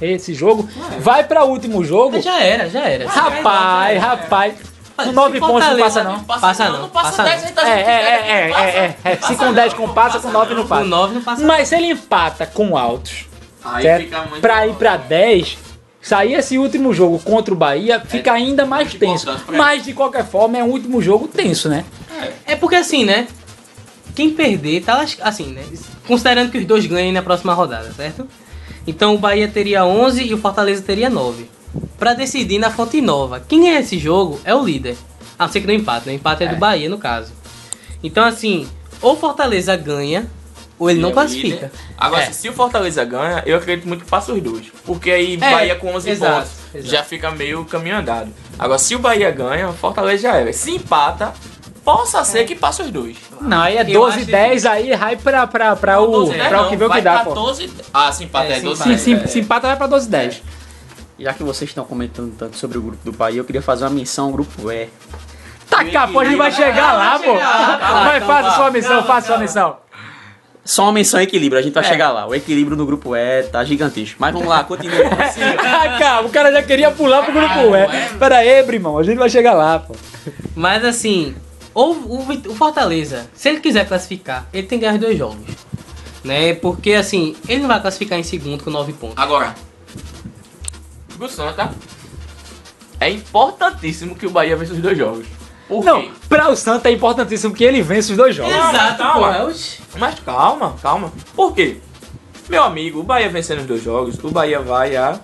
[0.00, 0.68] esse jogo,
[0.98, 2.20] vai para o último jogo.
[2.20, 3.08] Já era, já era.
[3.08, 4.54] Rapaz, rapaz,
[5.00, 6.24] com Se nove pontos não passa não.
[6.24, 7.48] Passa não, passa não.
[7.48, 9.16] então É, é, é, é, é, é.
[9.16, 10.84] Se com 10 com passa, com 9 não Com passa.
[10.84, 13.26] 9 não passa Mas se ele empata com altos,
[13.64, 14.04] Aí certo?
[14.04, 15.58] fica muito Pra ir pra 10,
[16.00, 19.30] sair esse último jogo contra o Bahia, fica ainda mais tenso.
[19.48, 21.84] Mas de qualquer forma é um último jogo tenso, né?
[22.46, 23.26] É porque assim, né?
[24.14, 25.62] Quem perder tá assim, né?
[26.06, 28.26] Considerando que os dois ganhem na próxima rodada, certo?
[28.86, 31.48] Então o Bahia teria 11 e o Fortaleza teria 9.
[31.98, 34.96] Pra decidir na Fonte Nova, quem ganhar esse jogo é o líder.
[35.38, 36.14] A não ser que não empate, né?
[36.14, 36.58] Empate é, do É.
[36.58, 37.32] Bahia, no caso.
[38.02, 38.68] Então, assim,
[39.00, 40.26] ou Fortaleza ganha,
[40.78, 41.54] ou ele não É classifica.
[41.66, 41.70] líder.
[41.96, 42.30] Agora, É.
[42.32, 44.66] se o Fortaleza ganha, eu acredito muito que passa os dois.
[44.84, 46.90] Porque aí Bahia com 11 exato, pontos exato.
[46.94, 48.30] já fica meio caminho andado.
[48.58, 50.52] Agora, se o Bahia ganha, o Fortaleza já era.
[50.52, 51.32] Se empata,
[51.84, 53.16] possa ser que passe os dois.
[53.40, 56.62] Não, aí é Eu 12 acho 10, aí vai pra, pra, pra, o, 12, pra
[56.62, 57.30] o que vê o que dá, pô.
[57.30, 57.70] 14...
[57.92, 59.26] Ah, se empata É, é, se 12 Se, empata.
[59.26, 60.42] se, se empata, vai pra 12 10.
[61.20, 63.90] Já que vocês estão comentando tanto sobre o grupo do Bahia, eu queria fazer uma
[63.90, 64.88] menção ao grupo E.
[65.68, 67.34] Tá cá, pô, a gente vai chegar lá, pô.
[67.34, 69.76] Vai, então faça sua missão, faça sua missão.
[70.64, 71.86] Só uma menção equilíbrio, a gente vai É.
[71.86, 72.26] chegar lá.
[72.26, 74.16] O equilíbrio no grupo E tá gigantesco.
[74.18, 74.96] Mas vamos lá, continua.
[75.06, 78.18] Ah, Calma, o cara já queria pular pro grupo E.
[78.18, 79.94] Pera aí, irmão, a gente vai chegar lá, pô.
[80.56, 81.34] Mas assim,
[81.74, 85.46] ou o, Fortaleza, se ele quiser classificar, ele tem que ganhar os dois jogos.
[86.24, 86.54] Né?
[86.54, 89.16] Porque assim, ele não vai classificar em segundo com 9 pontos.
[89.16, 89.54] Agora,
[91.20, 91.70] pro Santa,
[92.98, 95.26] é importantíssimo que o Bahia vença os dois jogos.
[95.68, 96.10] Por Não, quê?
[96.28, 98.52] pra o Santa é importantíssimo que ele vença os dois jogos.
[98.54, 99.52] Exato, calma.
[99.98, 101.12] Mas calma, calma.
[101.36, 101.76] Por quê?
[102.48, 105.20] Meu amigo, o Bahia vencendo os dois jogos, o Bahia vai a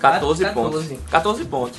[0.00, 0.54] 14, 14.
[0.54, 0.98] pontos.
[1.10, 1.78] 14 pontos.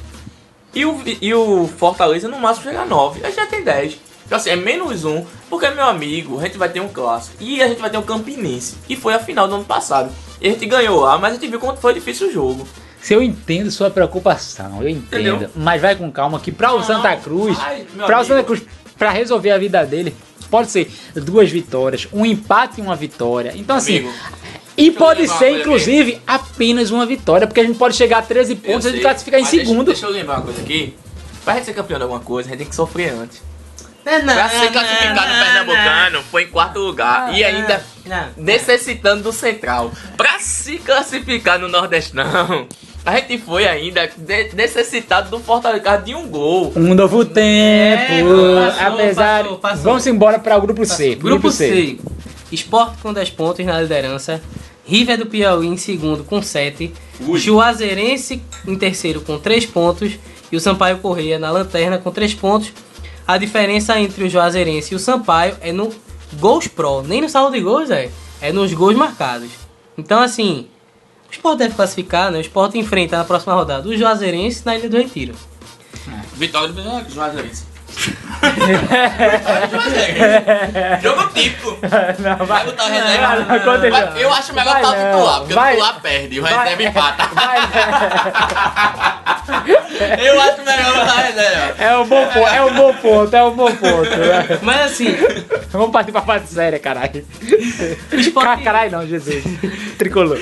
[0.75, 3.25] E o, e o Fortaleza no máximo chega a 9.
[3.25, 3.97] Aí já tem 10.
[4.25, 7.37] Então assim, é menos um, porque meu amigo, a gente vai ter um clássico.
[7.39, 8.75] E a gente vai ter um Campinense.
[8.85, 10.11] Que foi a final do ano passado.
[10.41, 12.67] E a gente ganhou lá, mas a gente viu quanto foi difícil o jogo.
[13.07, 15.35] Se eu entendo sua preocupação, eu entendo.
[15.35, 15.49] Entendeu?
[15.55, 17.57] Mas vai com calma que pra o Não, Santa Cruz,
[18.05, 18.25] pra o.
[18.25, 18.61] Santa Cruz,
[18.97, 20.13] pra resolver a vida dele,
[20.51, 23.53] pode ser duas vitórias, um empate e uma vitória.
[23.55, 24.13] Então assim, Amigo,
[24.75, 28.57] e pode ser inclusive apenas uma vitória, porque a gente pode chegar a 13 eu
[28.57, 29.85] pontos e a gente classificar em mas segundo.
[29.85, 30.93] Deixa, eu lembrar uma coisa aqui.
[31.45, 33.41] Pra gente ser campeão de alguma coisa, a gente tem que sofrer antes.
[34.03, 37.33] Não, não, Pra ser classificado não, no Pernambucano, foi em quarto lugar.
[37.33, 38.31] e ainda não.
[38.35, 39.93] necessitando do Central.
[40.17, 42.67] Pra se classificar no Nordestão,
[43.07, 44.09] a gente foi ainda
[44.53, 46.73] necessitado do Fortaleza de um gol.
[46.75, 49.43] Um novo tempo, passou, apesar.
[49.43, 49.83] passou, passou.
[49.83, 51.15] Vamos embora para o grupo C.
[51.15, 51.97] Grupo C.
[52.51, 54.41] Esporte com 10 pontos na liderança.
[54.83, 56.93] River do Piauí em segundo com 7.
[57.35, 60.11] Juazeirense em terceiro com 3 pontos.
[60.51, 62.73] E o Sampaio Correia na lanterna com 3 pontos.
[63.25, 65.93] A diferença entre o Juazeirense e o Sampaio é no
[66.41, 67.03] gols pro.
[67.03, 68.09] Nem no saldo de gols, é.
[68.41, 69.49] É nos gols marcados.
[69.97, 70.67] Então, assim,
[71.29, 72.39] o Sport deve classificar, né?
[72.39, 75.35] O Sport enfrenta na próxima rodada o Juazeirense na Ilha do Retiro.
[76.33, 77.65] Vitória do Juazeirense.
[81.01, 81.77] Jogo típico.
[82.19, 83.27] Não, Vai botar o reserva.
[83.27, 84.17] Não, não, conta Vai- não.
[84.17, 86.53] eu acho melhor Vai botar o não, titular, porque vai- o titular perde, o vai-
[86.53, 87.29] reserva empata.
[87.33, 87.57] Vai-
[90.19, 91.75] Eu acho melhor botar o reserva.
[91.83, 94.09] É um bom ponto, é um bom ponto, é um bom ponto.
[94.09, 94.59] né?
[94.61, 95.15] Mas assim,
[95.71, 97.25] Vamos partir pra parte séria, caralho.
[98.11, 98.63] o Sport...
[98.63, 99.43] Caralho não, Jesus.
[99.97, 100.37] Tricolor.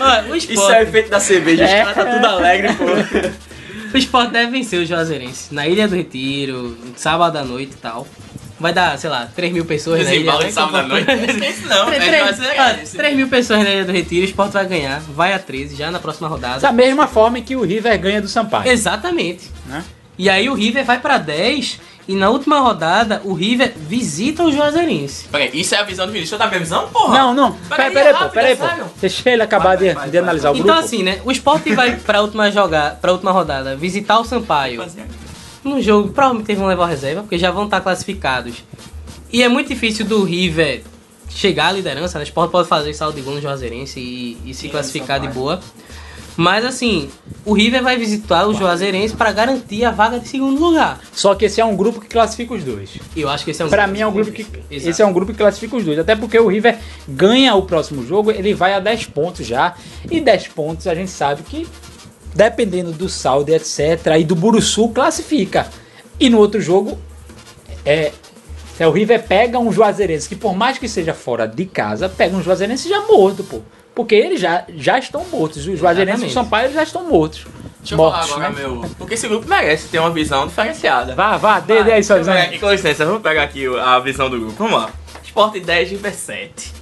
[0.00, 0.82] Olha, o Isso é Sport...
[0.82, 1.78] efeito da cerveja, os É.
[1.84, 2.84] caras tá tudo alegre, pô.
[3.92, 8.06] O Sport deve vencer o Juazeirense na Ilha do Retiro, sábado à noite e tal.
[8.60, 10.36] Vai dar, sei lá, 3 mil pessoas na ilha.
[10.36, 10.50] Né?
[10.50, 11.06] sábado à noite.
[11.68, 12.86] Não, Três- velho, três- vai ser ah, legal.
[12.96, 15.90] 3 mil pessoas na Ilha do Retiro, o Sport vai ganhar, vai a 13 já
[15.92, 16.60] na próxima rodada.
[16.60, 18.68] Da mesma forma que o River ganha do Sampaio.
[18.68, 19.48] Exatamente.
[19.66, 19.84] Né?
[20.18, 21.78] E aí o River vai pra 10
[22.08, 25.26] e na última rodada o River visita o Juazeirense.
[25.30, 26.30] Peraí, isso é a visão do Vinícius.
[26.30, 27.18] Deixa eu dar minha visão, porra?
[27.18, 27.52] Não, não.
[27.68, 28.66] Peraí, Peraí, peraí, peraí, pô.
[28.66, 28.84] sério.
[29.00, 30.80] Deixa ele acabar de, vai, de vai, analisar o Então grupo.
[30.80, 31.20] assim, né?
[31.24, 34.84] O Sport vai pra última jogar, pra última rodada visitar o Sampaio.
[35.62, 38.64] num jogo provavelmente eles vão levar reserva, porque já vão estar classificados.
[39.32, 40.82] E é muito difícil do River
[41.28, 42.24] chegar à liderança, né?
[42.24, 45.60] O Sport pode fazer saldo de gol no Juazeirense e, e se classificar de boa.
[46.38, 47.10] Mas assim,
[47.44, 51.00] o River vai visitar o Juazeirense para garantir a vaga de segundo lugar.
[51.12, 52.90] Só que esse é um grupo que classifica os dois.
[53.16, 54.88] Eu acho que esse é um Pra mim é um grupo que Exato.
[54.88, 56.78] esse é um grupo que classifica os dois, até porque o River
[57.08, 59.74] ganha o próximo jogo, ele vai a 10 pontos já,
[60.08, 61.66] e 10 pontos a gente sabe que
[62.36, 65.66] dependendo do saldo etc, e do Buruçu classifica.
[66.20, 66.96] E no outro jogo
[67.84, 68.12] é
[68.76, 72.36] se o River pega um Juazeirense que por mais que seja fora de casa, pega
[72.36, 73.60] um Juazeirense já morto, pô.
[73.98, 75.66] Porque eles já, já estão mortos.
[75.66, 76.30] Os Juazeirense e o.
[76.30, 77.44] Sampaio já estão mortos.
[77.80, 78.68] Deixa eu mortos, falar agora, né?
[78.68, 78.90] meu.
[78.96, 81.16] Porque esse grupo merece ter uma visão diferenciada.
[81.16, 82.32] Vá, vá, dê, dê aí sua visão.
[82.60, 84.54] com licença, vamos pegar aqui a visão do grupo.
[84.56, 84.90] Vamos lá.
[85.24, 86.72] Sport 10 River 7.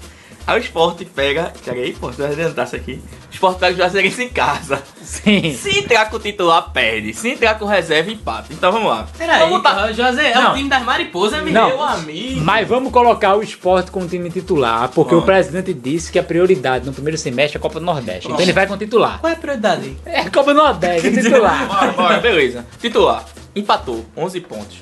[0.47, 1.53] Aí o Sport pega.
[1.65, 3.03] Peraí, pô, deixa eu adiantar isso aqui.
[3.31, 4.81] O Sport pega o Juazeirense em casa.
[5.03, 5.53] Sim.
[5.55, 7.13] Se entrar com o titular, perde.
[7.15, 8.53] Se entrar com o reserva, empata.
[8.53, 9.09] Então vamos lá.
[9.19, 9.61] Peraí, vamos
[9.91, 10.53] o Juazeiro é Não.
[10.53, 11.53] o time das mariposas, meu.
[11.53, 11.69] Não.
[11.69, 12.41] Meu amigo.
[12.43, 16.23] Mas vamos colocar o esporte com o time titular, porque o presidente disse que a
[16.23, 18.29] prioridade no primeiro semestre é a Copa do Nordeste.
[18.29, 19.19] Então ele vai com o titular.
[19.19, 19.97] Qual é a prioridade aí?
[20.07, 21.67] É a Copa do Nordeste, é titular.
[21.67, 22.65] Bora, bora, beleza.
[22.81, 23.25] Titular.
[23.55, 24.79] Empatou, 11 pontos.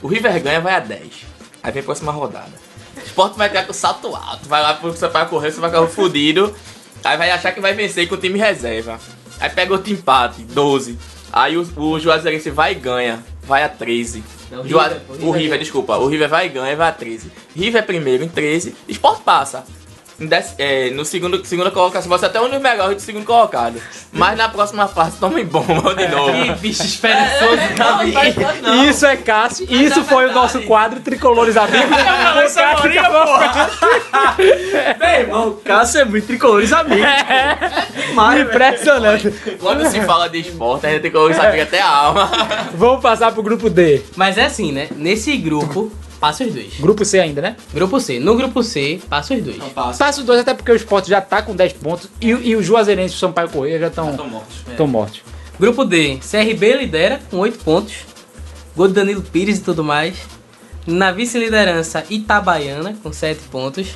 [0.00, 1.02] O River ganha, vai a 10.
[1.62, 2.67] Aí vem a próxima rodada.
[3.02, 4.48] O Sport vai entrar com salto alto.
[4.48, 6.54] Vai lá pro Sampaio correr, você vai ficar fudido.
[7.04, 8.98] Aí vai achar que vai vencer com o time reserva.
[9.40, 10.98] Aí pega outro empate, 12.
[11.32, 13.22] Aí o, o Juazeirense vai e ganha.
[13.44, 14.22] Vai a 13.
[14.50, 15.58] Não, o Jua- River, o o River River, ganha.
[15.60, 15.96] desculpa.
[15.96, 17.30] O River vai e ganha e vai a 13.
[17.54, 18.74] River é primeiro em 13.
[18.88, 19.64] Sport passa.
[20.20, 23.80] Dez- é, no segundo, segunda colocação, você é até um dos melhores do segundo colocado.
[24.12, 26.32] Mas na próxima fase toma em bomba de novo.
[26.32, 27.56] Que bicho esperançoso
[28.04, 28.54] vida.
[28.62, 31.88] Não, Isso é Cássio, isso foi o nosso quadro Tricolores Amigos.
[32.56, 33.70] é porra.
[34.98, 37.06] Meu irmão, Cássio é muito tricolores amigos.
[38.08, 38.50] Demais, velho.
[38.50, 39.30] Impressionante.
[39.60, 42.30] Quando se fala de esporte, a gente tem que ouvir saber até a alma.
[42.74, 44.02] Vamos passar pro grupo D.
[44.16, 44.88] Mas é assim, né?
[44.96, 46.74] Nesse grupo, passa os dois.
[46.80, 47.56] Grupo C ainda, né?
[47.72, 48.18] Grupo C.
[48.18, 49.56] No grupo C, passa os dois.
[49.98, 52.62] Passa os dois, até porque o esporte já tá com 10 pontos e, e o
[52.62, 54.56] Juazeirense e o Sampaio Correia já estão mortos.
[54.76, 55.22] tão mortos.
[55.58, 58.06] Grupo D, CRB lidera com 8 pontos.
[58.76, 60.16] Gol de Danilo Pires e tudo mais.
[60.86, 63.88] Na vice-liderança, Itabaiana com 7 pontos.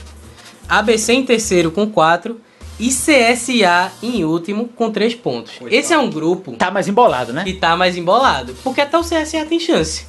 [0.69, 2.41] ABC em terceiro com 4.
[2.83, 5.53] E CSA em último com 3 pontos.
[5.71, 7.45] Esse é um grupo Tá mais embolado, né?
[7.45, 8.57] que tá mais embolado.
[8.65, 10.05] Porque até o CSA tem chance.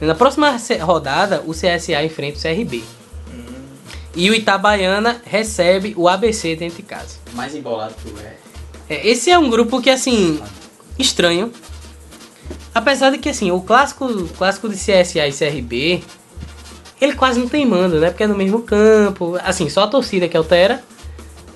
[0.00, 2.82] Na próxima rodada, o CSA enfrenta o CRB.
[4.16, 7.18] E o Itabaiana recebe o ABC dentro de casa.
[7.34, 8.36] Mais embolado que o é.
[8.88, 10.40] É, esse é um grupo que, assim,
[10.98, 11.52] estranho.
[12.74, 16.02] Apesar de que, assim, o clássico, o clássico de CSA e CRB,
[16.98, 18.08] ele quase não tem mando, né?
[18.08, 19.38] Porque é no mesmo campo.
[19.44, 20.82] Assim, só a torcida que altera.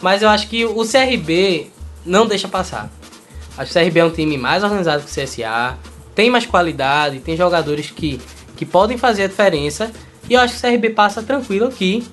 [0.00, 1.70] Mas eu acho que o CRB
[2.04, 2.90] não deixa passar.
[3.56, 5.76] Acho que o CRB é um time mais organizado que o CSA.
[6.14, 8.20] Tem mais qualidade, tem jogadores que,
[8.56, 9.90] que podem fazer a diferença.
[10.28, 12.06] E eu acho que o CRB passa tranquilo aqui.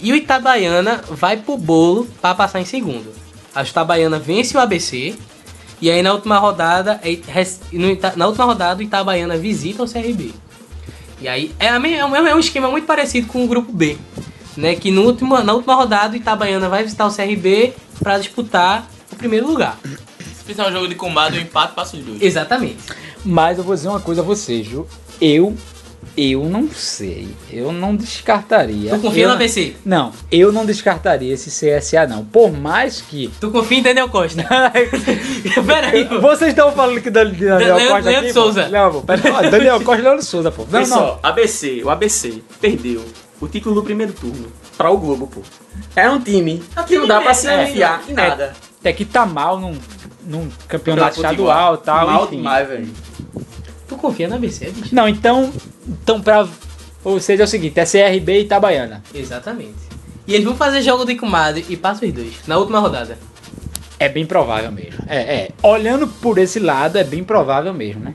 [0.00, 3.12] E o Itabaiana vai pro bolo para passar em segundo.
[3.54, 5.14] A Itabaiana vence o ABC.
[5.80, 10.32] E aí na última rodada, é- na última rodada o Itabaiana visita o CRB.
[11.20, 13.96] E aí é, é é um esquema muito parecido com o grupo B.
[14.56, 18.88] Né, que no último, na última rodada o Itabaiana vai visitar o CRB para disputar
[19.12, 19.78] o primeiro lugar.
[20.18, 22.22] Se fizer um jogo de combate, o empate passa os dois.
[22.22, 22.76] Exatamente.
[23.24, 24.86] Mas eu vou dizer uma coisa a vocês, viu?
[25.20, 25.56] Eu,
[26.16, 27.26] eu não sei.
[27.50, 28.90] Eu não descartaria.
[28.90, 29.74] Tu confia eu no não- ABC?
[29.84, 32.24] Não, eu não descartaria esse CSA não.
[32.24, 33.30] Por mais que...
[33.40, 34.44] Tu confia em Daniel Costa?
[35.66, 36.20] Pera aí, pô.
[36.20, 38.40] Vocês estão falando que Dan- Daniel Leandro- Costa Leandro aqui, pô?
[38.42, 38.68] Souza.
[38.68, 40.62] Não, pô, pera, Daniel Costa e Leandro Souza, pô.
[40.62, 40.80] Não, não.
[40.80, 43.04] Pessoal, ABC, o ABC perdeu
[43.44, 45.40] o título do primeiro turno pra o Globo, pô.
[45.94, 48.54] É um time que não dá pra se É, confiar em nada.
[48.82, 49.76] É que tá mal num,
[50.26, 52.36] num campeonato estadual e tal, Mal enfim.
[52.36, 52.88] demais, velho.
[53.88, 54.94] Tu confia ABC, bicho?
[54.94, 55.52] Não, então,
[55.86, 56.46] então pra...
[57.04, 59.02] Ou seja, é o seguinte, é CRB e Itabaiana.
[59.14, 59.74] Exatamente.
[60.26, 62.32] E eles vão fazer jogo de comadre e passa os dois.
[62.46, 63.18] Na última rodada.
[63.98, 65.04] É bem provável mesmo.
[65.06, 65.48] É, é.
[65.62, 68.14] Olhando por esse lado, é bem provável mesmo, né?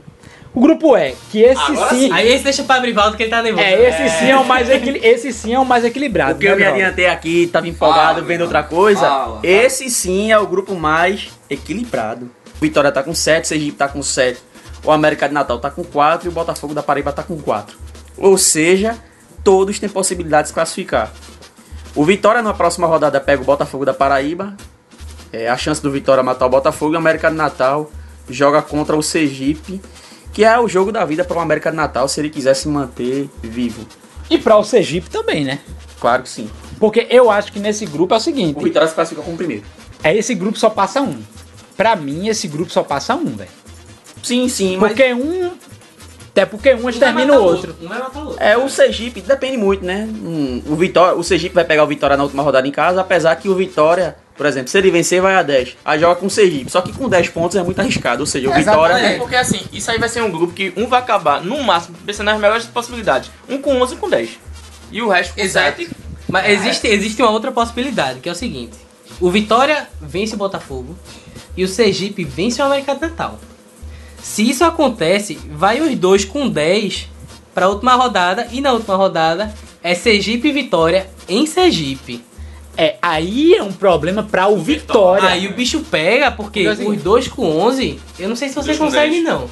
[0.54, 2.12] O grupo E, que esse Agora sim...
[2.12, 3.64] Aí esse deixa pra Brivaldo que ele tá nervoso.
[3.64, 6.34] É, esse sim é o mais, esse sim é o mais equilibrado.
[6.34, 9.02] Porque eu me né, adiantei aqui, tava empolgado Fala, vendo outra coisa.
[9.02, 9.40] Fala.
[9.44, 12.32] Esse sim é o grupo mais equilibrado.
[12.58, 14.40] O Vitória tá com 7, Sergipe tá com 7,
[14.84, 17.78] o América de Natal tá com 4 e o Botafogo da Paraíba tá com 4.
[18.18, 18.98] Ou seja,
[19.44, 21.12] todos têm possibilidade de se classificar.
[21.96, 24.56] O Vitória na próxima rodada pega o Botafogo da Paraíba.
[25.32, 27.90] É, a chance do Vitória matar o Botafogo e o América de Natal
[28.30, 29.82] joga contra o Sergipe,
[30.34, 32.68] que é o jogo da vida para o América de Natal se ele quiser se
[32.68, 33.86] manter vivo.
[34.30, 35.60] E pra o Sergipe também, né?
[36.00, 36.50] Claro que sim.
[36.80, 39.64] Porque eu acho que nesse grupo é o seguinte: O Vitória se classifica como primeiro.
[40.04, 41.20] é esse grupo só passa um.
[41.76, 43.50] Pra mim, esse grupo só passa um, velho.
[44.22, 45.52] Sim, sim, mas Porque um.
[46.40, 47.76] Até porque um extermina o outro.
[47.82, 48.44] Um vai matar o outro.
[48.44, 50.08] é o Sergipe, depende muito, né?
[50.10, 53.36] Hum, o Vitória, o Sergipe vai pegar o Vitória na última rodada em casa, apesar
[53.36, 55.76] que o Vitória, por exemplo, se ele vencer vai a 10.
[55.84, 58.50] Aí joga com o Sergipe, só que com 10 pontos é muito arriscado, ou seja,
[58.50, 61.44] o Vitória É, porque assim, isso aí vai ser um grupo que um vai acabar,
[61.44, 63.30] no máximo, pensando nas melhores possibilidades.
[63.50, 64.40] Um com 11 e com 10.
[64.92, 65.78] E o resto com Exato.
[65.82, 65.92] 7.
[66.30, 68.78] Mas existe, existe uma outra possibilidade, que é o seguinte.
[69.20, 70.96] O Vitória vence o Botafogo
[71.58, 73.40] e o Sergipe vence o América Natal.
[74.22, 77.08] Se isso acontece, vai os dois com 10
[77.54, 82.24] para a última rodada e na última rodada é Sergipe e Vitória em Sergipe.
[82.78, 85.28] É, aí é um problema pra o Vitória.
[85.30, 88.36] Aí o bicho pega, porque Porque é o seguinte- os dois com 11, eu não
[88.36, 89.24] sei se você Dois com consegue 10.
[89.26, 89.50] não.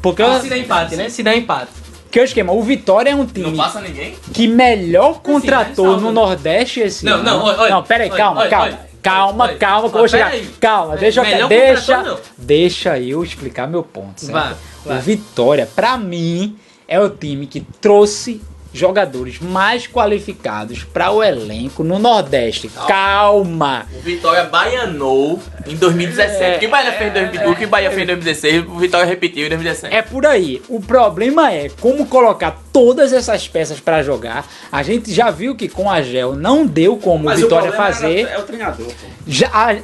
[0.00, 1.08] Porque Ah, se dá empate, né?
[1.08, 1.70] Se dá empate.
[2.10, 4.14] que é o esquema, o Vitória é um Não time passa ninguém?
[4.34, 6.12] que melhor contratou salva, no né?
[6.12, 7.22] Nordeste esse Não, ano.
[7.24, 8.66] não, olha, olha, não, pera aí, olha, calma, olha, calma.
[8.66, 10.28] olha, calma, olha, calma, que eu vou chegar.
[10.28, 10.46] aí.
[10.60, 14.32] Calma, deixa eu, deixa, deixa eu explicar meu ponto, certo?
[14.32, 14.54] Vai,
[14.84, 14.98] vai.
[14.98, 16.56] O Vitória, pra mim,
[16.86, 18.40] é o time que trouxe
[18.72, 22.68] jogadores mais qualificados para o elenco no Nordeste.
[22.86, 23.86] Calma.
[23.96, 26.42] O Vitória baianou em 2017.
[26.42, 28.66] É, o que o Bahia fez em 2000, o que o Bahia fez em 2016,
[28.68, 29.94] o Vitória repetiu em 2017.
[29.94, 30.62] É por aí.
[30.68, 34.46] O problema é como colocar todas essas peças para jogar.
[34.70, 38.26] A gente já viu que com a Gel não deu como o Vitória fazer.
[38.28, 39.06] é o treinador, pô.
[39.26, 39.76] Já, a-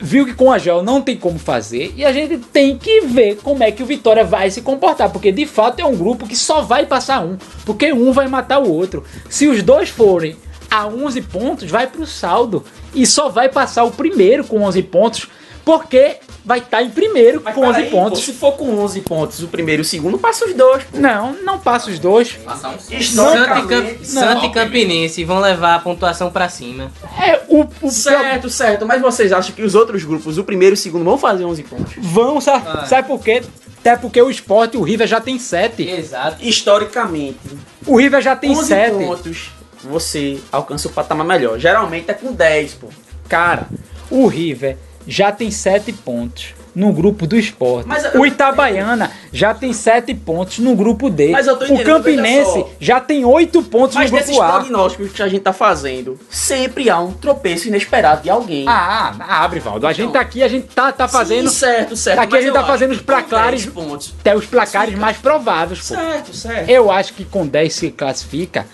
[0.00, 3.36] viu que com a Gel não tem como fazer e a gente tem que ver
[3.36, 6.36] como é que o Vitória vai se comportar, porque de fato é um grupo que
[6.36, 9.04] só vai passar um, porque um vai matar o outro.
[9.28, 10.36] Se os dois forem
[10.70, 12.64] a 11 pontos, vai pro saldo
[12.94, 15.28] e só vai passar o primeiro com 11 pontos,
[15.64, 16.16] porque
[16.46, 18.20] vai estar em primeiro Mas com 11 peraí, pontos.
[18.20, 20.84] pô, se for com 11 pontos, o primeiro e o segundo, passa os dois.
[20.84, 20.96] pô.
[20.98, 22.32] Não, não passa os dois.
[22.44, 24.04] Passar um Santa e, Historicamente, Camp...
[24.04, 26.92] Santa e Campinense vão levar a pontuação pra cima.
[27.20, 28.86] É o, o Certo, certo.
[28.86, 31.62] Mas vocês acham que os outros grupos, o primeiro e o segundo, vão fazer 11
[31.64, 31.92] pontos?
[31.98, 33.42] Vão, sabe, sabe por quê?
[33.80, 35.82] Até porque o Sport e o River já tem 7.
[35.88, 36.36] Exato.
[36.44, 37.38] Historicamente,
[37.86, 38.90] O River já tem 11 7.
[39.04, 39.50] pontos,
[39.82, 41.58] você alcança o patamar melhor.
[41.58, 42.88] Geralmente é com 10, pô.
[43.28, 43.66] Cara,
[44.10, 44.76] o River
[45.06, 47.88] já tem 7 pontos no grupo do esporte.
[47.88, 51.30] Mas eu- o Itabaiana já tem 7 pontos no grupo D.
[51.30, 54.52] Mas o Campinense já tem 8 pontos Mas no grupo A.
[54.52, 58.66] prognósticos que a gente tá fazendo, sempre há um tropeço inesperado de alguém.
[58.68, 59.86] Ah, abre, Valdo.
[59.86, 61.48] A gente tá aqui, a gente tá, tá fazendo.
[61.48, 62.18] Sim, certo, certo.
[62.18, 64.14] Aqui a mas gente tá fazendo os placares- 10 pontos.
[64.20, 65.94] Até os placares mais prováveis, pô.
[65.94, 66.68] Certo, certo.
[66.68, 68.66] Eu acho que com 10 se classifica,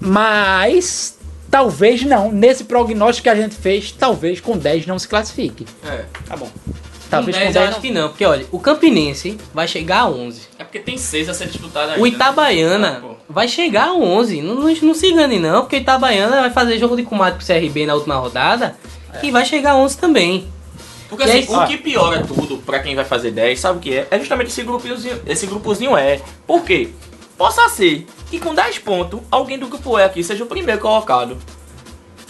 [0.00, 1.17] mas
[1.50, 2.30] talvez não.
[2.32, 5.66] Nesse prognóstico que a gente fez, talvez com 10 não se classifique.
[5.84, 6.04] É.
[6.26, 6.50] Tá bom.
[7.10, 7.80] Talvez com 10 com eu 10 acho não.
[7.80, 10.42] que não, porque olha, o Campinense vai chegar a 11.
[10.58, 12.02] É porque tem seis a ser disputado ainda.
[12.02, 12.06] O?
[12.06, 13.14] Itabaiana Pô.
[13.28, 14.42] vai chegar a 11.
[14.42, 17.46] Não, não, não se engane não, porque o Itabaiana vai fazer jogo de combate pro
[17.46, 18.76] CRB na última rodada
[19.22, 20.46] e vai chegar a 11 também.
[21.08, 23.80] Porque E assim, aí- o que piora tudo pra quem vai fazer 10, sabe o
[23.80, 24.06] que é?
[24.10, 26.20] É justamente esse grupozinho, esse grupozinho é.
[26.46, 26.90] Por quê?
[27.38, 31.38] Possa ser que com 10 pontos, alguém do grupo E aqui seja o primeiro colocado.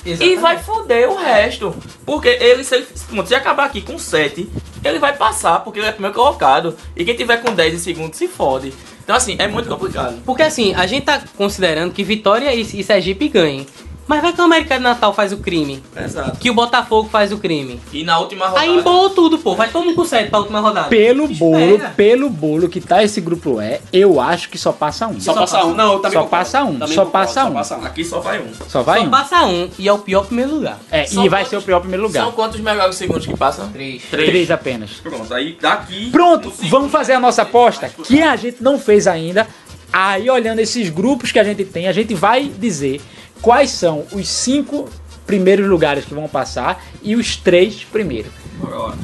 [0.04, 1.74] E vai foder o resto.
[2.04, 2.86] Porque ele, se, ele
[3.26, 4.48] se acabar aqui com 7,
[4.84, 6.76] ele vai passar, porque ele é primeiro colocado.
[6.94, 8.72] E quem tiver com 10 em segundo se fode.
[9.02, 10.22] Então assim, é muito complicado.
[10.24, 13.66] Porque assim, a gente tá considerando que Vitória e, e Sergipe ganhem.
[14.08, 15.82] Mas vai que o América de Natal faz o crime.
[15.94, 16.38] Exato.
[16.38, 17.78] Que o Botafogo faz o crime.
[17.92, 18.62] E na última rodada.
[18.64, 19.54] Aí embolou tudo, pô.
[19.54, 20.88] Vai todo mundo com 7 pra última rodada.
[20.88, 21.38] Pelo Espera.
[21.38, 25.20] bolo, pelo bolo que tá esse grupo E, eu acho que só passa um.
[25.20, 25.74] Só passa um.
[25.74, 26.30] Não, eu também Só concordo.
[26.30, 27.48] passa um, Também só concordo, passa um.
[27.48, 27.84] Só passa um.
[27.84, 28.48] Aqui só vai um.
[28.66, 29.10] Só vai Só um.
[29.10, 30.78] passa um e é o pior primeiro lugar.
[30.90, 32.24] É, São e vai quantos- ser o pior primeiro lugar.
[32.24, 33.68] São quantos melhores segundos que passam?
[33.70, 34.02] 3.
[34.10, 34.92] Três apenas.
[35.02, 36.10] Pronto, aí daqui.
[36.10, 39.46] Pronto, vamos fazer a nossa aposta, que a gente não fez ainda.
[39.92, 43.00] Aí, olhando esses grupos que a gente tem, a gente vai dizer
[43.40, 44.88] quais são os cinco
[45.26, 48.32] primeiros lugares que vão passar e os três primeiros.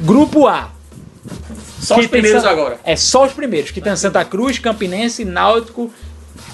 [0.03, 0.69] Grupo A.
[1.79, 2.79] Só os primeiros San- agora.
[2.83, 5.91] É só os primeiros, que tem Santa Cruz, Campinense, Náutico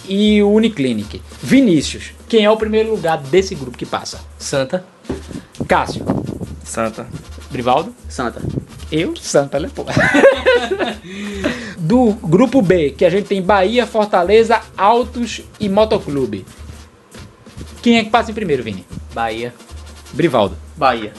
[0.08, 1.22] e Uniclinic.
[1.42, 4.20] Vinícius, quem é o primeiro lugar desse grupo que passa?
[4.38, 4.84] Santa.
[5.68, 6.04] Cássio,
[6.66, 7.08] Santa.
[7.50, 8.42] Brivaldo, Santa.
[8.92, 9.86] eu, Santa, né, pô?
[11.78, 16.46] Do grupo B, que a gente tem Bahia, Fortaleza, Altos e Motoclube.
[17.82, 18.86] Quem é que passa em primeiro, Vini?
[19.14, 19.54] Bahia.
[20.14, 20.56] Brivaldo.
[20.78, 21.14] Bahia.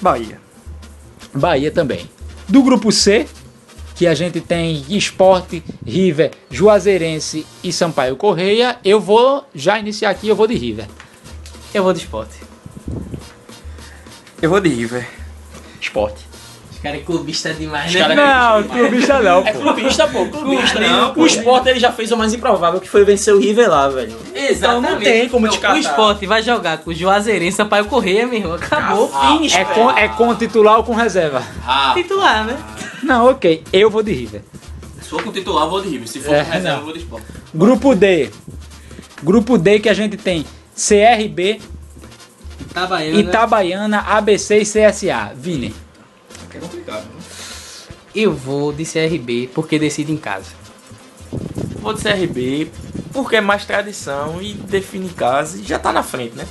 [0.00, 0.40] Bahia.
[1.32, 2.10] Bahia também.
[2.48, 3.28] Do grupo C,
[3.94, 10.26] que a gente tem Esporte, River, Juazeirense e Sampaio Correia, eu vou já iniciar aqui,
[10.26, 10.86] eu vou de River.
[11.72, 12.36] Eu vou de esporte.
[14.42, 15.06] Eu vou de River.
[15.80, 16.29] Esporte.
[16.80, 18.00] Os caras é clubista demais, né?
[18.00, 20.24] caras- Não, clubista não, É clubista, pô.
[20.26, 20.80] Clubista.
[20.80, 21.20] Não, pô.
[21.20, 24.16] o Sport ele já fez o mais improvável, que foi vencer o River lá, velho.
[24.34, 25.76] Então não tem como Não, descartar.
[25.76, 28.54] O esporte vai jogar com o Juazeirense Sampaio Correia, meu irmão.
[28.54, 29.08] Acabou.
[29.08, 31.42] Finish, É com, é com titular ou com reserva?
[31.66, 32.56] Ah, Titular, né?
[33.02, 34.40] Não, ok, eu vou de River.
[35.02, 36.08] se for com titular, eu vou de River.
[36.08, 36.78] Se for É, com reserva, não.
[36.78, 37.22] eu vou de Sport.
[37.54, 38.30] Grupo D.
[39.22, 41.60] Grupo D que a gente tem CRB,
[42.58, 43.20] Itabaiana.
[43.20, 45.32] Itabaiana, ABC e CSA.
[45.34, 45.74] Vini.
[46.54, 47.20] É complicado, né?
[48.14, 50.52] Eu vou de CRB porque decido em casa.
[51.80, 52.70] Vou de CRB,
[53.12, 56.46] porque é mais tradição e define casa e já tá na frente, né?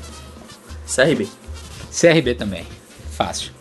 [0.88, 1.27] CRB.
[1.91, 2.65] CRB também.
[3.11, 3.51] Fácil.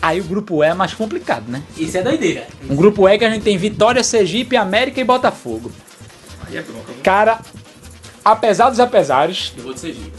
[0.00, 1.62] Aí o grupo E é mais complicado, né?
[1.76, 2.46] Isso é doideira.
[2.68, 5.72] Um grupo E que a gente tem Vitória, Sergipe, América e Botafogo.
[6.46, 6.92] Aí é bronca.
[7.02, 7.40] Cara,
[8.30, 10.12] apesar dos apesares, Eu vou de Sergipe.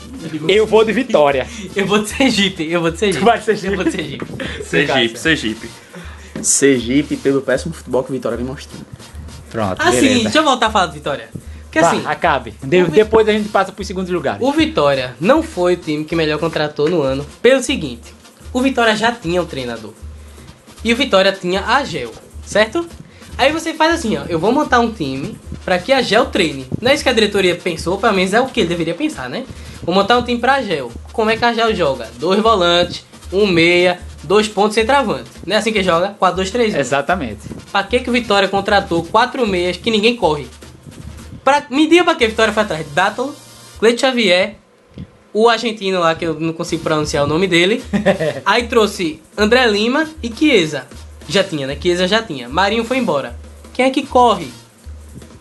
[0.48, 1.48] eu vou de Vitória.
[1.76, 2.64] Eu vou de Sergipe.
[2.72, 3.20] Eu vou de Sergipe.
[3.20, 3.68] Tu vai de Sergipe?
[3.72, 4.26] Eu vou de Sergipe.
[4.64, 5.70] Sergipe, Sergipe.
[6.42, 8.86] Sergipe pelo péssimo futebol que o Vitória vem mostrando.
[9.50, 10.24] Pronto, Assim, beleza.
[10.24, 11.30] deixa eu voltar a falar de Vitória.
[11.64, 12.54] Porque Vá, assim, acabe.
[12.64, 14.42] De- depois a gente passa para os segundos lugares.
[14.42, 17.26] o Vitória não foi o time que melhor contratou no ano.
[17.42, 18.14] Pelo seguinte,
[18.54, 19.94] o Vitória já tinha um treinador.
[20.84, 22.12] E o Vitória tinha a Gel,
[22.46, 22.86] certo?
[23.38, 26.66] Aí você faz assim, ó, eu vou montar um time pra que a Gel treine.
[26.82, 29.30] Não é isso que a diretoria pensou, pelo menos é o que ele deveria pensar,
[29.30, 29.46] né?
[29.84, 30.92] Vou montar um time pra Gel.
[31.14, 32.10] Como é que a Gel joga?
[32.18, 35.30] Dois volantes, um meia, dois pontos centroavante.
[35.46, 36.16] Não é assim que joga?
[36.20, 36.78] 4-2-3-1.
[36.78, 37.42] Exatamente.
[37.72, 40.48] Pra que que o Vitória contratou quatro meias que ninguém corre?
[41.44, 42.88] Pra, me diga pra que Vitória foi atrás?
[42.94, 43.36] Dátalo,
[43.80, 44.56] Cleito Xavier,
[45.34, 47.84] o argentino lá, que eu não consigo pronunciar o nome dele.
[48.44, 50.88] Aí trouxe André Lima e Chiesa.
[51.28, 51.78] Já tinha, né?
[51.80, 52.48] Chiesa já tinha.
[52.48, 53.38] Marinho foi embora.
[53.74, 54.52] Quem é que corre?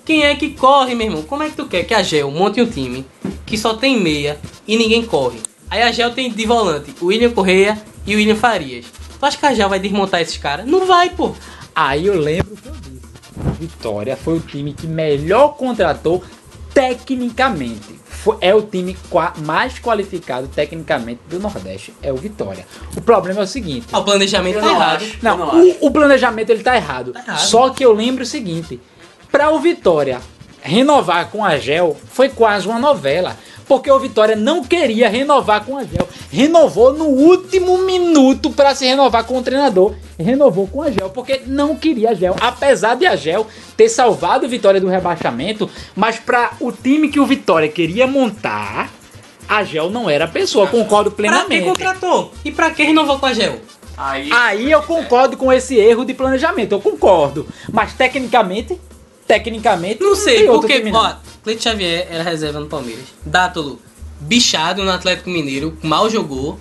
[0.05, 1.23] Quem é que corre, meu irmão?
[1.23, 3.05] Como é que tu quer que a Gel monte um time
[3.45, 5.41] que só tem meia e ninguém corre?
[5.69, 8.87] Aí a Gel tem de volante o William Correia e o William Farias.
[9.19, 10.67] Tu acha que a Gel vai desmontar esses caras?
[10.67, 11.35] Não vai, pô.
[11.75, 12.97] Aí eu lembro que eu disse.
[13.59, 16.23] Vitória foi o time que melhor contratou
[16.73, 17.99] tecnicamente.
[18.41, 18.97] É o time
[19.45, 21.93] mais qualificado tecnicamente do Nordeste.
[22.03, 22.67] É o Vitória.
[22.97, 23.87] O problema é o seguinte.
[23.93, 25.03] Ah, O planejamento tá errado.
[25.03, 25.19] acho.
[25.23, 27.13] Não, não o, o planejamento ele tá errado.
[27.15, 27.39] errado.
[27.39, 28.81] Só que eu lembro o seguinte:
[29.31, 30.21] para o Vitória
[30.67, 33.37] renovar com a Gel foi quase uma novela.
[33.69, 36.09] Porque o Vitória não queria renovar com a Gel.
[36.31, 39.93] Renovou no último minuto para se renovar com o treinador.
[40.17, 42.37] Renovou com a Gel porque não queria a Gel.
[42.41, 43.45] Apesar de a Gel
[43.77, 48.89] ter salvado o Vitória do rebaixamento, mas para o time que o Vitória queria montar,
[49.49, 50.69] a Gel não era a pessoa.
[50.69, 51.65] Concordo Pra que plenamente.
[51.67, 52.33] contratou?
[52.45, 53.57] E pra que renovou com a Gel?
[53.97, 57.49] Aí, Aí eu concordo com esse erro de planejamento, eu concordo.
[57.73, 58.79] Mas tecnicamente,
[59.27, 60.03] tecnicamente.
[60.03, 61.01] Não sei, tem outro porque, time, não.
[61.01, 63.05] ó, Cleiton Xavier era reserva no Palmeiras.
[63.25, 63.81] Dátolo,
[64.21, 66.59] bichado no Atlético Mineiro, mal jogou.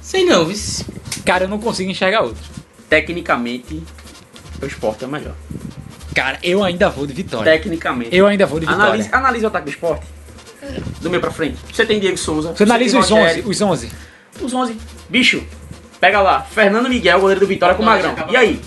[0.00, 0.84] Sei não, vice.
[1.24, 2.42] Cara, eu não consigo enxergar outro.
[2.88, 3.82] Tecnicamente,
[4.60, 5.34] o esporte é melhor.
[6.14, 7.50] Cara, eu ainda vou de vitória.
[7.52, 8.14] Tecnicamente.
[8.14, 8.86] Eu ainda vou de vitória.
[8.86, 10.06] Analise, analise o ataque do esporte.
[11.00, 11.58] Do meio pra frente.
[11.72, 12.54] Você tem Diego Souza.
[12.54, 13.48] Você analisa os 11, Rogério.
[13.48, 13.92] os 11.
[14.40, 14.76] Os 11.
[15.08, 15.42] Bicho,
[16.00, 16.42] pega lá.
[16.42, 18.14] Fernando Miguel, goleiro do Vitória com o Magrão.
[18.30, 18.60] E aí?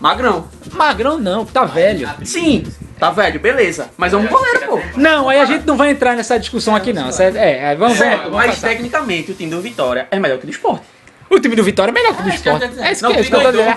[0.00, 0.48] Magrão.
[0.76, 2.08] Magrão não, tá velho.
[2.24, 2.64] Sim,
[2.98, 3.90] tá velho, beleza.
[3.96, 4.80] Mas é um goleiro, pô.
[4.96, 7.10] Não, aí a gente não vai entrar nessa discussão aqui não.
[7.12, 7.36] certo?
[7.36, 8.68] É, é, vamos, vamos, Certo, vamos mas passar.
[8.68, 10.82] tecnicamente o time do Vitória é melhor que o do esporte.
[11.30, 12.68] O time do Vitória é melhor que o do É isso que eu esporte.
[12.68, 12.86] tô dizendo.
[12.86, 13.74] É isso Não, que, é isso que eu tô dizendo.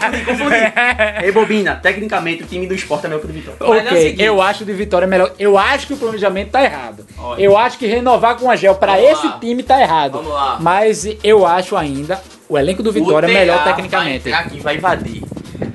[1.22, 3.58] Rebobina, tecnicamente o time do esporte é melhor que o do Vitória.
[3.60, 4.24] Mas é o Ok, seguinte.
[4.24, 5.32] eu acho de Vitória melhor.
[5.40, 7.06] Eu acho que o planejamento tá errado.
[7.18, 7.42] Olha.
[7.42, 9.38] Eu acho que renovar com a Gel pra Vamos esse lá.
[9.40, 10.12] time tá errado.
[10.14, 10.58] Vamos lá.
[10.60, 14.32] Mas eu acho ainda o elenco do Vitória o melhor tecnicamente.
[14.32, 15.24] Aqui, vai invadir.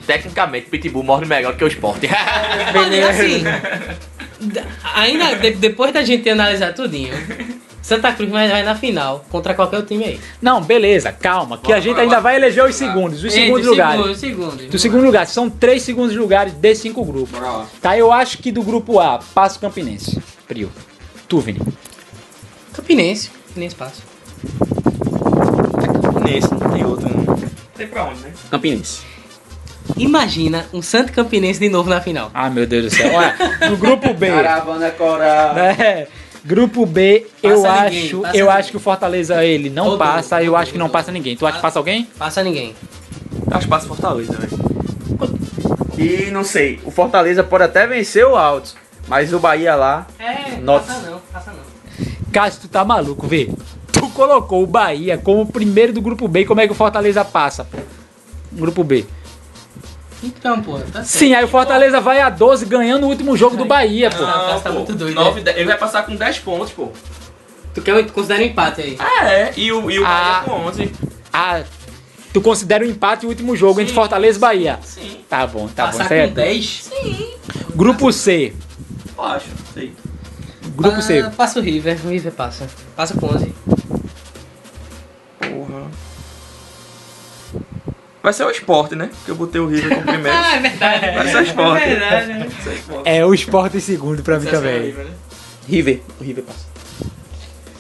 [0.07, 2.09] Tecnicamente, Pitbull morre melhor que o esporte.
[2.75, 3.43] Olha, assim,
[4.41, 4.65] da-
[4.95, 7.13] ainda de- depois da gente analisar tudinho,
[7.81, 10.21] Santa Cruz vai, vai na final contra qualquer time aí.
[10.41, 13.25] Não, beleza, calma, que a Vamos gente lá, ainda vamos vai eleger os segundos, os
[13.27, 13.97] Entre segundos lugares.
[13.97, 14.67] Segundos, segundos.
[14.67, 17.39] Do segundo lugar, são três segundos lugares de cinco grupos.
[17.39, 17.65] Bora.
[17.81, 20.21] Tá, eu acho que do grupo A, passa o Campinense.
[20.47, 20.71] Frio.
[21.29, 21.61] Tu, Vini.
[22.73, 23.31] Campinense.
[23.49, 24.03] Campinense passa.
[26.25, 27.09] Nesse, não tem outro.
[27.09, 27.37] Não
[27.77, 28.31] tem pra onde, né?
[28.51, 29.03] Campinense.
[29.97, 32.31] Imagina um Santo Campinense de novo na final.
[32.32, 33.12] Ah, meu Deus do céu.
[33.14, 33.35] Olha,
[33.70, 34.28] no grupo B.
[34.28, 35.56] Caravana Coral.
[35.59, 36.06] É,
[36.44, 38.48] grupo B, eu Passa ninguém, acho, eu ninguém.
[38.48, 41.36] acho que o Fortaleza ele não Rodou, passa, eu acho que não passa ninguém.
[41.36, 42.09] Tu acha que passa alguém?
[42.19, 42.74] Passa ninguém.
[43.51, 44.73] Acho que passa Fortaleza, velho.
[45.98, 48.74] E não sei, o Fortaleza pode até vencer o Altos,
[49.06, 50.06] mas o Bahia lá.
[50.19, 50.86] É, Nota.
[50.86, 52.12] passa não, passa não.
[52.32, 53.51] Cássio, tu tá maluco, vê.
[53.93, 56.77] Tu colocou o Bahia como o primeiro do grupo B, e como é que o
[56.77, 57.78] Fortaleza passa, pô?
[58.52, 59.05] Grupo B.
[60.23, 61.07] Então, pô, tá certo.
[61.07, 64.19] Sim, aí o Fortaleza vai a 12 ganhando o último jogo do Bahia, pô.
[64.23, 65.44] Não, Cássio tá muito doido, Nove, né?
[65.47, 66.90] dez- ele vai passar com 10 pontos, pô.
[67.74, 68.97] Tu quer, tu considera um empate aí?
[69.01, 69.53] Ah, é.
[69.57, 70.09] E o, e o Ah.
[70.09, 70.93] Bahia com 11.
[71.32, 71.62] Ah,
[72.32, 73.94] tu considera o empate o último jogo entre Sim.
[73.97, 74.78] Fortaleza e Bahia?
[74.82, 75.93] Sim, Tá bom, tá bom.
[75.99, 76.36] Passar Isso aí é com tudo.
[76.36, 76.90] 10?
[77.74, 78.53] Grupo C.
[79.19, 79.47] eu acho.
[79.74, 79.93] Sei.
[80.77, 81.23] Grupo Ah, C.
[81.36, 82.69] Passa o River, o River passa.
[82.94, 83.53] Passa com 11.
[85.39, 85.90] Porra.
[88.23, 89.11] Vai ser o esporte, né?
[89.12, 90.36] Porque eu botei o River como primeiro.
[90.55, 91.01] é verdade.
[91.16, 91.82] Vai ser o esporte.
[91.82, 92.49] É verdade, né?
[92.49, 93.09] O esporte.
[93.09, 94.81] É o Sport em segundo pra mim também.
[94.82, 95.11] River, né?
[95.69, 96.01] River.
[96.20, 96.73] O River passa.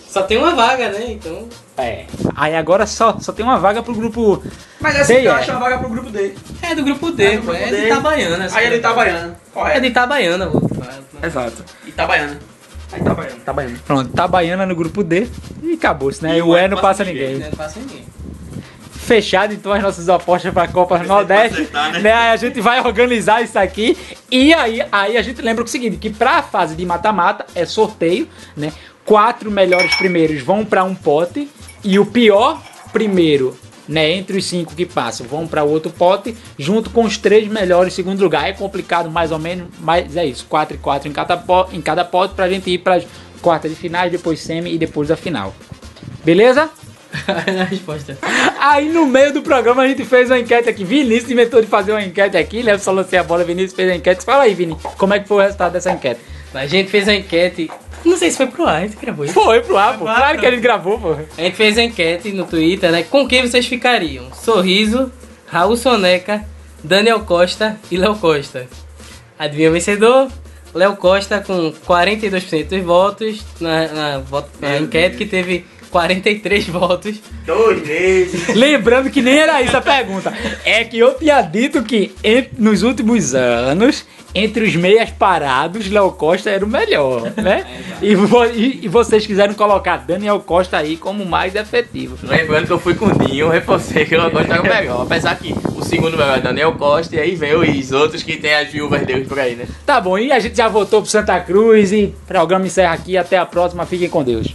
[0.08, 1.04] Só tem uma vaga, né?
[1.12, 1.48] Então.
[1.78, 2.04] É.
[2.36, 4.42] Aí agora só, só tem uma vaga pro grupo.
[4.78, 6.34] Mas essa essa encaixa encaixa a vaga pro grupo D.
[6.60, 7.46] É do grupo D, É do pô.
[7.52, 7.76] grupo É D.
[7.80, 8.48] de Itabaiana.
[8.52, 8.82] Aí ele coisa.
[8.82, 9.36] tá baiano.
[9.74, 10.60] É de Itabaiana, pô.
[11.26, 11.64] Exato.
[11.86, 12.38] Itabaiana.
[12.92, 13.36] Aí tá baiano.
[13.38, 13.78] Itabaiana.
[13.86, 15.26] Pronto, tá Baiana no grupo D
[15.62, 16.36] e acabou-se, né?
[16.36, 17.38] E o E não passa ninguém.
[17.38, 18.04] Não passa ninguém.
[19.12, 21.60] Fechado então as nossas apostas pra Copa do Nordeste.
[21.60, 21.98] acertar, né?
[22.00, 22.12] né?
[22.12, 23.94] Aí a gente vai organizar isso aqui.
[24.30, 28.26] E aí, aí a gente lembra o seguinte: que pra fase de mata-mata é sorteio,
[28.56, 28.72] né?
[29.04, 31.46] Quatro melhores primeiros vão pra um pote.
[31.84, 33.54] E o pior primeiro,
[33.86, 34.12] né?
[34.12, 38.22] Entre os cinco que passam, vão pra outro pote, junto com os três melhores segundo
[38.22, 38.48] lugar.
[38.48, 40.46] É complicado mais ou menos, mas é isso.
[40.48, 43.04] Quatro e quatro em cada, po- em cada pote pra gente ir pras
[43.42, 45.54] quartas de finais, depois semi e depois a final.
[46.24, 46.70] Beleza?
[47.60, 48.16] a resposta.
[48.58, 50.84] Aí no meio do programa a gente fez uma enquete aqui.
[50.84, 52.62] Vinícius inventou de fazer uma enquete aqui.
[52.62, 54.24] Léo só lancei a bola, Vinícius fez a enquete.
[54.24, 56.20] Fala aí, Vini, como é que foi o resultado dessa enquete?
[56.54, 57.70] A gente fez a enquete.
[58.04, 59.34] Não sei se foi pro ar, a gente gravou isso.
[59.34, 60.04] Foi pro ar, pô.
[60.04, 61.12] Claro que a gente gravou, pô.
[61.12, 63.02] A gente fez a enquete no Twitter, né?
[63.04, 64.32] Com quem vocês ficariam?
[64.32, 65.12] Sorriso,
[65.46, 66.44] Raul Soneca,
[66.82, 68.66] Daniel Costa e Léo Costa.
[69.38, 70.28] Adivinha o vencedor?
[70.74, 74.22] Léo Costa com 42% dos votos na, na,
[74.60, 77.20] na enquete que teve 43 votos.
[77.46, 78.48] Dois meses.
[78.56, 80.32] Lembrando que nem era isso a pergunta.
[80.64, 82.12] É que eu tinha dito que
[82.58, 84.04] nos últimos anos,
[84.34, 87.66] entre os meias parados, Léo Costa era o melhor, né?
[88.00, 92.16] E, vo- e- e vocês quiseram colocar Daniel Costa aí como mais efetivo.
[92.22, 95.02] Lembrando que eu fui com o Dinho, reforcei que eu gosto o melhor.
[95.02, 98.54] Apesar que o segundo melhor é Daniel Costa e aí vem os outros que tem
[98.54, 99.66] as viúvas deles por aí, né?
[99.84, 103.18] Tá bom, e a gente já voltou pro Santa Cruz e o programa encerra aqui.
[103.18, 103.84] Até a próxima.
[103.84, 104.46] Fiquem com Deus.